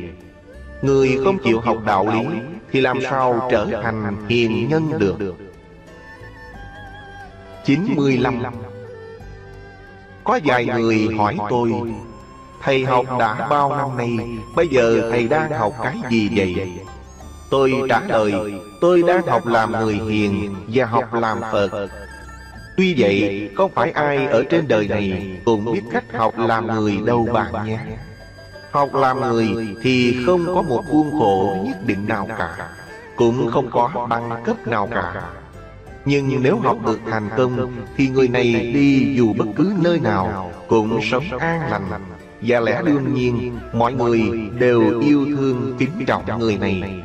Người 0.82 1.20
không 1.24 1.38
chịu 1.44 1.60
học 1.60 1.78
đạo 1.86 2.08
lý 2.14 2.40
Thì 2.72 2.82
làm 2.82 3.02
sao 3.02 3.48
trở 3.52 3.82
thành 3.84 4.28
hiền 4.30 4.70
nhân 4.70 4.92
được? 5.00 5.16
95 7.66 8.42
Có 10.24 10.40
vài 10.44 10.66
người 10.66 11.08
hỏi 11.18 11.38
tôi 11.50 11.72
Thầy 12.62 12.86
học 12.86 13.06
đã 13.20 13.48
bao 13.50 13.76
năm 13.76 13.98
nay 13.98 14.38
Bây 14.56 14.68
giờ 14.68 15.10
thầy 15.12 15.28
đang 15.28 15.52
học 15.52 15.74
cái 15.84 15.98
gì 16.10 16.30
vậy? 16.36 16.72
Tôi 17.50 17.74
trả 17.90 18.02
lời 18.08 18.34
Tôi 18.82 19.04
đang 19.08 19.28
học 19.28 19.46
làm 19.46 19.72
người 19.72 20.00
hiền 20.10 20.56
Và 20.68 20.86
học 20.86 21.14
làm 21.14 21.42
Phật. 21.52 21.90
Tuy 22.78 22.96
vậy 22.98 23.50
không 23.56 23.72
phải 23.72 23.92
ai 23.92 24.28
ở 24.28 24.44
trên 24.50 24.68
đời 24.68 24.88
này 24.88 25.38
Cũng 25.46 25.74
biết 25.74 25.82
cách 25.92 26.06
học 26.14 26.34
làm 26.38 26.68
người 26.68 26.98
đâu 27.06 27.28
bạn 27.34 27.66
nhé 27.66 27.80
Học 28.72 28.96
làm 28.96 29.20
người 29.22 29.76
thì 29.82 30.24
không 30.26 30.46
có 30.46 30.62
một 30.62 30.84
khuôn 30.92 31.12
khổ 31.12 31.58
nhất 31.66 31.78
định 31.86 32.08
nào 32.08 32.28
cả 32.38 32.70
Cũng 33.16 33.52
không 33.52 33.70
có 33.72 34.08
bằng 34.10 34.44
cấp 34.46 34.68
nào 34.68 34.88
cả. 34.92 35.30
Nhưng 36.06 36.44
nếu 36.44 36.58
học 36.58 36.78
được 36.86 37.00
thành 37.10 37.30
công 37.38 37.72
Thì 37.96 38.08
người 38.08 38.28
này 38.28 38.72
đi 38.74 39.14
dù 39.16 39.34
bất 39.34 39.46
cứ 39.56 39.74
nơi 39.82 40.00
nào 40.00 40.52
Cũng 40.68 41.00
sống 41.12 41.24
an 41.40 41.72
lành. 41.72 42.02
Và 42.42 42.60
lẽ 42.60 42.82
đương 42.86 43.14
nhiên 43.14 43.60
Mọi 43.74 43.94
người 43.94 44.50
đều 44.60 45.00
yêu 45.00 45.26
thương 45.26 45.76
kính 45.80 46.06
trọng 46.08 46.40
người 46.40 46.58
này. 46.58 47.04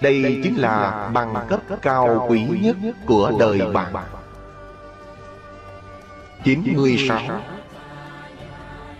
Đây 0.00 0.40
chính 0.44 0.56
là 0.56 1.08
bằng 1.14 1.34
cấp 1.48 1.60
cao 1.82 2.26
quý 2.28 2.46
nhất 2.60 2.76
của 3.06 3.32
đời 3.38 3.60
bạn. 3.72 3.92
96 6.44 7.20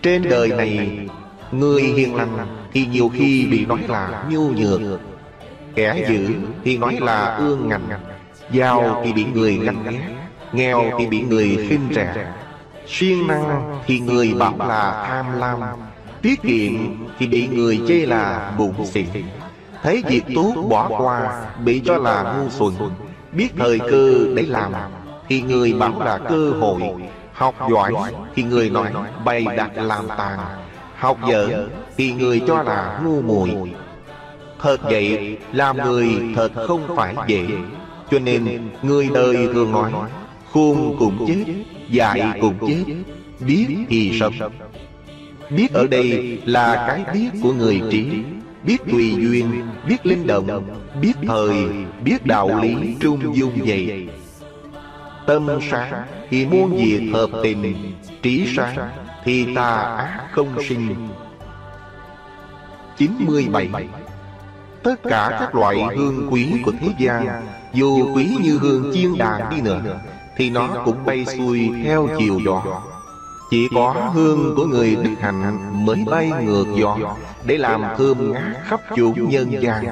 Trên 0.01 0.29
đời 0.29 0.47
này 0.47 1.07
Người 1.51 1.81
hiền 1.81 2.15
lành 2.15 2.37
thì 2.73 2.85
nhiều 2.85 3.11
khi 3.13 3.47
bị 3.51 3.65
nói 3.65 3.79
là 3.87 4.23
nhu 4.29 4.49
nhược. 4.49 4.81
Kẻ 5.75 6.05
dữ 6.09 6.35
thì 6.63 6.77
nói 6.77 6.97
là 7.01 7.35
ương 7.35 7.69
ngạnh. 7.69 7.87
Giàu 8.51 9.01
thì 9.05 9.13
bị 9.13 9.25
người 9.33 9.57
ganh 9.57 9.83
ghét. 9.83 9.99
Nghèo 10.53 10.83
thì 10.99 11.05
bị 11.05 11.21
người 11.21 11.67
khinh 11.69 11.87
rẻ 11.91 12.33
Siêng 12.87 13.27
năng 13.27 13.79
thì 13.85 13.99
người 13.99 14.33
bảo 14.33 14.55
là 14.57 15.05
tham 15.07 15.25
lam. 15.39 15.59
Tiết 16.21 16.41
kiệm 16.41 16.73
thì 17.19 17.27
bị 17.27 17.47
người 17.47 17.81
chê 17.87 18.05
là 18.05 18.51
bụng 18.57 18.85
xịn. 18.85 19.05
Thấy 19.83 20.03
việc 20.07 20.23
tốt 20.35 20.53
bỏ 20.69 20.89
qua 20.89 21.45
Bị 21.65 21.81
cho 21.85 21.97
là 21.97 22.23
ngu 22.37 22.49
xuẩn. 22.49 22.73
Biết 23.31 23.49
thời 23.57 23.79
cơ 23.79 24.13
để 24.35 24.43
làm. 24.47 24.73
Thì 25.29 25.41
người 25.41 25.73
bảo 25.73 26.01
là 26.03 26.17
cơ 26.17 26.51
hội. 26.59 26.81
Học 27.33 27.55
giỏi 27.71 27.93
thì 28.35 28.43
người 28.43 28.69
nói 28.69 28.91
bày 29.25 29.45
đặt 29.57 29.71
làm 29.75 30.07
tàn 30.17 30.39
Học 30.97 31.19
dở 31.29 31.67
thì 31.97 32.11
người 32.11 32.41
cho 32.47 32.63
là 32.63 32.99
ngu 33.03 33.21
muội. 33.21 33.51
Thật 34.61 34.77
vậy 34.83 35.37
làm 35.53 35.77
người 35.77 36.07
thật 36.35 36.51
không 36.67 36.81
phải 36.95 37.15
dễ. 37.27 37.45
Cho 38.11 38.19
nên 38.19 38.69
người 38.81 39.09
đời 39.13 39.47
thường 39.53 39.71
nói 39.71 39.91
Khôn 40.53 40.95
cũng 40.99 41.25
chết 41.27 41.53
Dạy 41.89 42.39
cũng 42.41 42.53
chết 42.67 42.93
Biết 43.39 43.67
thì 43.89 44.19
sống. 44.19 44.33
Biết 45.49 45.73
ở 45.73 45.87
đây 45.87 46.39
là 46.45 46.85
cái 46.87 47.13
biết 47.13 47.29
của 47.43 47.53
người 47.53 47.81
trí 47.91 48.07
Biết 48.63 48.77
tùy 48.91 49.15
duyên 49.19 49.61
Biết 49.87 50.05
linh 50.05 50.27
động 50.27 50.63
Biết 51.01 51.13
thời 51.27 51.53
Biết 52.03 52.25
đạo 52.25 52.61
lý 52.61 52.95
trung 52.99 53.35
dung 53.35 53.53
vậy. 53.65 54.07
Tâm 55.27 55.47
sáng 55.71 56.03
thì 56.29 56.45
muôn 56.45 56.75
việc 56.75 57.09
hợp 57.13 57.29
tình 57.43 57.93
Trí 58.21 58.53
sáng 58.55 58.89
thì 59.27 59.55
tà 59.55 59.71
ác 59.97 60.27
không 60.31 60.47
sinh. 60.69 61.09
97 62.97 63.69
Tất 64.83 64.95
cả 65.03 65.37
các 65.39 65.55
loại 65.55 65.77
hương 65.97 66.27
quý 66.31 66.61
của 66.65 66.71
thế 66.79 66.87
gian, 66.99 67.43
Dù 67.73 68.15
quý 68.15 68.37
như 68.43 68.57
hương 68.57 68.91
chiên 68.93 69.17
đàn 69.17 69.49
đi 69.49 69.61
nữa, 69.61 69.99
Thì 70.37 70.49
nó 70.49 70.67
cũng 70.85 71.05
bay 71.05 71.25
xuôi 71.25 71.69
theo 71.83 72.07
chiều 72.17 72.39
gió. 72.45 72.81
Chỉ 73.49 73.67
có 73.75 74.11
hương 74.13 74.53
của 74.55 74.65
người 74.65 74.95
đức 74.95 75.15
hạnh 75.19 75.85
Mới 75.85 76.03
bay 76.05 76.31
ngược 76.43 76.65
gió, 76.75 76.97
Để 77.45 77.57
làm 77.57 77.83
thơm 77.97 78.33
ngát 78.33 78.43
khắp 78.63 78.81
chốn 78.95 79.13
nhân 79.29 79.61
gian. 79.61 79.85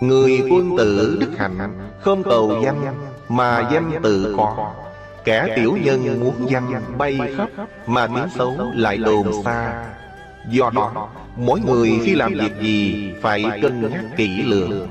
Người 0.00 0.42
quân 0.50 0.76
tử 0.78 1.16
đức 1.20 1.32
hạnh 1.38 1.88
Không 2.00 2.22
cầu 2.22 2.60
danh 2.64 2.94
Mà 3.28 3.68
danh 3.72 3.90
tự 4.02 4.34
có. 4.36 4.72
Kẻ 5.24 5.52
tiểu 5.56 5.76
nhân 5.82 6.20
muốn 6.20 6.46
danh 6.50 6.98
bay 6.98 7.18
khắp 7.36 7.48
Mà 7.86 8.06
tiếng 8.06 8.28
xấu 8.34 8.72
lại 8.74 8.96
đồn 8.96 9.42
xa. 9.44 9.84
Do 10.48 10.70
đó 10.74 11.08
Mỗi 11.36 11.60
người 11.60 12.00
khi 12.04 12.14
làm 12.14 12.34
việc 12.34 12.52
gì 12.60 13.12
Phải 13.22 13.44
cân 13.62 13.90
nhắc 13.90 14.04
kỹ 14.16 14.42
lưỡng. 14.42 14.88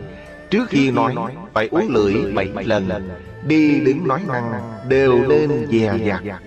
Trước 0.49 0.69
khi 0.69 0.91
nói 0.91 1.15
Phải 1.53 1.67
uống 1.67 1.88
lưỡi 1.89 2.13
bảy 2.34 2.65
lần. 2.65 2.89
Đi 3.43 3.79
đứng 3.79 4.07
nói 4.07 4.21
năng 4.27 4.51
Đều 4.88 5.27
nên 5.27 5.67
dè 5.71 5.93
dặt. 6.03 6.41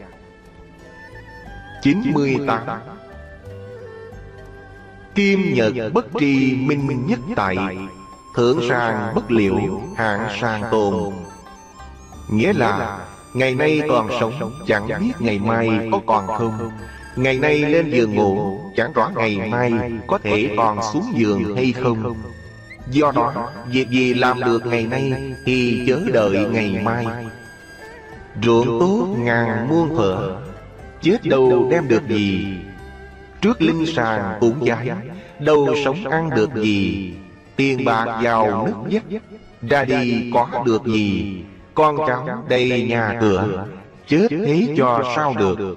98 1.83 2.61
Kim 5.15 5.55
nhật 5.55 5.75
bất 5.93 6.07
tri 6.21 6.57
minh 6.57 6.87
minh 6.87 7.07
nhất 7.07 7.19
tại 7.37 7.57
Thượng 8.35 8.61
sàng 8.69 9.15
bất 9.15 9.31
liệu 9.31 9.83
hạng 9.97 10.29
sàng 10.41 10.63
tồn. 10.71 11.13
Nghĩa 12.31 12.53
là 12.53 12.99
Ngày 13.37 13.55
nay 13.55 13.81
còn 13.89 14.09
sống 14.21 14.53
Chẳng 14.67 14.89
biết 15.01 15.13
ngày 15.19 15.39
mai 15.39 15.89
có 15.93 16.01
còn 16.07 16.27
không. 16.27 16.71
Ngày 17.17 17.39
nay 17.39 17.59
lên 17.59 17.91
giường 17.91 18.15
ngủ 18.15 18.61
Chẳng 18.77 18.93
rõ 18.93 19.11
ngày 19.17 19.39
mai 19.51 19.73
Có 20.07 20.19
thể 20.19 20.55
còn 20.57 20.79
xuống 20.93 21.13
giường 21.15 21.57
hay 21.57 21.73
không. 21.73 22.15
Do 22.91 23.13
đó 23.15 23.51
Việc 23.69 23.89
gì 23.89 24.15
làm 24.15 24.41
được 24.41 24.67
ngày 24.67 24.87
nay 24.87 25.13
Thì 25.45 25.85
chớ 25.87 26.01
đợi 26.13 26.47
ngày 26.51 26.81
mai. 26.85 27.07
Ruộng 28.43 28.81
tốt 28.81 29.17
ngàn 29.19 29.69
muôn 29.69 29.97
thở 29.97 30.37
Chết 31.03 31.19
đâu 31.25 31.69
đem 31.71 31.89
được 31.89 32.09
gì. 32.09 32.47
Trước 33.41 33.63
linh 33.63 33.87
sàng 33.87 34.39
cũng 34.41 34.67
giái 34.67 34.91
Đâu 35.39 35.75
sống 35.85 36.05
ăn 36.05 36.31
được 36.37 36.51
gì. 36.55 37.13
Tiền 37.57 37.85
bạc 37.85 38.21
giàu 38.25 38.67
nước 38.67 38.89
dắt 38.89 39.23
Ra 39.63 39.85
đi 39.85 40.31
có 40.35 40.63
được 40.67 40.85
gì 40.87 41.43
Con 41.77 41.97
cháu 42.07 42.45
đầy 42.49 42.87
nhà 42.89 43.19
cửa 43.21 43.67
Chết 44.07 44.27
thế 44.31 44.75
cho 44.77 45.03
sao 45.17 45.35
được. 45.39 45.77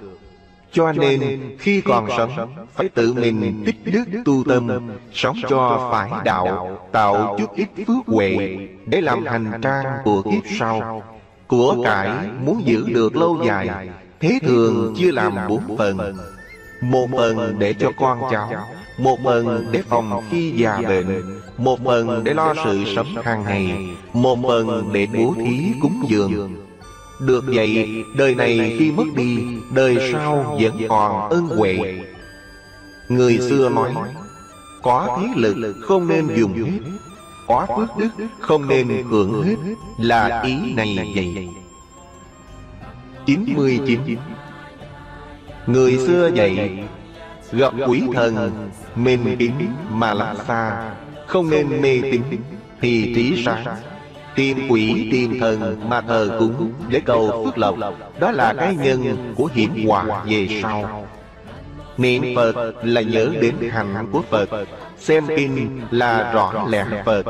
cho 0.71 0.91
nên 0.91 1.55
khi 1.59 1.81
còn 1.81 2.07
sống 2.17 2.53
Phải 2.73 2.89
tự 2.89 3.13
mình 3.13 3.63
tích 3.65 3.75
đức 3.85 4.05
tu 4.25 4.43
tâm 4.49 4.89
Sống 5.13 5.37
cho 5.49 5.89
phải 5.91 6.11
đạo 6.25 6.79
Tạo 6.91 7.35
chút 7.39 7.55
ít 7.55 7.67
phước 7.87 8.05
huệ 8.07 8.57
Để 8.85 9.01
làm 9.01 9.25
hành 9.25 9.51
trang 9.61 9.85
của 10.03 10.21
kiếp 10.21 10.43
sau. 10.59 11.03
Của 11.47 11.83
cải 11.83 12.09
muốn 12.45 12.61
giữ 12.65 12.85
được 12.87 13.15
lâu 13.15 13.37
dài 13.45 13.89
Thế 14.19 14.39
thường 14.41 14.93
chưa 14.97 15.11
làm 15.11 15.35
bốn 15.47 15.77
phần. 15.77 16.17
Một 16.81 17.07
phần 17.17 17.59
để 17.59 17.73
cho 17.73 17.91
con 17.97 18.19
cháu 18.31 18.51
Một 18.99 19.19
phần 19.23 19.67
để 19.71 19.81
phòng 19.89 20.21
khi 20.29 20.51
già 20.55 20.81
bệnh. 20.81 21.39
Một 21.57 21.79
phần 21.85 22.23
để 22.23 22.33
lo 22.33 22.53
sự 22.63 22.83
sống 22.95 23.07
hàng 23.23 23.43
ngày. 23.43 23.87
Một 24.13 24.39
phần 24.47 24.89
để 24.93 25.07
bố 25.17 25.33
thí 25.37 25.71
cúng 25.81 26.05
dường. 26.07 26.55
được 27.19 27.43
vậy, 27.47 28.03
đời 28.15 28.35
này 28.35 28.75
khi 28.79 28.91
mất 28.91 29.03
đi, 29.15 29.37
đời 29.73 30.11
sau 30.11 30.57
vẫn 30.61 30.81
còn 30.89 31.29
ân 31.29 31.47
huệ. 31.47 31.99
Người 33.09 33.37
xưa 33.37 33.69
nói, 33.69 33.91
có 34.81 35.17
thế 35.21 35.27
lực 35.35 35.75
không 35.81 36.07
nên 36.07 36.27
dùng 36.35 36.53
hết, 36.53 36.79
có 37.47 37.67
phước 37.77 37.97
đức 37.97 38.25
không 38.39 38.67
nên 38.67 38.87
hưởng 39.09 39.43
hết, 39.43 39.55
là 39.97 40.41
ý 40.41 40.73
này 40.73 41.11
vậy. 41.15 41.49
99 43.25 43.99
Người 45.67 45.97
xưa 45.97 46.31
dạy 46.35 46.79
Gặp 47.51 47.73
quỷ 47.87 48.03
thần 48.13 48.69
Mên 48.95 49.35
tín 49.39 49.51
mà 49.89 50.13
lạc 50.13 50.35
xa. 50.47 50.91
Không 51.27 51.49
nên 51.49 51.81
mê 51.81 51.99
tín 52.01 52.21
Thì 52.81 53.13
trí 53.15 53.43
sáng. 53.45 53.65
Tìm 54.35 54.57
quỷ 54.69 55.09
tìm 55.11 55.39
thần 55.39 55.89
mà 55.89 56.01
thờ 56.01 56.37
cúng 56.39 56.71
Để 56.89 57.01
cầu 57.05 57.43
phước 57.45 57.57
lộc. 57.57 57.75
Đó 58.19 58.31
là 58.31 58.53
cái 58.57 58.75
nhân 58.75 59.33
của 59.37 59.49
hiểm 59.53 59.87
họa 59.87 60.23
về 60.25 60.47
sau. 60.61 61.05
Niệm 61.97 62.23
Phật 62.35 62.73
là 62.83 63.01
nhớ 63.01 63.29
đến 63.41 63.55
hành 63.71 64.07
của 64.11 64.21
Phật. 64.29 64.49
Xem 64.97 65.27
kinh 65.27 65.81
là 65.91 66.31
rõ 66.33 66.65
lẽ 66.69 66.85
Phật. 67.05 67.25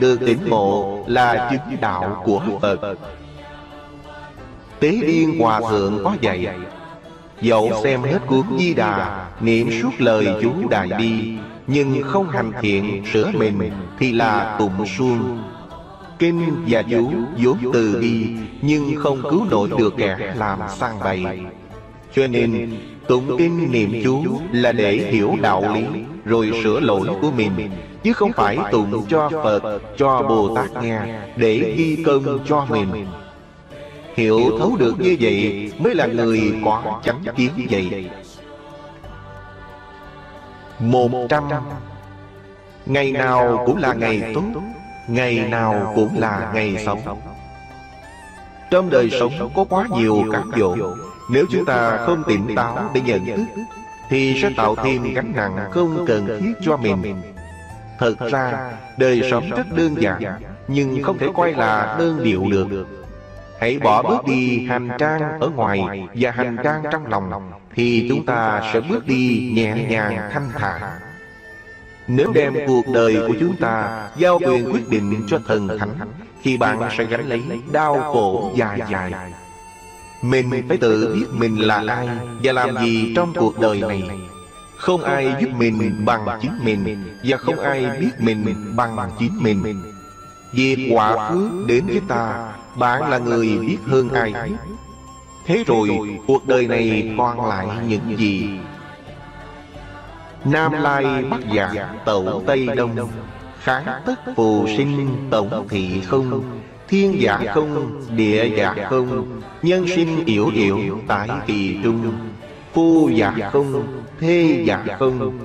Được 0.00 0.20
tỉnh 0.20 0.48
ngộ 0.48 1.04
là 1.06 1.50
chứng 1.50 1.80
đạo 1.80 2.22
của 2.24 2.40
Phật. 2.62 2.80
Tế 4.80 4.90
Điên 5.06 5.38
Hòa 5.40 5.60
Thượng 5.70 6.04
có 6.04 6.14
dạy 6.20 6.48
Dẫu 7.42 7.70
xem 7.82 8.02
hết 8.02 8.18
cuốn 8.26 8.44
Di 8.58 8.74
Đà 8.74 9.26
Niệm 9.40 9.68
suốt 9.82 9.90
lời 9.98 10.26
chú 10.42 10.68
Đại 10.70 10.88
Bi 10.98 11.34
Nhưng 11.66 12.02
không 12.02 12.28
hành 12.28 12.52
thiện 12.60 13.04
sửa 13.12 13.30
mình 13.34 13.70
Thì 13.98 14.12
là 14.12 14.56
tụng 14.58 14.86
xuông 14.98 15.42
Kinh 16.18 16.64
và 16.68 16.82
chú 16.82 17.10
vốn 17.38 17.58
từ 17.72 17.98
bi 18.00 18.26
Nhưng 18.62 18.96
không 18.96 19.22
cứu 19.30 19.44
nổi 19.50 19.68
được 19.78 19.94
kẻ 19.96 20.34
làm 20.36 20.58
sang 20.68 20.98
bậy. 21.00 21.24
Cho 22.14 22.26
nên 22.26 22.70
tụng 23.08 23.36
kinh 23.38 23.72
niệm 23.72 23.92
chú 24.04 24.24
là 24.52 24.72
để 24.72 24.92
hiểu 24.92 25.34
đạo 25.40 25.74
lý 25.74 25.84
Rồi 26.24 26.50
sửa 26.62 26.80
lỗi 26.80 27.08
của 27.20 27.30
mình. 27.36 27.70
Chứ 28.02 28.12
không 28.12 28.32
phải 28.32 28.58
tụng 28.72 29.06
cho 29.08 29.30
Phật, 29.30 29.80
cho 29.96 30.22
Bồ 30.22 30.56
Tát 30.56 30.82
nghe 30.82 31.00
Để 31.36 31.74
ghi 31.76 32.02
công 32.04 32.38
cho 32.46 32.66
mình 32.70 33.06
Hiểu 34.14 34.40
thấu 34.58 34.76
được 34.78 34.94
như 34.98 35.16
vậy 35.20 35.72
Mới 35.78 35.94
là 35.94 36.06
người 36.06 36.54
có 36.64 37.00
chánh 37.04 37.22
kiến 37.36 37.50
vậy. 37.70 38.10
Một 40.78 41.10
trăm 41.28 41.44
Ngày 42.86 43.12
nào 43.12 43.62
cũng 43.66 43.76
là 43.76 43.94
ngày 43.94 44.32
tốt 44.34 44.42
Ngày 45.08 45.48
nào 45.48 45.92
cũng 45.94 46.18
là 46.18 46.50
ngày 46.54 46.76
sống. 46.86 47.00
Trong 48.70 48.90
đời 48.90 49.10
sống 49.10 49.50
có 49.54 49.64
quá 49.64 49.86
nhiều 49.96 50.24
cám 50.32 50.50
dỗ. 50.56 50.76
Nếu 51.30 51.46
chúng 51.50 51.64
ta 51.64 51.96
không 52.06 52.22
tỉnh 52.26 52.54
táo 52.56 52.90
để 52.94 53.00
nhận 53.00 53.26
thức 53.26 53.44
Thì 54.08 54.40
sẽ 54.42 54.50
tạo 54.56 54.74
thêm 54.76 55.14
gánh 55.14 55.32
nặng 55.36 55.56
không 55.70 56.04
cần 56.06 56.40
thiết 56.40 56.52
cho 56.64 56.76
mình. 56.76 57.22
Thật 57.98 58.14
ra 58.30 58.72
đời 58.98 59.22
sống 59.30 59.50
rất 59.50 59.66
đơn 59.76 59.94
giản 59.98 60.22
Nhưng 60.68 61.02
không 61.02 61.18
thể 61.18 61.26
quay 61.34 61.52
là 61.52 61.96
đơn 61.98 62.24
điệu 62.24 62.44
được 62.50 63.01
Hãy 63.62 63.78
bỏ 63.78 64.02
bớt 64.02 64.24
đi 64.26 64.66
hành 64.66 64.88
trang 64.98 65.40
ở 65.40 65.48
ngoài 65.48 66.08
Và 66.14 66.30
hành 66.30 66.56
trang 66.64 66.82
trong 66.92 67.06
lòng 67.06 67.50
Thì 67.74 68.06
chúng 68.08 68.26
ta 68.26 68.70
sẽ 68.72 68.80
bước 68.80 69.06
đi 69.06 69.52
nhẹ 69.54 69.74
nhàng 69.88 70.30
thanh 70.32 70.48
thản. 70.54 70.80
nếu 72.06 72.32
đem 72.34 72.54
cuộc 72.66 72.82
đời 72.94 73.16
của 73.28 73.34
chúng 73.40 73.56
ta 73.56 74.02
Giao 74.16 74.38
quyền 74.38 74.72
quyết 74.72 74.88
định 74.88 75.26
cho 75.28 75.38
thần 75.46 75.78
thánh 75.78 75.94
Thì 76.42 76.56
bạn 76.56 76.78
sẽ 76.98 77.04
gánh 77.04 77.28
lấy 77.28 77.42
đau 77.72 78.12
khổ 78.12 78.52
dài 78.56 78.80
dài 78.90 79.12
Mình 80.22 80.50
phải 80.68 80.76
tự 80.76 81.14
biết 81.14 81.26
mình 81.32 81.58
là 81.58 81.84
ai 81.88 82.08
Và 82.42 82.52
làm 82.52 82.76
gì 82.84 83.12
trong 83.16 83.32
cuộc 83.34 83.60
đời 83.60 83.80
này. 83.80 84.02
Không 84.76 85.02
ai 85.02 85.34
giúp 85.40 85.48
mình 85.58 86.04
bằng 86.04 86.38
chính 86.42 86.58
mình 86.64 87.16
Và 87.24 87.36
không 87.36 87.58
ai 87.58 87.90
biết 88.00 88.10
mình 88.18 88.76
bằng 88.76 89.10
chính 89.18 89.42
mình. 89.42 89.82
Việc 90.52 90.88
quả 90.92 91.30
phước 91.30 91.50
đến 91.66 91.86
với 91.86 92.00
ta 92.08 92.52
Bạn 92.76 93.10
là 93.10 93.18
người 93.18 93.58
biết 93.58 93.78
hơn 93.86 94.08
ai. 94.08 94.32
hết. 94.32 94.48
Thế 95.46 95.64
rồi 95.66 95.88
cuộc 96.26 96.46
đời 96.46 96.66
này 96.66 97.14
còn 97.18 97.48
lại 97.48 97.66
những 97.88 98.18
gì? 98.18 98.48
Nam 100.44 100.72
Lai 100.72 101.24
Bắc 101.30 101.40
Giạc 101.56 101.86
Tẩu 102.04 102.42
Tây 102.46 102.66
Đông. 102.76 103.08
Kháng 103.60 103.84
tất 104.06 104.14
phù 104.36 104.66
sinh 104.76 105.08
tổng 105.30 105.66
thị 105.68 106.00
không. 106.06 106.42
Thiên 106.88 107.22
giả 107.22 107.40
không, 107.54 108.02
địa 108.16 108.50
giả 108.56 108.74
không. 108.90 109.40
Nhân 109.62 109.86
sinh 109.88 110.24
yểu 110.24 110.50
yểu 110.54 110.78
tại 111.06 111.28
kỳ 111.46 111.78
trung. 111.84 112.12
Phu 112.72 113.08
giả 113.08 113.50
không, 113.52 114.02
thê 114.20 114.64
giả 114.66 114.84
không. 114.98 115.38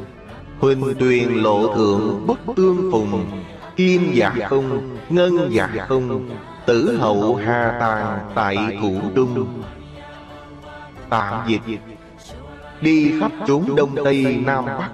Huỳnh 0.60 0.96
tuyền 1.00 1.34
lộ 1.34 1.76
thượng 1.76 2.28
bất 2.28 2.40
tương 2.56 2.92
phùng. 2.92 3.42
Kim 3.76 4.12
giả 4.14 4.36
không, 4.50 4.98
ngân 5.10 5.48
giả 5.52 5.86
không 5.88 6.30
Tử 6.68 6.98
hậu 7.00 7.36
hà 7.36 7.78
tàn 7.80 8.20
tại 8.36 8.58
thủ 8.82 8.94
trung. 9.16 9.48
Tạm 11.10 11.48
dịch. 11.48 11.62
Đi 12.82 13.20
khắp 13.20 13.32
chốn 13.48 13.76
Đông 13.76 13.96
Tây 14.04 14.44
Nam 14.46 14.66
Bắc. 14.66 14.90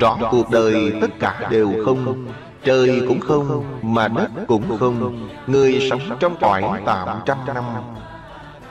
Rõ 0.00 0.18
cuộc 0.30 0.50
đời 0.50 0.92
tất 1.00 1.10
cả 1.20 1.48
đều 1.50 1.72
không. 1.84 2.26
Trời 2.64 3.02
cũng 3.08 3.20
không 3.20 3.64
Mà 3.82 4.08
đất 4.08 4.30
cũng 4.48 4.78
không. 4.78 5.28
Người 5.46 5.88
sống 5.90 6.00
trong 6.20 6.36
cõi 6.40 6.62
tạm 6.86 7.08
trăm 7.26 7.38
năm. 7.54 7.64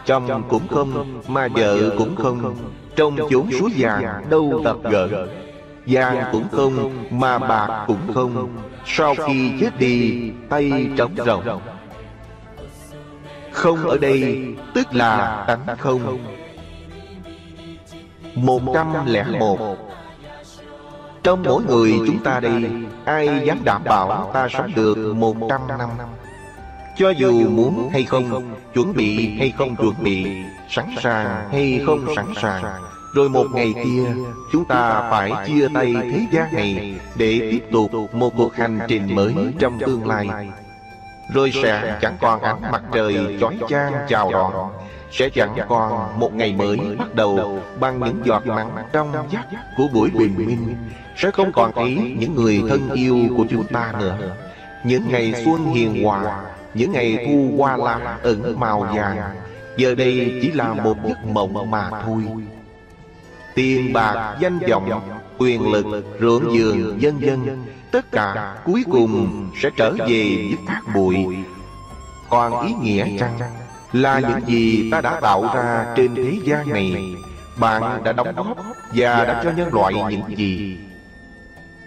Chồng 0.06 0.44
cũng 0.50 0.68
không 0.68 1.22
Mà 1.28 1.48
vợ 1.48 1.96
cũng 1.98 2.16
không. 2.16 2.56
Trong 2.96 3.18
chốn 3.30 3.50
suối 3.60 3.72
vàng 3.78 4.26
đâu 4.30 4.62
tập 4.64 4.78
gỡ 4.84 5.28
Vàng 5.86 6.24
cũng 6.32 6.46
không 6.52 6.92
Mà 7.12 7.38
bạc 7.38 7.84
cũng 7.88 8.14
không. 8.14 8.50
Sau 8.86 9.16
khi 9.28 9.52
chết 9.60 9.80
đi 9.80 10.32
Tay 10.50 10.90
trống 10.98 11.12
rỗng 11.26 11.60
không 13.52 13.90
ở 13.90 13.98
đây, 13.98 14.46
Tức 14.74 14.88
là 14.96 15.44
tánh 15.48 15.78
không. 15.78 16.20
Một 18.36 18.62
trăm 18.74 18.88
lẻ 19.06 19.26
một. 19.40 19.78
Trong 21.24 21.44
mỗi 21.44 21.64
người 21.64 21.94
chúng 22.08 22.24
ta 22.24 22.40
đây, 22.40 22.64
Ai 23.06 23.42
dám 23.46 23.60
đảm 23.64 23.82
bảo 23.84 24.32
ta 24.34 24.48
sống 24.50 24.72
được 24.76 25.14
một 25.16 25.36
trăm 25.50 25.62
năm? 25.68 25.90
Cho 26.98 27.10
dù 27.10 27.50
muốn 27.50 27.90
hay 27.92 28.04
không, 28.04 28.56
Chuẩn 28.74 28.94
bị 28.94 29.38
hay 29.38 29.54
không 29.58 29.76
chuẩn 29.76 29.94
bị, 30.04 30.26
Sẵn 30.70 30.86
sàng 31.02 31.50
hay 31.52 31.82
không 31.86 32.06
sẵn 32.16 32.26
sàng, 32.42 32.64
rồi 33.16 33.30
một 33.30 33.48
ngày 33.54 33.74
kia, 33.84 34.14
Chúng 34.52 34.66
ta 34.66 35.10
phải 35.12 35.32
chia 35.48 35.68
tay 35.74 35.94
thế 36.02 36.26
gian 36.32 36.54
này 36.56 37.00
Để 37.16 37.40
tiếp 37.52 37.64
tục 37.72 37.92
một 38.14 38.34
cuộc 38.38 38.56
hành 38.56 38.80
trình 38.88 39.16
mới 39.16 39.36
trong 39.60 39.80
tương 39.80 40.08
lai. 40.08 40.28
Rồi 41.34 41.52
sẽ 41.64 41.98
chẳng 42.02 42.18
còn 42.22 42.42
ánh 42.42 42.62
mặt 42.72 42.84
trời 42.94 43.38
chói 43.42 43.58
chang 43.70 43.94
chào 44.08 44.32
đón. 44.32 44.72
Sẽ 45.12 45.30
chẳng 45.30 45.56
còn 45.70 46.20
một 46.20 46.34
ngày 46.34 46.54
mới 46.54 46.78
bắt 47.00 47.16
đầu 47.16 47.60
Bằng 47.80 48.00
những 48.00 48.22
giọt 48.26 48.48
nắng 48.48 48.70
trong 48.92 49.12
vắt 49.12 49.46
của 49.78 49.88
buổi 49.94 50.10
bình 50.10 50.34
minh. 50.38 50.76
Sẽ 51.18 51.32
không 51.32 51.52
còn 51.52 51.72
thấy 51.76 52.16
những 52.18 52.36
người 52.36 52.64
thân 52.70 52.90
yêu 52.94 53.18
của 53.38 53.46
chúng 53.50 53.64
ta 53.64 53.94
nữa. 54.00 54.36
Những 54.84 55.04
ngày 55.10 55.34
xuân 55.46 55.66
hiền 55.66 56.04
hòa 56.04 56.42
Những 56.74 56.92
ngày 56.92 57.26
thu 57.28 57.58
hoa 57.58 57.78
lá 57.78 58.18
ẩn 58.24 58.60
màu 58.60 58.80
vàng. 58.80 59.18
Giờ 59.78 59.96
đây 59.96 60.40
chỉ 60.42 60.52
là 60.52 60.74
một 60.74 60.96
giấc 61.06 61.26
mộng 61.26 61.72
mà 61.72 61.90
thôi. 62.06 62.24
Tiền 63.56 63.94
bạc, 63.94 64.38
danh 64.40 64.60
vọng, 64.70 65.02
quyền 65.38 65.72
lực, 65.72 65.86
ruộng 66.20 66.44
vườn, 66.44 67.02
dân 67.02 67.22
dân 67.22 67.66
Tất 67.92 68.12
cả 68.12 68.56
cuối 68.66 68.84
cùng 68.92 69.50
sẽ 69.56 69.70
trở 69.76 69.92
về 69.92 70.48
với 70.50 70.58
cát 70.68 70.84
bụi. 70.96 71.16
Còn 72.30 72.68
ý 72.68 72.74
nghĩa 72.74 73.18
chăng? 73.20 73.40
là 73.94 74.20
những 74.20 74.48
gì 74.48 74.90
ta 74.92 75.02
đã 75.02 75.20
tạo 75.20 75.50
ra 75.56 75.94
trên 75.96 76.16
thế 76.16 76.38
gian 76.44 76.70
này. 76.70 77.16
Bạn 77.58 78.04
đã 78.04 78.12
đóng 78.12 78.28
góp 78.36 78.58
và 78.94 79.26
đã 79.26 79.42
cho 79.44 79.52
nhân 79.52 79.74
loại 79.74 79.94
những 80.10 80.38
gì. 80.38 80.78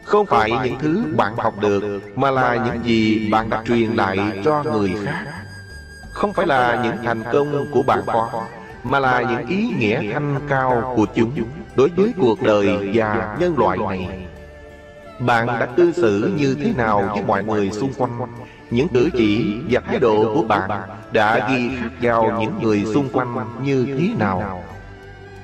Không 0.05 0.27
phải 0.27 0.51
những 0.65 0.79
thứ 0.79 1.05
bạn 1.16 1.37
học 1.37 1.55
được 1.61 2.01
Mà 2.16 2.31
là 2.31 2.57
những 2.66 2.85
gì 2.85 3.29
bạn 3.31 3.51
đã 3.51 3.62
truyền 3.66 3.91
lại 3.91 4.19
cho 4.45 4.62
người 4.62 4.93
khác. 5.05 5.24
Không 6.12 6.33
phải 6.33 6.47
là 6.47 6.83
những 6.85 6.97
thành 7.05 7.23
công 7.33 7.66
của 7.73 7.83
bạn 7.83 8.01
có 8.07 8.45
Mà 8.85 8.99
là 8.99 9.23
những 9.23 9.47
ý 9.47 9.74
nghĩa 9.79 10.12
thanh 10.12 10.41
cao 10.49 10.93
của 10.97 11.07
chúng 11.15 11.31
đối 11.77 11.89
với 11.89 12.12
cuộc 12.20 12.43
đời 12.43 12.91
và 12.95 13.37
nhân 13.41 13.59
loại 13.59 13.79
này 13.89 14.29
bạn 15.27 15.47
đã 15.47 15.66
cư 15.77 15.93
xử 15.93 16.32
như 16.36 16.55
thế 16.55 16.73
nào 16.77 17.11
với 17.15 17.23
mọi 17.24 17.44
người 17.44 17.70
xung 17.70 17.93
quanh? 17.99 18.20
những 18.70 18.89
cử 18.89 19.11
chỉ 19.12 19.57
và 19.70 19.81
thái 19.81 19.99
độ 19.99 20.35
của 20.35 20.43
bạn 20.43 20.70
đã 21.12 21.49
ghi 21.51 21.70
khắc 21.81 21.90
vào 22.01 22.40
những 22.40 22.53
người 22.62 22.85
xung 22.94 23.09
quanh 23.12 23.36
như 23.62 23.86
thế 23.99 24.09
nào? 24.19 24.65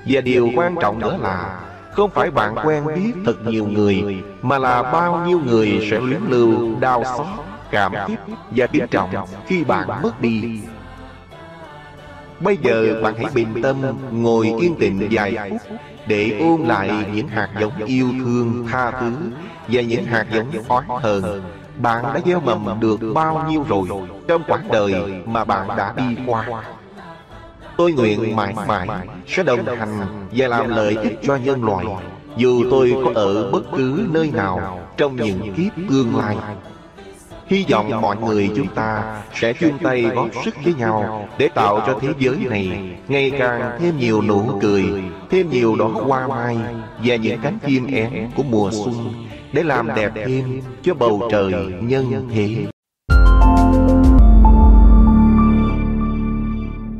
và 0.06 0.20
điều 0.20 0.50
quan 0.56 0.74
trọng 0.80 0.98
nữa 0.98 1.18
là 1.20 1.60
không 1.92 2.10
phải 2.10 2.30
bạn 2.30 2.54
quen 2.64 2.86
biết 2.86 3.12
thật 3.26 3.46
nhiều 3.46 3.66
người 3.66 4.22
mà 4.42 4.58
là 4.58 4.82
bao 4.82 5.26
nhiêu 5.26 5.40
người 5.46 5.88
sẽ 5.90 6.00
luyến 6.00 6.20
lưu 6.28 6.80
đau 6.80 7.04
xót 7.04 7.26
cảm 7.70 7.92
kích 8.08 8.18
và 8.50 8.66
kính 8.66 8.86
trọng 8.90 9.10
khi 9.46 9.64
bạn 9.64 9.88
mất 10.02 10.20
đi. 10.20 10.60
Bây 12.40 12.56
giờ 12.56 13.00
bạn 13.02 13.14
hãy 13.16 13.26
bình 13.34 13.62
tâm 13.62 13.76
ngồi 14.10 14.54
yên 14.60 14.76
tĩnh 14.80 15.08
vài 15.10 15.50
phút 15.50 15.60
Để 16.06 16.36
ôn 16.40 16.62
lại 16.62 16.90
những 17.14 17.28
hạt 17.28 17.48
giống 17.60 17.84
yêu 17.86 18.08
thương 18.24 18.66
tha 18.70 18.90
thứ 18.90 19.12
Và 19.68 19.82
những 19.82 20.04
hạt 20.04 20.26
giống 20.32 20.50
oán 20.68 20.84
hờn 20.88 21.42
Bạn 21.82 22.04
đã 22.04 22.20
gieo 22.26 22.40
mầm 22.40 22.80
được 22.80 23.00
bao 23.14 23.46
nhiêu 23.48 23.64
rồi 23.68 23.88
Trong 24.28 24.42
quãng 24.48 24.68
đời 24.72 25.22
mà 25.26 25.44
bạn 25.44 25.68
đã 25.76 25.94
đi 25.96 26.16
qua? 26.26 26.46
Tôi 27.76 27.92
nguyện 27.92 28.36
mãi 28.36 28.54
mãi 28.66 28.88
sẽ 29.26 29.42
đồng 29.42 29.64
hành 29.64 30.06
và 30.32 30.48
làm 30.48 30.68
lợi 30.68 30.96
ích 31.02 31.18
cho 31.22 31.36
nhân 31.36 31.64
loại. 31.64 31.86
Dù 32.36 32.64
tôi 32.70 32.94
có 33.04 33.10
ở 33.14 33.50
bất 33.50 33.62
cứ 33.76 34.06
nơi 34.12 34.30
nào 34.30 34.80
trong 34.96 35.16
những 35.16 35.54
kiếp 35.54 35.72
tương 35.90 36.16
lai 36.16 36.36
Hy 37.48 37.66
vọng 37.70 38.00
mọi 38.00 38.16
người 38.16 38.50
chúng 38.56 38.66
ta 38.74 39.22
sẽ 39.34 39.52
chung 39.52 39.78
tay 39.82 40.02
góp 40.02 40.28
sức 40.44 40.54
với 40.64 40.74
nhau 40.74 41.28
để 41.38 41.48
tạo 41.48 41.82
cho 41.86 41.98
thế 42.00 42.08
giới 42.18 42.36
này 42.36 42.96
ngày 43.08 43.32
càng 43.38 43.78
thêm 43.80 43.98
nhiều 43.98 44.22
nụ 44.22 44.58
cười, 44.60 44.84
thêm 45.30 45.50
nhiều 45.50 45.76
đóa 45.76 45.88
hoa 45.88 46.28
mai 46.28 46.58
và 47.04 47.16
những 47.16 47.40
cánh 47.42 47.58
chim 47.66 47.86
én 47.86 48.30
của 48.36 48.42
mùa 48.42 48.70
xuân 48.70 48.94
để 49.52 49.62
làm 49.62 49.88
đẹp 49.96 50.12
thêm 50.14 50.60
cho 50.82 50.94
bầu 50.94 51.28
trời 51.30 51.52
nhân 51.82 52.28
thế. 52.34 52.66